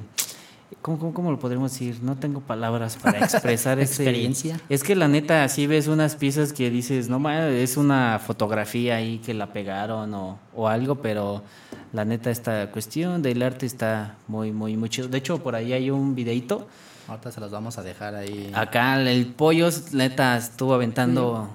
¿cómo, 0.81 0.99
cómo, 0.99 1.13
cómo 1.13 1.31
lo 1.31 1.39
podríamos 1.39 1.71
decir? 1.71 1.99
No 2.01 2.15
tengo 2.15 2.41
palabras 2.41 2.97
para 3.01 3.19
expresar 3.19 3.79
ese- 3.79 4.03
Experiencia. 4.03 4.59
es 4.69 4.83
que 4.83 4.95
la 4.95 5.07
neta, 5.07 5.43
así 5.43 5.67
ves 5.67 5.87
unas 5.87 6.15
piezas 6.15 6.53
que 6.53 6.69
dices, 6.69 7.09
no 7.09 7.29
es 7.29 7.77
una 7.77 8.19
fotografía 8.19 8.95
ahí 8.97 9.19
que 9.19 9.33
la 9.33 9.51
pegaron 9.53 10.13
o, 10.13 10.39
o 10.55 10.67
algo, 10.67 10.95
pero 10.95 11.43
la 11.93 12.03
neta, 12.05 12.29
esta 12.31 12.69
cuestión 12.71 13.21
del 13.21 13.41
arte 13.41 13.65
está 13.65 14.15
muy, 14.27 14.51
muy, 14.51 14.75
muy 14.77 14.89
chido. 14.89 15.07
De 15.07 15.17
hecho, 15.17 15.41
por 15.41 15.55
ahí 15.55 15.73
hay 15.73 15.89
un 15.89 16.13
videito. 16.15 16.67
Ahorita 17.07 17.31
se 17.31 17.39
los 17.39 17.51
vamos 17.51 17.77
a 17.77 17.83
dejar 17.83 18.15
ahí. 18.15 18.51
Acá 18.53 18.99
el 19.01 19.27
pollo, 19.27 19.69
neta, 19.91 20.35
estuvo 20.37 20.73
aventando, 20.73 21.47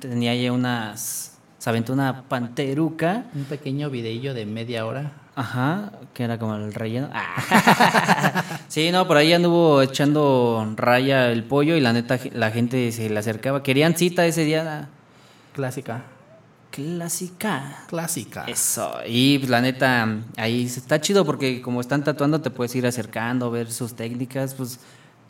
tenía 0.00 0.30
ahí 0.30 0.48
unas, 0.48 1.32
se 1.58 1.68
aventó 1.68 1.92
una 1.92 2.22
panteruca. 2.28 3.24
Un 3.34 3.44
pequeño 3.44 3.90
videillo 3.90 4.32
de 4.34 4.46
media 4.46 4.86
hora. 4.86 5.12
Ajá, 5.36 5.90
que 6.12 6.22
era 6.22 6.38
como 6.38 6.54
el 6.54 6.72
relleno. 6.72 7.10
Ah. 7.12 8.44
sí, 8.68 8.92
no, 8.92 9.06
por 9.06 9.16
ahí 9.16 9.32
anduvo 9.32 9.82
echando 9.82 10.74
raya 10.76 11.30
el 11.30 11.42
pollo 11.42 11.76
y 11.76 11.80
la 11.80 11.92
neta 11.92 12.18
la 12.32 12.50
gente 12.50 12.92
se 12.92 13.10
le 13.10 13.18
acercaba. 13.18 13.62
Querían 13.62 13.96
cita 13.96 14.24
ese 14.26 14.44
día. 14.44 14.88
Clásica. 15.52 16.04
Clásica. 16.70 17.84
Clásica. 17.88 18.44
Eso. 18.46 18.94
Y 19.06 19.38
pues, 19.38 19.50
la 19.50 19.60
neta, 19.60 20.08
ahí 20.36 20.64
está 20.64 21.00
chido 21.00 21.24
porque 21.24 21.62
como 21.62 21.80
están 21.80 22.04
tatuando 22.04 22.40
te 22.40 22.50
puedes 22.50 22.74
ir 22.76 22.86
acercando, 22.86 23.50
ver 23.50 23.72
sus 23.72 23.94
técnicas. 23.94 24.54
Pues 24.54 24.78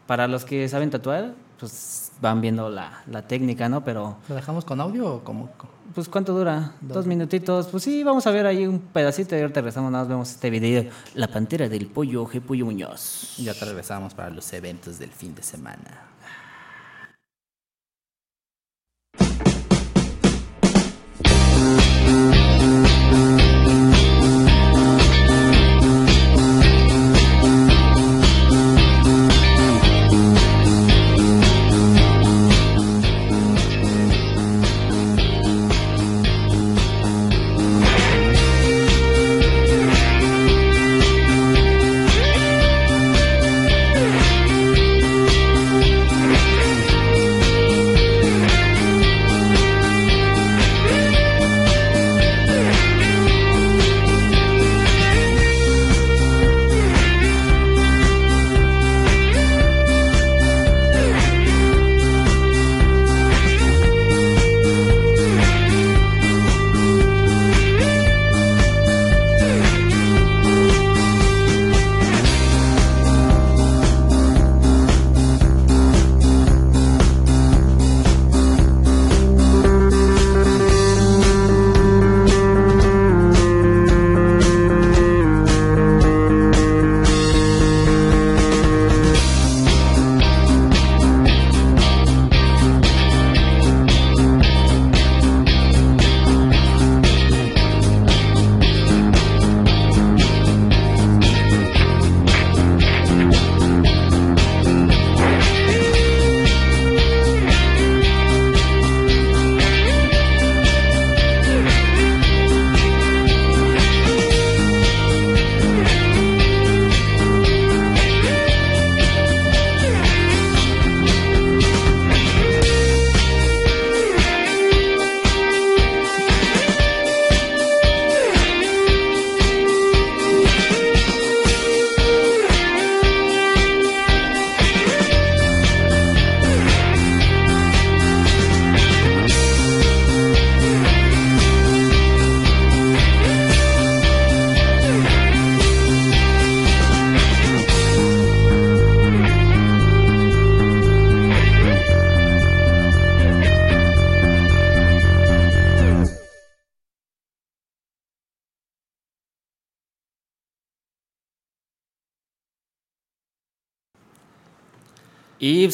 para 0.07 0.28
los 0.28 0.44
que 0.44 0.68
saben 0.68 0.90
tatuar, 0.90 1.34
pues 1.59 2.03
van 2.20 2.40
viendo 2.40 2.68
la, 2.68 3.02
la 3.06 3.22
técnica, 3.22 3.68
¿no? 3.68 3.84
Pero 3.84 4.16
¿Lo 4.28 4.34
dejamos 4.34 4.64
con 4.64 4.80
audio 4.80 5.16
o 5.16 5.24
como 5.24 5.50
pues 5.94 6.08
¿cuánto 6.08 6.32
dura? 6.32 6.72
Dos 6.80 7.06
minutitos. 7.06 7.68
Pues 7.68 7.84
sí, 7.84 8.02
vamos 8.02 8.26
a 8.26 8.32
ver 8.32 8.46
ahí 8.46 8.66
un 8.66 8.80
pedacito 8.80 9.36
y 9.36 9.40
ahorita 9.40 9.60
regresamos, 9.60 9.92
nada 9.92 10.02
más 10.04 10.08
vemos 10.08 10.30
este 10.30 10.50
video. 10.50 10.90
La 11.14 11.28
pantera 11.28 11.68
del 11.68 11.86
pollo, 11.86 12.26
G. 12.26 12.40
Pollo 12.40 12.64
Muñoz. 12.64 13.36
ya 13.38 13.54
te 13.54 13.64
regresamos 13.64 14.14
para 14.14 14.30
los 14.30 14.52
eventos 14.52 14.98
del 14.98 15.10
fin 15.10 15.34
de 15.34 15.42
semana? 15.42 16.14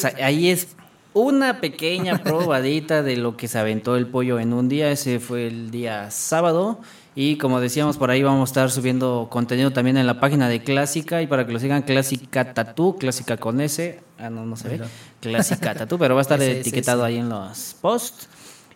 Pues, 0.01 0.15
ahí 0.21 0.49
es 0.49 0.67
una 1.13 1.59
pequeña 1.59 2.17
probadita 2.23 3.03
de 3.03 3.17
lo 3.17 3.37
que 3.37 3.47
se 3.47 3.59
aventó 3.59 3.95
el 3.95 4.07
pollo 4.07 4.39
en 4.39 4.53
un 4.53 4.69
día. 4.69 4.91
Ese 4.91 5.19
fue 5.19 5.47
el 5.47 5.71
día 5.71 6.11
sábado. 6.11 6.79
Y 7.13 7.35
como 7.37 7.59
decíamos, 7.59 7.97
por 7.97 8.09
ahí 8.09 8.23
vamos 8.23 8.49
a 8.49 8.51
estar 8.51 8.71
subiendo 8.71 9.27
contenido 9.29 9.71
también 9.71 9.97
en 9.97 10.07
la 10.07 10.19
página 10.19 10.47
de 10.47 10.63
Clásica. 10.63 11.21
Y 11.21 11.27
para 11.27 11.45
que 11.45 11.51
lo 11.51 11.59
sigan, 11.59 11.81
Clásica 11.81 12.53
Tatú, 12.53 12.97
Clásica 12.97 13.37
con 13.37 13.59
S. 13.59 13.99
Ah, 14.17 14.29
no, 14.29 14.45
no 14.45 14.55
se 14.55 14.69
ve. 14.69 14.81
Clásica 15.19 15.73
Tatú, 15.75 15.97
pero 15.97 16.15
va 16.15 16.21
a 16.21 16.23
estar 16.23 16.41
etiquetado 16.41 17.03
ahí 17.03 17.17
en 17.17 17.27
los 17.27 17.75
posts. 17.81 18.29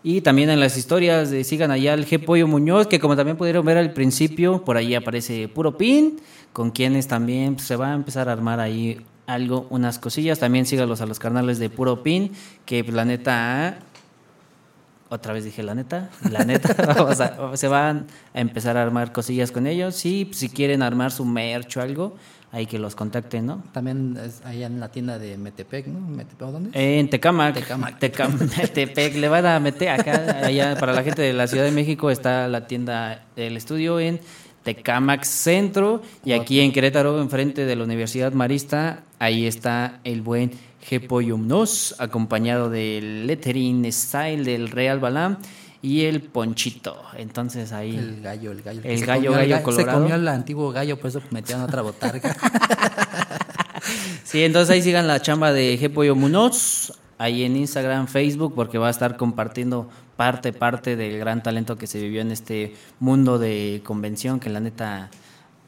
Y 0.04 0.22
también 0.22 0.52
en 0.52 0.60
las 0.60 0.78
historias 0.78 1.32
de 1.32 1.44
sigan 1.44 1.72
allá 1.72 1.94
al 1.94 2.06
G 2.06 2.24
Pollo 2.24 2.48
Muñoz, 2.48 2.86
que 2.86 3.00
como 3.00 3.16
también 3.16 3.38
pudieron 3.38 3.66
ver 3.66 3.78
al 3.78 3.92
principio, 3.92 4.64
por 4.64 4.78
ahí 4.78 4.94
aparece 4.94 5.48
Puro 5.48 5.78
Pin, 5.78 6.22
con 6.54 6.70
quienes 6.70 7.08
también 7.08 7.56
pues, 7.56 7.66
se 7.66 7.76
va 7.76 7.92
a 7.92 7.96
empezar 7.96 8.30
a 8.30 8.34
armar 8.34 8.60
ahí 8.60 9.02
algo, 9.28 9.68
unas 9.70 10.00
cosillas. 10.00 10.40
También 10.40 10.66
sígalos 10.66 11.02
a 11.02 11.06
los 11.06 11.20
canales 11.20 11.60
de 11.60 11.70
Puro 11.70 12.04
Pin, 12.04 12.32
que 12.66 12.84
la 12.84 13.06
neta, 13.06 13.78
otra 15.10 15.34
vez 15.34 15.44
dije 15.46 15.62
la 15.64 15.76
neta, 15.76 16.10
la 16.32 16.44
neta, 16.44 16.74
vamos 16.96 17.20
a- 17.22 17.56
se 17.58 17.68
van 17.68 18.08
a 18.34 18.40
empezar 18.40 18.76
a 18.78 18.82
armar 18.82 19.12
cosillas 19.12 19.52
con 19.52 19.68
ellos. 19.68 20.04
Y 20.06 20.30
si 20.34 20.50
quieren 20.50 20.82
armar 20.82 21.12
su 21.12 21.26
merch 21.26 21.78
o 21.78 21.82
algo, 21.82 22.16
ahí 22.52 22.66
que 22.66 22.80
los 22.80 22.96
contacten, 22.96 23.46
¿no? 23.46 23.64
También 23.72 24.18
es 24.24 24.42
allá 24.46 24.66
en 24.68 24.80
la 24.80 24.90
tienda 24.90 25.20
de 25.20 25.38
Metepec, 25.38 25.88
¿no? 25.88 26.00
¿Metepec 26.00 26.48
dónde? 26.50 26.70
En 26.74 27.10
Tecamac. 27.10 27.54
Tecamac. 27.54 28.00
Tecam- 28.00 28.70
Tepec, 28.74 29.16
le 29.16 29.28
van 29.30 29.46
a 29.46 29.60
meter 29.60 29.90
acá, 29.90 30.40
allá 30.46 30.76
para 30.80 30.94
la 30.94 31.04
gente 31.04 31.22
de 31.22 31.34
la 31.34 31.48
Ciudad 31.48 31.66
de 31.66 31.72
México 31.72 32.10
está 32.10 32.48
la 32.48 32.66
tienda 32.68 33.26
del 33.36 33.58
estudio 33.58 34.00
en 34.00 34.20
Tecamac 34.66 35.24
Centro 35.24 36.01
y 36.26 36.34
aquí 36.34 36.59
en 36.59 36.74
Querétaro, 36.74 37.22
enfrente 37.22 37.66
de 37.66 37.76
la 37.76 37.84
Universidad 37.84 38.34
Marista, 38.34 39.03
ahí 39.20 39.45
está 39.45 39.99
el 40.03 40.22
buen 40.22 40.51
Gepoyumnos, 40.82 41.95
acompañado 41.99 42.70
del 42.70 43.28
lettering 43.28 43.89
style 43.91 44.43
del 44.43 44.70
Real 44.70 44.99
Balam 44.99 45.38
y 45.82 46.05
el 46.05 46.22
Ponchito. 46.22 46.99
Entonces 47.16 47.72
ahí... 47.72 47.95
El 47.95 48.22
gallo, 48.22 48.51
el 48.51 48.63
gallo. 48.63 48.82
El 48.84 48.99
Se 48.99 49.05
gallo, 49.05 49.32
gallo 49.32 49.57
Se 49.57 49.63
colorado. 49.63 49.99
comió 49.99 50.16
el 50.16 50.28
antiguo 50.28 50.72
gallo, 50.72 50.97
por 50.97 51.09
eso 51.09 51.22
metieron 51.30 51.63
otra 51.63 51.82
botarga. 51.82 52.36
Sí, 54.24 54.43
entonces 54.43 54.74
ahí 54.74 54.82
sigan 54.82 55.07
la 55.07 55.22
chamba 55.22 55.53
de 55.53 55.80
G 55.80 55.93
Pollo 55.93 56.16
Munoz, 56.16 56.93
ahí 57.20 57.43
en 57.43 57.55
Instagram, 57.55 58.07
Facebook, 58.07 58.53
porque 58.55 58.80
va 58.80 58.88
a 58.88 58.89
estar 58.89 59.16
compartiendo 59.16 59.89
parte, 60.16 60.53
parte 60.53 60.95
del 60.95 61.20
gran 61.20 61.43
talento 61.43 61.78
que 61.78 61.88
se 61.88 61.99
vivió 61.99 62.22
en 62.22 62.32
este 62.32 62.74
mundo 62.99 63.39
de 63.39 63.82
convención, 63.84 64.39
que 64.39 64.49
la 64.49 64.59
neta 64.59 65.09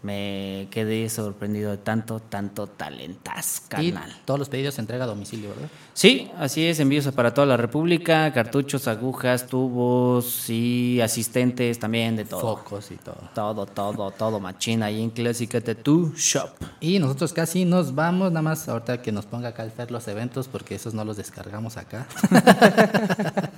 me 0.08 0.70
quedé 0.72 1.10
sorprendido 1.10 1.72
de 1.72 1.78
tanto, 1.78 2.22
tanto 2.22 2.66
talentas, 2.66 3.64
y 3.78 3.91
canal. 3.91 4.16
todos 4.24 4.39
los 4.39 4.47
pedidos 4.47 4.76
se 4.76 4.82
entrega 4.82 5.03
a 5.03 5.08
domicilio, 5.08 5.49
¿verdad? 5.49 5.68
Sí, 5.93 6.32
así 6.38 6.66
es, 6.66 6.80
envíos 6.80 7.05
para 7.08 7.34
toda 7.34 7.45
la 7.45 7.58
República, 7.58 8.32
cartuchos, 8.32 8.88
agujas, 8.88 9.47
tubos 9.47 10.49
y 10.49 11.01
asistentes 11.01 11.78
también 11.78 12.16
de 12.16 12.24
todo. 12.24 12.39
Focos 12.39 12.89
y 12.91 12.95
todo. 12.95 13.18
Todo, 13.36 13.66
todo, 13.66 14.12
todo 14.12 14.39
machina 14.39 14.86
ahí 14.86 15.03
en 15.03 15.10
Clásica 15.10 15.60
Tattoo 15.60 16.14
Shop. 16.16 16.51
Y 16.80 16.99
nosotros 16.99 17.34
casi 17.34 17.66
nos 17.66 17.93
vamos, 17.93 18.32
nada 18.32 18.43
más 18.43 18.70
ahorita 18.70 19.01
que 19.01 19.12
nos 19.12 19.26
ponga 19.26 19.49
acá 19.49 19.64
el 19.64 19.72
Fer 19.72 19.91
los 19.91 20.08
eventos, 20.08 20.47
porque 20.47 20.76
esos 20.76 20.93
no 20.93 21.03
los 21.03 21.18
descargamos 21.18 21.76
acá. 21.76 22.08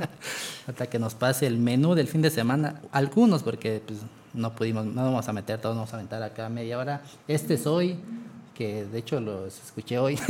ahorita 0.66 0.88
que 0.88 0.98
nos 0.98 1.14
pase 1.14 1.46
el 1.46 1.60
menú 1.60 1.94
del 1.94 2.08
fin 2.08 2.24
de 2.24 2.32
semana, 2.32 2.82
algunos, 2.92 3.44
porque 3.44 3.84
pues, 3.86 4.00
no 4.34 4.54
pudimos, 4.54 4.86
no 4.86 5.04
vamos 5.04 5.28
a 5.28 5.34
meter 5.34 5.60
todos, 5.60 5.76
vamos 5.76 5.92
a 5.94 5.98
aventar 5.98 6.22
acá 6.24 6.50
media 6.50 6.78
hora. 6.78 7.02
Este 7.28 7.56
es 7.56 7.68
hoy, 7.68 7.98
que 8.54 8.86
de 8.86 9.00
hecho 9.00 9.20
los 9.20 9.62
escuché 9.64 9.98
hoy. 10.00 10.20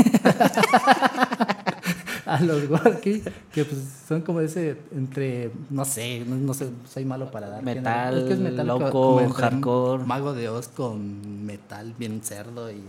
a 2.30 2.39
los 2.41 2.68
Gorky, 2.68 3.24
que 3.52 3.66
pues 3.66 3.82
son 4.08 4.22
como 4.22 4.39
ese 4.39 4.78
entre, 4.95 5.52
no 5.72 5.84
sé, 5.84 6.24
no, 6.26 6.36
no 6.36 6.54
sé, 6.54 6.70
soy 6.88 7.04
malo 7.04 7.32
para 7.32 7.50
dar. 7.50 7.64
Metal, 7.64 8.18
Es 8.20 8.24
que 8.26 8.34
es 8.34 8.66
loco, 8.66 9.28
hardcore. 9.34 10.06
Mago 10.06 10.34
de 10.34 10.47
Oz 10.50 10.68
con 10.68 11.45
metal 11.45 11.95
bien 11.97 12.22
cerdo 12.24 12.72
y 12.72 12.84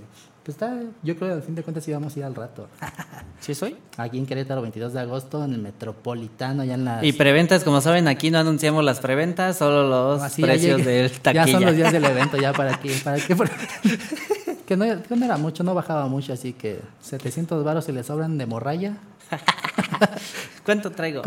pues 0.51 0.71
está, 0.71 0.83
yo 1.03 1.17
creo 1.17 1.29
que 1.29 1.35
al 1.35 1.43
fin 1.43 1.55
de 1.55 1.63
cuentas 1.63 1.87
íbamos 1.87 2.15
a 2.17 2.19
ir 2.19 2.25
al 2.25 2.35
rato. 2.35 2.69
¿Sí 3.41 3.55
soy? 3.55 3.77
Aquí 3.97 4.19
en 4.19 4.27
Querétaro, 4.27 4.63
22 4.63 4.93
de 4.93 5.01
agosto, 5.01 5.45
en 5.45 5.53
el 5.55 5.61
Metropolitano, 5.61 6.65
ya 6.65 6.75
en 6.75 6.85
las... 6.85 7.05
Y 7.05 7.13
preventas, 7.13 7.63
como 7.65 7.81
saben, 7.81 8.09
aquí 8.09 8.31
no 8.31 8.39
anunciamos 8.39 8.85
las 8.85 9.01
preventas, 9.01 9.57
solo 9.59 9.89
los 9.89 10.23
Así 10.23 10.43
ya 10.43 10.49
precios 10.49 10.79
llegué. 10.79 11.03
del 11.03 11.11
taquilla. 11.13 11.47
Ya 11.47 11.53
son 11.53 11.65
los 11.65 11.77
días 11.77 11.93
del 11.93 12.05
evento, 12.05 12.37
ya 12.37 12.53
para 12.53 12.79
qué, 12.81 12.95
para 13.03 13.19
que 14.67 14.77
no, 14.77 15.03
que 15.03 15.17
no 15.17 15.25
era 15.25 15.37
mucho, 15.37 15.63
no 15.63 15.75
bajaba 15.75 16.07
mucho, 16.09 16.33
así 16.33 16.53
que 16.53 16.81
700 17.01 17.65
varos 17.65 17.85
si 17.85 17.93
le 17.93 18.03
sobran 18.03 18.37
de 18.37 18.47
morralla. 18.47 18.97
¿Cuánto 20.65 20.91
traigo? 20.91 21.23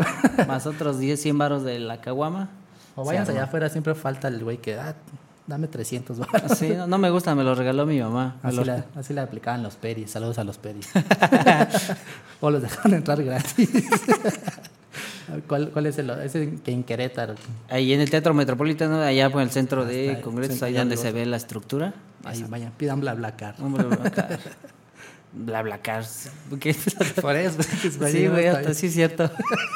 Más 0.46 0.66
otros 0.66 0.98
10, 0.98 1.20
100 1.20 1.38
baros 1.38 1.64
de 1.64 1.78
la 1.78 2.00
caguama. 2.00 2.50
O 2.96 3.04
Se 3.10 3.16
arma. 3.18 3.32
allá 3.32 3.44
afuera, 3.44 3.68
siempre 3.70 3.94
falta 3.94 4.28
el 4.28 4.44
güey 4.44 4.58
que, 4.58 4.76
ah, 4.78 4.94
dame 5.46 5.68
300 5.68 6.18
varos. 6.18 6.52
Sí, 6.58 6.68
no, 6.70 6.86
no 6.86 6.98
me 6.98 7.10
gusta, 7.10 7.34
me 7.34 7.44
lo 7.44 7.54
regaló 7.54 7.86
mi 7.86 8.00
mamá. 8.00 8.36
Así, 8.42 8.56
lo- 8.56 8.64
la, 8.64 8.84
así 8.96 9.12
le 9.14 9.20
aplicaban 9.20 9.62
los 9.62 9.76
peris. 9.76 10.10
Saludos 10.10 10.38
a 10.38 10.44
los 10.44 10.58
peris. 10.58 10.88
o 12.40 12.50
los 12.50 12.62
dejaron 12.62 12.94
entrar 12.94 13.22
gratis. 13.22 13.70
¿Cuál, 15.48 15.70
¿Cuál 15.70 15.86
es 15.86 15.98
el 15.98 16.10
ese 16.10 16.56
que 16.62 16.70
en 16.70 16.84
Querétaro? 16.84 17.34
Ahí 17.70 17.92
en 17.92 18.00
el 18.00 18.10
Teatro 18.10 18.34
Metropolitano, 18.34 19.00
allá 19.00 19.30
por 19.30 19.42
el 19.42 19.50
centro 19.50 19.84
de 19.84 20.10
está, 20.12 20.22
congresos, 20.22 20.62
ahí 20.62 20.74
de 20.74 20.78
donde 20.80 20.96
se 20.96 21.12
ve 21.12 21.24
la 21.26 21.36
estructura. 21.38 21.94
Ahí 22.24 22.44
vayan, 22.48 22.72
pidan 22.76 23.00
bla 23.00 23.14
bla 23.14 23.34
car. 23.36 23.54
Bla, 23.58 23.84
bla, 23.84 24.10
cars. 24.10 24.38
¿Qué? 26.60 26.74
Por 27.20 27.36
eso. 27.36 27.62
Sí, 27.62 28.26
güey, 28.28 28.46
hasta 28.46 28.74
sí 28.74 28.86
es 28.86 28.94
cierto. 28.94 29.30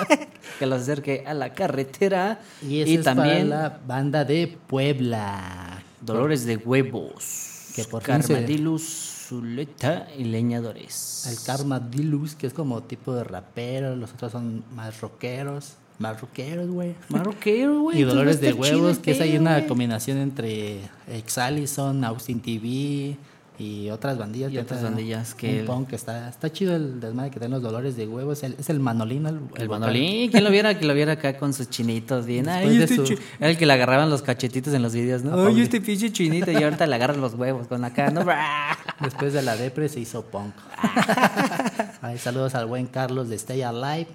que 0.59 0.67
los 0.67 0.83
acerque 0.83 1.25
a 1.27 1.35
la 1.35 1.53
carretera. 1.53 2.41
Y, 2.63 2.81
es 2.81 3.05
también 3.05 3.51
para 3.51 3.63
la 3.63 3.81
banda 3.87 4.25
de 4.25 4.57
Puebla. 4.67 5.83
Dolores 6.01 6.45
de 6.45 6.57
Huevos. 6.57 7.73
Que 7.75 7.85
por 7.85 8.03
Carmadilus, 8.03 9.27
Zuleta 9.29 10.09
y 10.17 10.25
Leñadores. 10.25 11.27
El 11.31 11.45
Karma 11.45 11.81
Dilus, 11.81 12.35
que 12.35 12.47
es 12.47 12.53
como 12.53 12.83
tipo 12.83 13.15
de 13.15 13.25
rapero. 13.25 13.97
Los 13.97 14.13
otros 14.13 14.33
son 14.33 14.65
más 14.75 15.01
rockeros. 15.01 15.75
Más 15.99 16.21
rockeros, 16.21 16.69
güey. 16.71 16.95
Marroquero, 17.09 17.81
güey. 17.83 18.01
Y 18.01 18.05
Dolores 18.05 18.41
de 18.41 18.53
Huevos, 18.53 18.99
que 18.99 19.11
es 19.11 19.21
ahí 19.21 19.33
pedo, 19.33 19.41
una 19.41 19.67
combinación 19.67 20.19
entre 20.19 20.81
Exalison, 21.09 22.05
Austin 22.05 22.41
TV 22.41 23.17
y 23.59 23.91
otras 23.91 24.17
bandillas. 24.19 24.53
Y 24.53 24.59
otras 24.59 24.83
bandillas 24.83 25.35
que 25.35 25.49
Un 25.53 25.59
el- 25.59 25.65
punk 25.67 25.89
que 25.89 25.97
está, 25.97 26.29
está 26.29 26.53
chido 26.53 26.77
el 26.77 27.01
desmadre 27.01 27.31
que 27.31 27.41
tienen 27.41 27.55
los 27.61 27.63
Dolores 27.63 27.97
de 27.97 28.07
Huevos. 28.07 28.39
Es 28.39 28.45
el, 28.45 28.57
es 28.59 28.71
el 28.71 28.79
Manolino. 28.79 29.29
El, 29.31 29.41
El. 29.57 29.69
Manolín, 29.69 30.31
¿quién 30.31 30.45
lo 30.45 30.51
viera? 30.51 30.79
Que 30.79 30.85
lo 30.87 30.95
viera 30.95 31.15
acá 31.15 31.37
con 31.39 31.53
sus 31.53 31.69
chinitos 31.69 32.25
bien. 32.25 32.49
Ay, 32.49 32.77
de 32.79 32.85
este 32.85 32.97
su- 32.97 33.05
chi- 33.05 33.19
Era 33.41 33.51
el 33.51 33.59
que 33.59 33.67
le 33.67 33.73
agarraban 33.73 34.11
los 34.11 34.23
cachetitos 34.23 34.73
en 34.75 34.83
los 34.83 34.93
videos, 34.95 35.25
¿no? 35.25 35.47
Ay, 35.47 35.61
este 35.61 35.81
pinche 35.81 36.13
chinito. 36.13 36.51
Y 36.53 36.63
ahorita 36.63 36.87
le 36.87 36.95
agarran 36.95 37.21
los 37.21 37.35
huevos 37.35 37.67
con 37.67 37.85
acá, 37.85 38.11
¿no? 38.11 38.25
Después 39.01 39.33
de 39.33 39.43
la 39.43 39.57
depre 39.57 39.89
se 39.89 40.01
hizo 40.01 40.23
punk. 40.25 40.55
Ay, 42.03 42.19
saludos 42.19 42.55
al 42.55 42.67
buen 42.67 42.87
Carlos 42.87 43.29
de 43.29 43.37
Stay 43.37 43.63
Alive. 43.63 44.07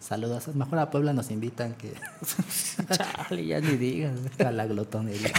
Saludos. 0.00 0.48
Mejor 0.54 0.78
a 0.78 0.90
Puebla 0.90 1.12
nos 1.12 1.30
invitan 1.30 1.74
que 1.74 1.92
Chale, 3.28 3.44
ya 3.46 3.60
ni 3.60 3.76
digas. 3.76 4.12
a 4.38 4.50
la 4.52 4.66
glotonería. 4.66 5.32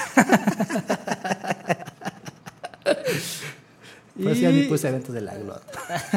Pues 4.22 4.40
ya 4.40 4.50
ni 4.50 4.64
puse 4.64 4.90
eventos 4.90 5.14
de 5.14 5.22
la 5.22 5.36
glot. 5.36 5.64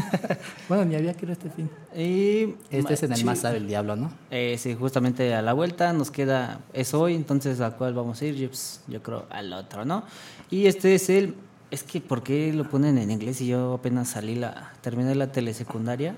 bueno, 0.69 0.85
ni 0.85 0.95
había 0.95 1.15
que 1.15 1.27
ir 1.27 1.33
este 1.33 1.51
fin. 1.51 1.71
Y 1.95 2.55
Este 2.71 2.95
es 2.95 3.03
en 3.03 3.13
el 3.13 3.25
más 3.25 3.41
sabe 3.41 3.59
el 3.59 3.67
diablo, 3.67 3.97
¿no? 3.97 4.11
Eh, 4.31 4.57
sí, 4.59 4.75
justamente 4.75 5.35
a 5.35 5.43
la 5.43 5.53
vuelta 5.53 5.93
nos 5.93 6.11
queda, 6.11 6.61
es 6.73 6.95
hoy, 6.95 7.15
entonces 7.15 7.61
a 7.61 7.73
cuál 7.73 7.95
vamos 7.95 8.21
a 8.23 8.27
ir, 8.27 8.35
yo, 8.37 8.49
pues, 8.49 8.81
yo 8.87 9.03
creo 9.03 9.27
al 9.31 9.53
otro, 9.53 9.85
¿no? 9.85 10.05
Y 10.51 10.67
este 10.67 10.95
es 10.95 11.11
el, 11.11 11.35
es 11.71 11.83
que 11.83 12.01
¿por 12.01 12.23
qué 12.23 12.53
lo 12.53 12.69
ponen 12.69 12.99
en 12.99 13.11
inglés 13.11 13.41
y 13.41 13.49
yo 13.49 13.75
apenas 13.75 14.09
salí 14.09 14.35
la, 14.35 14.73
terminé 14.81 15.15
la 15.15 15.31
telesecundaria? 15.31 16.17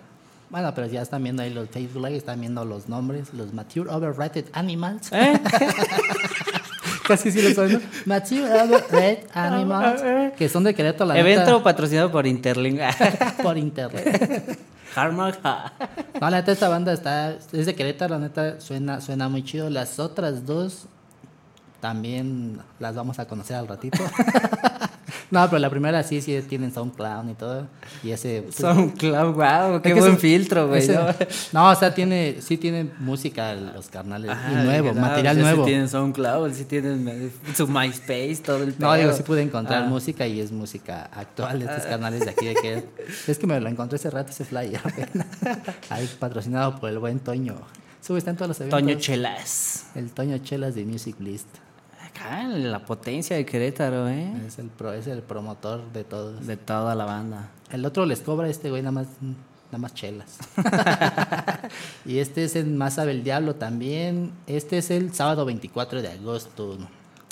Bueno, 0.51 0.73
pero 0.75 0.87
ya 0.87 1.01
están 1.01 1.23
viendo 1.23 1.43
ahí 1.43 1.49
los 1.49 1.71
Facebook 1.71 2.05
Live, 2.05 2.19
están 2.19 2.39
viendo 2.41 2.65
los 2.65 2.87
nombres, 2.87 3.33
los 3.33 3.55
Mature 3.55 3.91
Overrated 3.91 4.47
Animals. 4.53 5.11
¿Eh? 5.11 5.41
Casi 7.09 7.33
sí 7.33 7.43
lo 7.43 7.69
¿no? 7.69 7.81
Mature 8.07 8.63
Overrated 8.63 9.27
Animals. 9.35 10.03
que 10.37 10.49
son 10.49 10.65
de 10.65 10.75
Querétaro, 10.75 11.07
la 11.07 11.19
Evento 11.19 11.47
neta, 11.47 11.63
patrocinado 11.63 12.11
por 12.11 12.27
Interlink. 12.27 12.81
por 13.43 13.59
internet. 13.59 14.59
Hardmark. 14.95 15.41
No, 16.21 16.31
la 16.31 16.31
neta, 16.31 16.53
esta 16.53 16.69
banda 16.69 16.93
está. 16.93 17.37
Es 17.53 17.67
de 17.67 17.75
Querétaro, 17.75 18.15
la 18.15 18.21
neta, 18.21 18.61
suena, 18.61 19.01
suena 19.01 19.29
muy 19.29 19.43
chido. 19.43 19.71
Las 19.71 19.99
otras 19.99 20.47
dos 20.47 20.87
también 21.83 22.59
las 22.79 22.95
vamos 22.95 23.19
a 23.19 23.27
conocer 23.27 23.57
al 23.57 23.69
ratito. 23.69 23.99
No, 25.31 25.47
pero 25.49 25.61
la 25.61 25.71
primera 25.71 26.03
sí, 26.03 26.21
sí 26.21 26.39
tienen 26.47 26.75
SoundCloud 26.75 27.31
y 27.31 27.33
todo. 27.33 27.67
Y 28.03 28.11
ese. 28.11 28.43
pues, 28.43 28.57
SoundCloud, 28.57 29.33
wow, 29.33 29.81
qué 29.81 29.89
es 29.89 29.95
que 29.95 30.01
buen 30.01 30.13
ese- 30.13 30.21
filtro, 30.21 30.69
güey. 30.69 30.81
ese- 30.83 30.93
¿no? 30.93 31.07
No, 31.55 31.71
o 31.71 31.75
sea, 31.75 31.95
tiene, 31.95 32.37
sí 32.43 32.59
tienen 32.59 32.93
música 32.99 33.55
los 33.55 33.89
carnales. 33.89 34.31
Ajá, 34.31 34.53
y 34.53 34.67
nuevo, 34.67 34.93
material 34.93 35.41
nuevo. 35.41 35.65
Sí 35.65 35.71
tienen 35.71 35.89
SoundCloud, 35.89 36.53
sí 36.53 36.67
tienen 36.67 37.09
eh, 37.09 37.31
su 37.57 37.67
MySpace, 37.67 38.37
todo 38.45 38.63
el 38.63 38.75
No, 38.79 38.93
digo, 38.93 39.11
sí 39.15 39.23
pude 39.23 39.41
encontrar 39.41 39.85
Ah. 39.85 39.87
música 39.87 40.27
y 40.27 40.39
es 40.39 40.53
música 40.53 41.09
actual 41.15 41.61
de 41.61 41.65
estos 41.65 41.85
canales 41.87 42.21
de 42.27 42.31
aquí 42.31 42.45
de 42.47 42.55
que 42.57 42.85
es 43.27 43.39
que 43.39 43.47
me 43.47 43.59
lo 43.59 43.71
encontré 43.71 43.97
hace 43.97 44.11
rato 44.11 44.33
ese 44.33 44.45
flyer. 44.45 44.83
Ahí 45.89 46.11
patrocinado 46.19 46.79
por 46.79 46.91
el 46.91 46.99
buen 46.99 47.21
Toño. 47.21 47.57
Sube 48.03 48.19
está 48.19 48.33
en 48.33 48.37
todos 48.37 48.49
los 48.51 48.61
eventos. 48.61 48.79
Toño 48.81 48.99
Chelas. 48.99 49.87
El 49.95 50.11
Toño 50.11 50.37
Chelas 50.39 50.75
de 50.75 50.85
Music 50.85 51.17
List. 51.21 51.49
Acá 52.25 52.43
la 52.49 52.85
potencia 52.85 53.37
de 53.37 53.45
Querétaro, 53.45 54.09
¿eh? 54.09 54.33
Es 54.47 54.59
el 54.59 54.69
pro, 54.69 54.93
es 54.93 55.07
el 55.07 55.23
promotor 55.23 55.93
de 55.93 56.05
todos. 56.05 56.47
De 56.47 56.57
toda 56.57 56.95
la 56.95 57.05
banda. 57.05 57.51
El 57.71 57.85
otro 57.85 58.07
les 58.07 58.21
cobra 58.21 58.49
este 58.49 58.71
güey 58.71 58.83
nada 58.83 58.93
más 58.93 59.07
nada 59.71 59.79
más 59.79 59.95
chelas. 59.95 60.39
y 62.05 62.19
este 62.19 62.45
es 62.45 62.57
en 62.57 62.77
Masa 62.77 63.05
del 63.07 63.25
Diablo 63.25 63.55
también. 63.55 64.33
Este 64.47 64.79
es 64.79 64.91
el 64.91 65.15
sábado 65.15 65.45
24 65.45 66.03
de 66.03 66.09
agosto. 66.09 66.77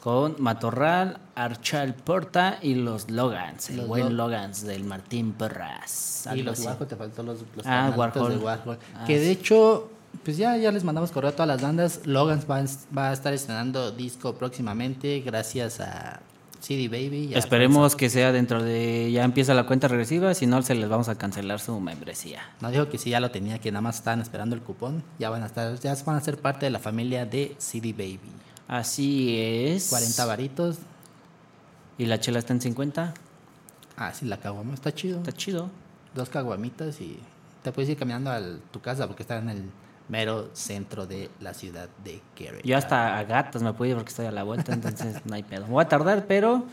Con 0.03 0.37
Matorral, 0.39 1.19
Archal 1.35 1.93
Porta 1.95 2.59
y 2.63 2.75
los 2.75 3.11
Logans. 3.11 3.69
El 3.69 3.77
Los 3.79 3.87
buen 3.89 4.17
Lo- 4.17 4.25
Logans 4.29 4.63
del 4.65 4.85
Martín 4.85 5.33
Perras. 5.33 6.27
Y 6.35 6.43
los. 6.43 6.59
Warhol, 6.61 6.87
te 6.89 6.97
faltó 6.97 7.23
los, 7.23 7.41
los 7.55 7.67
Ah, 7.67 7.91
carnalitos 7.95 8.23
Warhol. 8.23 8.39
de 8.39 8.45
Warhol. 8.45 8.79
Ah, 8.97 9.05
que 9.07 9.19
de 9.19 9.31
hecho, 9.31 9.91
pues 10.25 10.37
ya, 10.37 10.57
ya 10.57 10.73
les 10.73 10.85
mandamos 10.85 11.13
correo 11.13 11.31
a 11.31 11.33
todas 11.33 11.49
las 11.49 11.63
bandas. 11.63 12.07
Logan 12.07 12.41
va, 12.51 12.65
va 12.97 13.11
a 13.11 13.13
estar 13.13 13.33
estrenando 13.33 13.93
disco 13.93 14.35
próximamente 14.35 15.21
gracias 15.21 15.81
a 15.81 16.21
CD 16.61 16.89
Baby. 16.89 17.33
Esperemos 17.35 17.97
que 17.97 18.11
sea 18.11 18.33
dentro 18.33 18.63
de. 18.63 19.11
Ya 19.13 19.25
empieza 19.25 19.55
la 19.55 19.67
cuenta 19.67 19.89
regresiva, 19.89 20.35
si 20.35 20.47
no, 20.47 20.61
se 20.63 20.75
les 20.75 20.89
vamos 20.89 21.09
a 21.09 21.17
cancelar 21.17 21.59
su 21.61 21.79
membresía. 21.81 22.43
No 22.61 22.71
dijo 22.71 22.89
que 22.89 22.99
sí 22.99 23.11
ya 23.11 23.21
lo 23.21 23.31
tenía, 23.31 23.59
que 23.59 23.73
nada 23.73 23.81
más 23.81 23.97
estaban 23.97 24.21
esperando 24.21 24.55
el 24.55 24.63
cupón. 24.63 25.03
Ya 25.19 25.31
van 25.31 25.43
a 25.43 25.47
estar, 25.47 25.79
ya 25.81 25.95
van 26.05 26.17
a 26.17 26.21
ser 26.21 26.39
parte 26.39 26.67
de 26.67 26.71
la 26.71 26.79
familia 26.79 27.27
de 27.27 27.57
CD 27.59 27.93
Baby. 27.93 28.21
Así 28.69 29.37
es. 29.39 29.89
40 29.89 30.25
varitos. 30.27 30.79
Y 31.99 32.07
la 32.07 32.21
chela 32.21 32.39
está 32.39 32.53
en 32.53 32.61
50. 32.61 33.15
Ah, 33.97 34.13
sí, 34.15 34.27
la 34.27 34.39
caguama 34.39 34.75
está 34.75 34.95
chido. 34.95 35.19
Está 35.19 35.33
chido. 35.33 35.71
Dos 36.15 36.29
caguamitas 36.29 37.01
y 37.01 37.19
te 37.63 37.73
puedes 37.73 37.91
ir 37.91 37.97
caminando 37.97 38.31
a 38.31 38.41
tu 38.71 38.81
casa 38.81 39.07
porque 39.07 39.23
está 39.23 39.39
en 39.39 39.51
el 39.51 39.65
mero 40.11 40.51
centro 40.53 41.07
de 41.07 41.31
la 41.41 41.55
ciudad 41.55 41.89
de 42.05 42.21
Querétaro. 42.35 42.63
Yo 42.65 42.77
hasta 42.77 43.19
a 43.19 43.25
gatas 43.25 43.63
me 43.63 43.73
puedo 43.73 43.91
ir 43.93 43.97
porque 43.97 44.11
estoy 44.11 44.27
a 44.27 44.33
la 44.33 44.43
vuelta, 44.43 44.73
entonces 44.75 45.17
no 45.25 45.35
hay 45.35 45.43
pedo. 45.45 45.67
Voy 45.67 45.83
a 45.83 45.89
tardar, 45.89 46.27
pero 46.27 46.65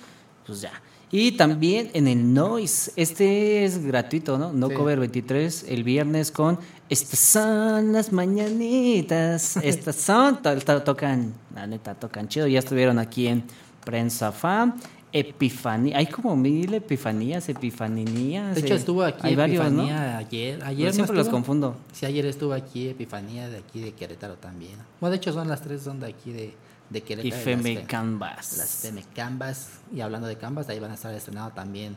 pues 0.45 0.61
ya. 0.61 0.71
Y 1.09 1.33
también 1.33 1.89
en 1.93 2.07
el 2.09 2.33
Noise, 2.33 2.91
este 2.97 3.63
es 3.63 3.81
gratuito, 3.85 4.37
¿no? 4.37 4.51
No 4.51 4.67
Sí. 4.67 4.73
Cover 4.75 4.99
23, 4.99 5.65
el 5.69 5.83
viernes 5.85 6.31
con 6.31 6.59
Estas 6.89 7.19
son 7.19 7.93
las 7.93 8.11
mañanitas, 8.11 9.57
estas 9.63 9.95
son, 9.95 10.41
to- 10.41 10.57
to- 10.59 10.83
tocan, 10.83 11.33
la 11.55 11.67
neta, 11.67 11.95
tocan 11.95 12.27
chido. 12.27 12.47
Ya 12.47 12.59
estuvieron 12.59 12.99
aquí 12.99 13.27
en 13.27 13.43
Prensa 13.85 14.31
Fan, 14.31 14.75
Epifanía, 15.19 15.97
hay 15.97 16.07
como 16.07 16.35
mil 16.35 16.73
epifanías, 16.73 17.49
epifaninías. 17.49 18.55
De 18.55 18.61
hecho, 18.61 18.73
eh, 18.73 18.77
estuvo 18.77 19.03
aquí 19.03 19.27
hay 19.27 19.35
varios, 19.35 19.71
¿no? 19.71 19.83
Epifanía 19.83 20.17
ayer. 20.17 20.63
Ayer 20.63 20.87
Yo 20.87 20.93
siempre 20.93 21.15
no 21.15 21.23
los 21.23 21.29
confundo. 21.29 21.77
Sí, 21.91 22.05
ayer 22.05 22.25
estuvo 22.25 22.53
aquí 22.53 22.89
Epifanía 22.89 23.49
de 23.49 23.57
aquí 23.57 23.81
de 23.81 23.93
Querétaro 23.93 24.35
también. 24.35 24.75
Bueno, 24.99 25.11
de 25.11 25.17
hecho 25.17 25.33
son 25.33 25.47
las 25.47 25.61
tres, 25.61 25.81
son 25.81 25.99
de 25.99 26.07
aquí 26.07 26.31
de, 26.31 26.53
de 26.89 26.99
Y 26.99 27.01
Querétaro. 27.01 27.43
Feme 27.43 27.75
las, 27.75 27.87
Canvas. 27.87 28.57
las 28.57 28.69
Feme 28.81 29.03
Canvas. 29.15 29.79
Y 29.93 30.01
hablando 30.01 30.27
de 30.27 30.37
Canvas, 30.37 30.69
ahí 30.69 30.79
van 30.79 30.91
a 30.91 30.95
estar 30.95 31.13
estrenado 31.13 31.51
también 31.51 31.95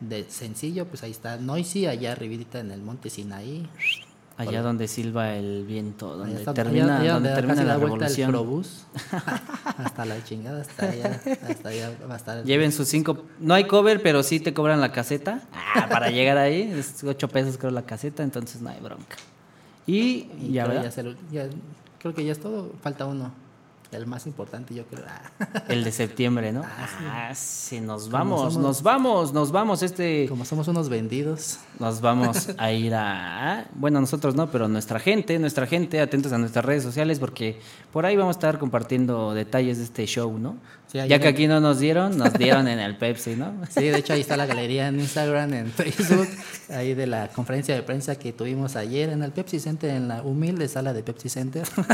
de 0.00 0.28
sencillo, 0.28 0.86
pues 0.86 1.02
ahí 1.02 1.10
está 1.10 1.36
Noisy, 1.38 1.86
allá 1.86 2.12
arribita 2.12 2.60
en 2.60 2.70
el 2.70 2.82
monte 2.82 3.10
Sinaí. 3.10 3.68
Allá 4.38 4.60
donde 4.62 4.86
silba 4.86 5.34
el 5.34 5.64
viento, 5.64 6.14
donde 6.16 6.36
está- 6.40 6.52
termina, 6.52 6.96
allá- 6.96 7.00
allá 7.02 7.12
donde 7.14 7.28
termina 7.34 7.64
la 7.64 7.74
el 7.74 7.80
revolución. 7.80 8.30
Hasta 9.78 10.04
la 10.04 10.22
chingada, 10.24 10.60
hasta 10.60 10.90
allá, 10.90 11.20
hasta 11.48 11.68
allá 11.70 11.90
va 12.10 12.14
a 12.16 12.42
Lleven 12.42 12.70
sus 12.72 12.86
cinco. 12.88 13.24
No 13.40 13.54
hay 13.54 13.64
cover, 13.64 14.02
pero 14.02 14.22
sí 14.22 14.38
te 14.40 14.52
cobran 14.52 14.80
la 14.80 14.92
caseta. 14.92 15.40
Ah, 15.54 15.88
para 15.88 16.10
llegar 16.10 16.36
ahí. 16.36 16.62
Es 16.76 17.02
ocho 17.04 17.28
pesos, 17.28 17.56
creo, 17.56 17.70
la 17.70 17.82
caseta. 17.82 18.22
Entonces 18.22 18.60
no 18.60 18.68
hay 18.70 18.80
bronca. 18.80 19.16
Y, 19.86 20.28
Y 20.40 20.52
ya, 20.52 20.66
creo, 20.66 20.90
se 20.90 21.02
lo- 21.02 21.14
ya- 21.32 21.48
creo 21.98 22.14
que 22.14 22.24
ya 22.24 22.32
es 22.32 22.40
todo. 22.40 22.72
Falta 22.82 23.06
uno. 23.06 23.32
El 23.92 24.06
más 24.06 24.26
importante, 24.26 24.74
yo 24.74 24.84
creo. 24.86 25.04
Ah. 25.08 25.62
El 25.68 25.84
de 25.84 25.92
septiembre, 25.92 26.52
¿no? 26.52 26.62
Ah, 26.64 26.86
sí. 26.88 27.04
Ah, 27.08 27.34
sí, 27.34 27.80
nos 27.80 28.10
vamos, 28.10 28.52
somos- 28.54 28.56
nos 28.62 28.82
vamos, 28.82 29.32
nos 29.32 29.52
vamos. 29.52 29.82
Este. 29.82 30.26
Como 30.28 30.44
somos 30.44 30.66
unos 30.68 30.88
vendidos. 30.88 31.58
Nos 31.78 32.00
vamos 32.00 32.48
a 32.58 32.72
ir 32.72 32.94
a... 32.94 33.66
Bueno, 33.74 34.00
nosotros 34.00 34.34
no, 34.34 34.50
pero 34.50 34.66
nuestra 34.68 34.98
gente, 34.98 35.38
nuestra 35.38 35.66
gente, 35.66 36.00
atentos 36.00 36.32
a 36.32 36.38
nuestras 36.38 36.64
redes 36.64 36.82
sociales 36.82 37.18
porque 37.20 37.60
por 37.92 38.06
ahí 38.06 38.16
vamos 38.16 38.36
a 38.36 38.38
estar 38.38 38.58
compartiendo 38.58 39.34
detalles 39.34 39.78
de 39.78 39.84
este 39.84 40.06
show, 40.06 40.36
¿no? 40.38 40.56
Sí, 41.04 41.08
ya 41.10 41.18
que 41.18 41.28
aquí 41.28 41.46
no 41.46 41.60
nos 41.60 41.78
dieron, 41.78 42.16
nos 42.16 42.32
dieron 42.34 42.68
en 42.68 42.78
el 42.78 42.96
Pepsi, 42.96 43.36
¿no? 43.36 43.52
Sí, 43.70 43.84
de 43.84 43.98
hecho 43.98 44.12
ahí 44.14 44.20
está 44.20 44.36
la 44.36 44.46
galería 44.46 44.88
en 44.88 45.00
Instagram, 45.00 45.52
en 45.54 45.70
Facebook, 45.70 46.28
ahí 46.70 46.94
de 46.94 47.06
la 47.06 47.28
conferencia 47.28 47.74
de 47.74 47.82
prensa 47.82 48.16
que 48.16 48.32
tuvimos 48.32 48.76
ayer 48.76 49.10
en 49.10 49.22
el 49.22 49.32
Pepsi 49.32 49.60
Center, 49.60 49.90
en 49.90 50.08
la 50.08 50.22
humilde 50.22 50.68
sala 50.68 50.92
de 50.92 51.02
Pepsi 51.02 51.28
Center. 51.28 51.66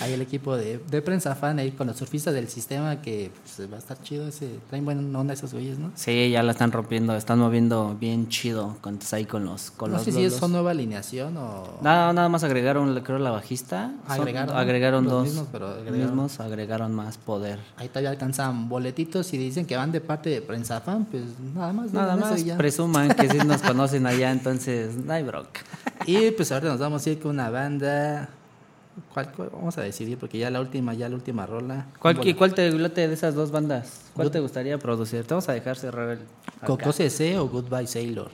ahí 0.00 0.12
el 0.12 0.22
equipo 0.22 0.56
de, 0.56 0.78
de 0.78 1.02
prensa 1.02 1.34
fan 1.34 1.58
ahí 1.58 1.70
con 1.72 1.86
los 1.86 1.96
surfistas 1.96 2.34
del 2.34 2.48
sistema 2.48 3.00
que 3.00 3.30
pues, 3.56 3.70
va 3.70 3.76
a 3.76 3.78
estar 3.78 4.00
chido, 4.02 4.28
ese, 4.28 4.48
traen 4.68 4.84
buena 4.84 5.18
onda 5.18 5.34
esos 5.34 5.52
güeyes, 5.52 5.78
¿no? 5.78 5.92
Sí, 5.94 6.30
ya 6.30 6.42
la 6.42 6.52
están 6.52 6.72
rompiendo, 6.72 7.14
están 7.16 7.38
moviendo 7.38 7.96
bien 7.98 8.28
chido 8.28 8.76
con, 8.80 8.94
entonces 8.94 9.14
ahí 9.14 9.24
con 9.24 9.44
los 9.44 9.70
con 9.70 9.90
No 9.90 9.96
los 9.98 10.04
sé 10.04 10.12
si 10.12 10.24
es 10.24 10.34
son 10.34 10.52
nueva 10.52 10.70
alineación 10.72 11.36
o... 11.36 11.78
Nada, 11.82 12.12
nada 12.12 12.28
más 12.28 12.44
agregaron, 12.44 12.98
creo, 13.02 13.18
la 13.18 13.30
bajista. 13.30 13.92
Son- 14.06 14.20
Agregaron, 14.20 14.56
agregaron 14.56 15.04
los 15.04 15.12
dos. 15.12 15.24
mismos, 15.24 15.46
pero 15.52 15.68
agregaron. 15.68 16.00
mismos, 16.00 16.40
agregaron 16.40 16.94
más 16.94 17.18
poder. 17.18 17.58
Ahí 17.76 17.88
todavía 17.88 18.10
alcanzan 18.10 18.68
boletitos 18.68 19.32
y 19.34 19.38
dicen 19.38 19.66
que 19.66 19.76
van 19.76 19.92
de 19.92 20.00
parte 20.00 20.30
de 20.30 20.42
prensa 20.42 20.80
fan, 20.80 21.04
pues 21.04 21.22
nada 21.54 21.72
más. 21.72 21.92
Nada 21.92 22.16
más 22.16 22.44
ya. 22.44 22.56
presuman 22.56 23.14
que 23.14 23.28
sí 23.28 23.38
nos 23.38 23.62
conocen 23.62 24.06
allá, 24.06 24.32
entonces 24.32 24.96
no 24.96 25.12
hay 25.12 25.22
bronca. 25.22 25.60
Y 26.06 26.30
pues 26.32 26.50
ahorita 26.50 26.70
nos 26.72 26.80
vamos 26.80 27.06
a 27.06 27.10
ir 27.10 27.20
con 27.20 27.32
una 27.32 27.50
banda. 27.50 28.30
¿Cuál, 29.14 29.30
cuál 29.32 29.50
vamos 29.52 29.78
a 29.78 29.82
decidir? 29.82 30.18
Porque 30.18 30.38
ya 30.38 30.50
la 30.50 30.60
última, 30.60 30.92
ya 30.94 31.08
la 31.08 31.14
última 31.14 31.46
rola. 31.46 31.86
¿Cuál, 32.00 32.16
Bueno, 32.16 32.36
¿Cuál 32.36 32.54
te 32.54 32.68
de 33.08 33.12
esas 33.12 33.34
dos 33.36 33.52
bandas? 33.52 34.06
¿Cuál 34.14 34.26
Good- 34.28 34.32
te 34.32 34.40
gustaría 34.40 34.76
producir? 34.78 35.22
Te 35.24 35.34
vamos 35.34 35.48
a 35.48 35.52
dejar 35.52 35.76
cerrar 35.76 36.08
el. 36.10 36.18
¿Coco 36.66 36.92
CC 36.92 37.38
o 37.38 37.48
Goodbye 37.48 37.86
Sailor? 37.86 38.30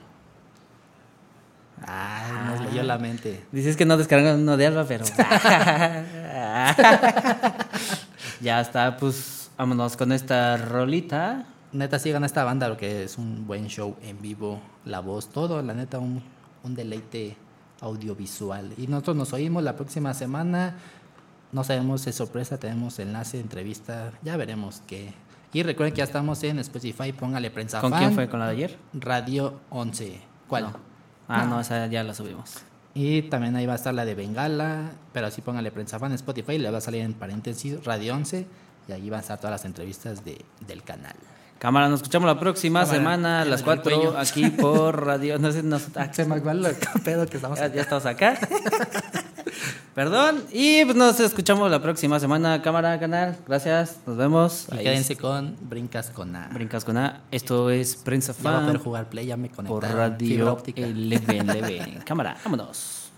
Ay, 1.87 2.33
nos 2.47 2.61
leyó 2.71 2.83
la 2.83 2.97
mente. 2.97 3.45
Dices 3.53 3.77
que 3.77 3.85
no 3.85 3.99
descargan 3.99 4.41
uno 4.41 4.57
de 4.57 4.67
Alba, 4.67 4.85
pero. 4.85 5.05
ya 8.41 8.61
está, 8.61 8.97
pues 8.97 9.51
vámonos 9.57 9.97
con 9.97 10.13
esta 10.13 10.57
rolita. 10.57 11.47
Neta, 11.73 11.99
sigan 11.99 12.23
a 12.23 12.27
esta 12.27 12.45
banda 12.45 12.69
porque 12.69 13.05
es 13.05 13.19
un 13.19 13.47
buen 13.47 13.67
show 13.69 13.97
en 14.03 14.21
vivo. 14.23 14.61
La 14.85 15.01
voz, 15.01 15.29
todo, 15.31 15.61
la 15.63 15.75
neta, 15.75 15.99
un, 15.99 16.23
un 16.63 16.75
deleite 16.75 17.37
audiovisual. 17.81 18.73
Y 18.79 18.87
nosotros 18.87 19.17
nos 19.17 19.33
oímos 19.33 19.63
la 19.63 19.77
próxima 19.77 20.15
semana. 20.15 20.77
No 21.53 21.65
sabemos 21.65 22.03
si 22.03 22.11
es 22.11 22.17
sorpresa, 22.17 22.59
tenemos 22.59 22.99
enlace, 22.99 23.41
entrevista, 23.41 24.13
ya 24.23 24.37
veremos 24.37 24.83
qué. 24.87 25.13
Y 25.53 25.63
recuerden 25.63 25.95
que 25.95 25.99
ya 25.99 26.05
estamos 26.05 26.43
en 26.43 26.59
Spotify, 26.59 27.13
póngale 27.13 27.51
prensa 27.51 27.81
¿Con 27.81 27.91
fan. 27.91 28.01
quién 28.01 28.15
fue? 28.15 28.29
¿Con 28.29 28.41
la 28.41 28.47
de 28.47 28.53
ayer? 28.53 28.79
Radio 28.93 29.61
11. 29.71 30.21
¿Cuál? 30.49 30.65
No. 30.65 30.73
Ah, 31.29 31.45
no, 31.45 31.61
esa 31.61 31.87
ya 31.87 32.03
la 32.03 32.13
subimos. 32.13 32.57
Y 32.95 33.23
también 33.23 33.57
ahí 33.57 33.67
va 33.67 33.73
a 33.73 33.77
estar 33.77 33.93
la 33.93 34.05
de 34.05 34.15
Bengala, 34.15 34.93
pero 35.13 35.27
así 35.27 35.43
póngale 35.43 35.73
prensa 35.73 35.99
fan 35.99 36.13
en 36.13 36.17
Spotify, 36.17 36.59
le 36.59 36.71
va 36.71 36.79
a 36.79 36.81
salir 36.81 37.03
en 37.03 37.13
paréntesis 37.13 37.85
Radio 37.85 38.15
11 38.15 38.47
y 38.89 38.93
ahí 38.93 39.11
van 39.11 39.19
a 39.19 39.23
estar 39.23 39.39
todas 39.39 39.51
las 39.51 39.65
entrevistas 39.65 40.25
de, 40.25 40.45
del 40.67 40.83
canal. 40.85 41.15
Cámara, 41.59 41.89
nos 41.89 42.01
escuchamos 42.01 42.27
la 42.27 42.39
próxima 42.39 42.81
Cámara, 42.81 42.99
semana 42.99 43.41
a 43.41 43.45
las 43.45 43.61
me 43.61 43.65
dio 43.65 43.73
el 43.73 43.81
4 43.81 44.01
cuello. 44.01 44.19
aquí 44.19 44.51
por 44.51 45.07
radio. 45.07 45.39
No 45.39 45.51
sé, 45.51 45.63
nos, 45.63 45.89
ah, 45.97 46.13
Se 46.13 46.25
me 46.25 46.37
acuerda 46.37 46.71
el 46.71 46.77
pedo 47.03 47.27
que 47.27 47.37
estamos 47.37 47.59
ya, 47.59 47.69
ya 47.69 47.83
estamos 47.83 48.07
acá. 48.07 48.39
Perdón. 49.95 50.43
Y 50.53 50.85
pues 50.85 50.97
nos 50.97 51.21
escuchamos 51.21 51.71
la 51.71 51.81
próxima 51.81 52.19
semana. 52.19 52.61
Cámara, 52.63 52.99
canal. 52.99 53.37
Gracias. 53.47 53.99
Nos 54.07 54.17
vemos. 54.17 54.67
Y 54.73 54.79
Ahí 54.79 54.85
quédense 54.85 55.17
con 55.17 55.57
Brincas 55.61 56.11
con 56.11 56.35
A. 56.35 56.49
Brincas 56.49 56.85
con 56.85 56.97
A. 56.97 57.23
Esto 57.31 57.71
es 57.71 57.95
Prensa 57.95 58.33
Ya 58.33 58.51
va 58.51 58.57
a 58.57 58.61
poder 58.63 58.77
Fan 58.77 58.85
jugar 58.85 59.09
Play, 59.09 59.27
ya 59.27 59.37
me 59.37 59.49
por 59.49 59.67
conectaron. 59.67 60.19
Fibra 60.19 60.57
Radio 60.57 60.87
Eleven. 60.87 62.03
Cámara, 62.05 62.37
vámonos. 62.45 63.13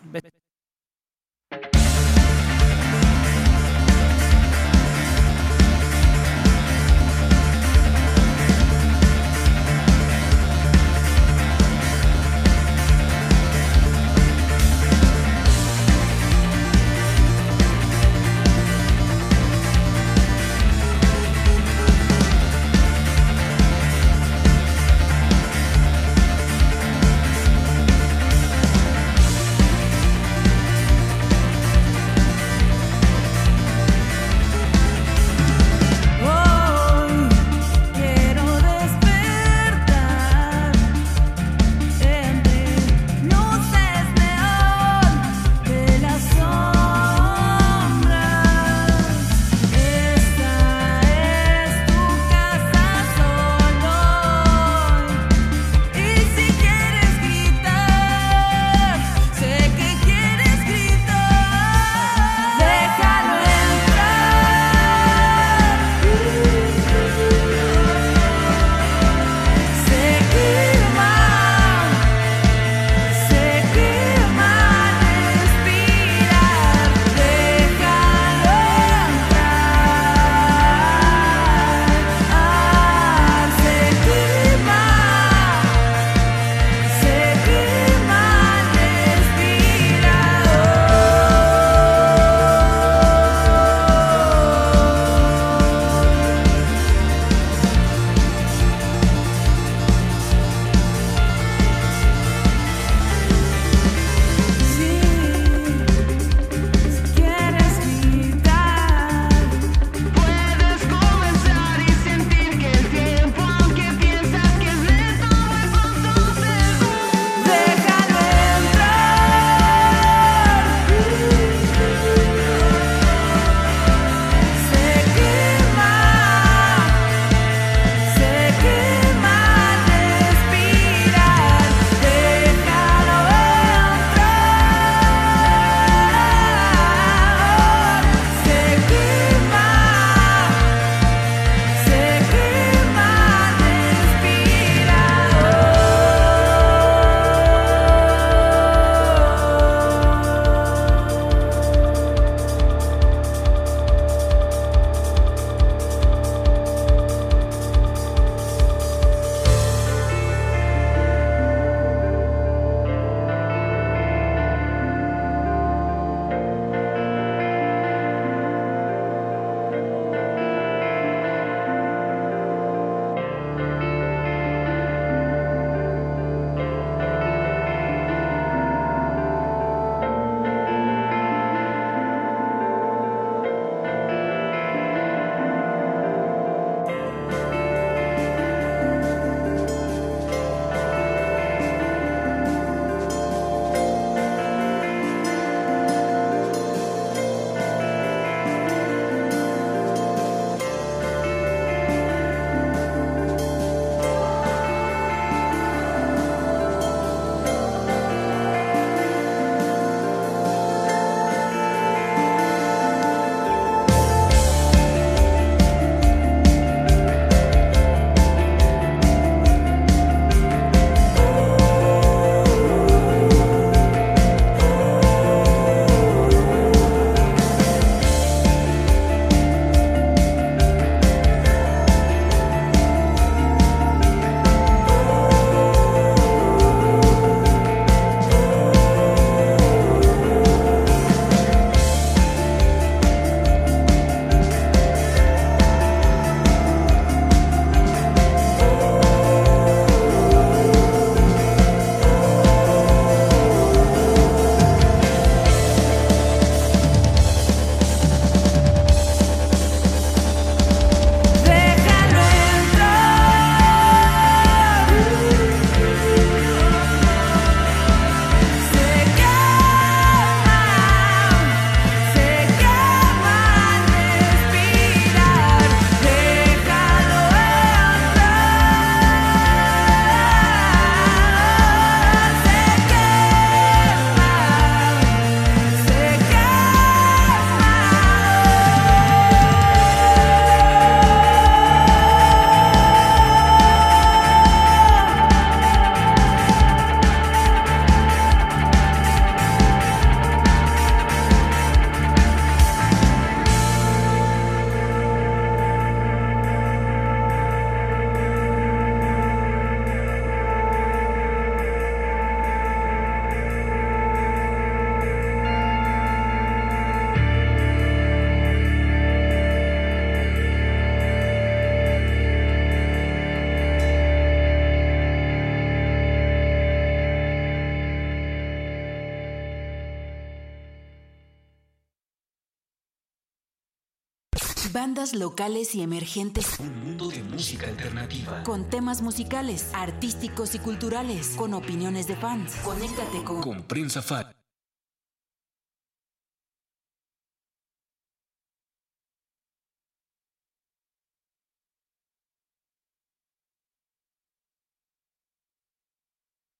Locales 335.18 335.74
y 335.74 335.82
emergentes 335.82 336.58
Un 336.58 336.84
mundo 336.84 337.08
de 337.08 337.22
música 337.22 337.66
alternativa. 337.68 338.42
con 338.44 338.68
temas 338.68 339.02
musicales, 339.02 339.70
artísticos 339.74 340.54
y 340.54 340.58
culturales, 340.58 341.28
con 341.36 341.54
opiniones 341.54 342.06
de 342.06 342.16
fans. 342.16 342.54
Conéctate 342.64 343.22
con 343.24 343.40
Con 343.42 343.62
Prensa 343.62 344.02
Fan. 344.02 344.25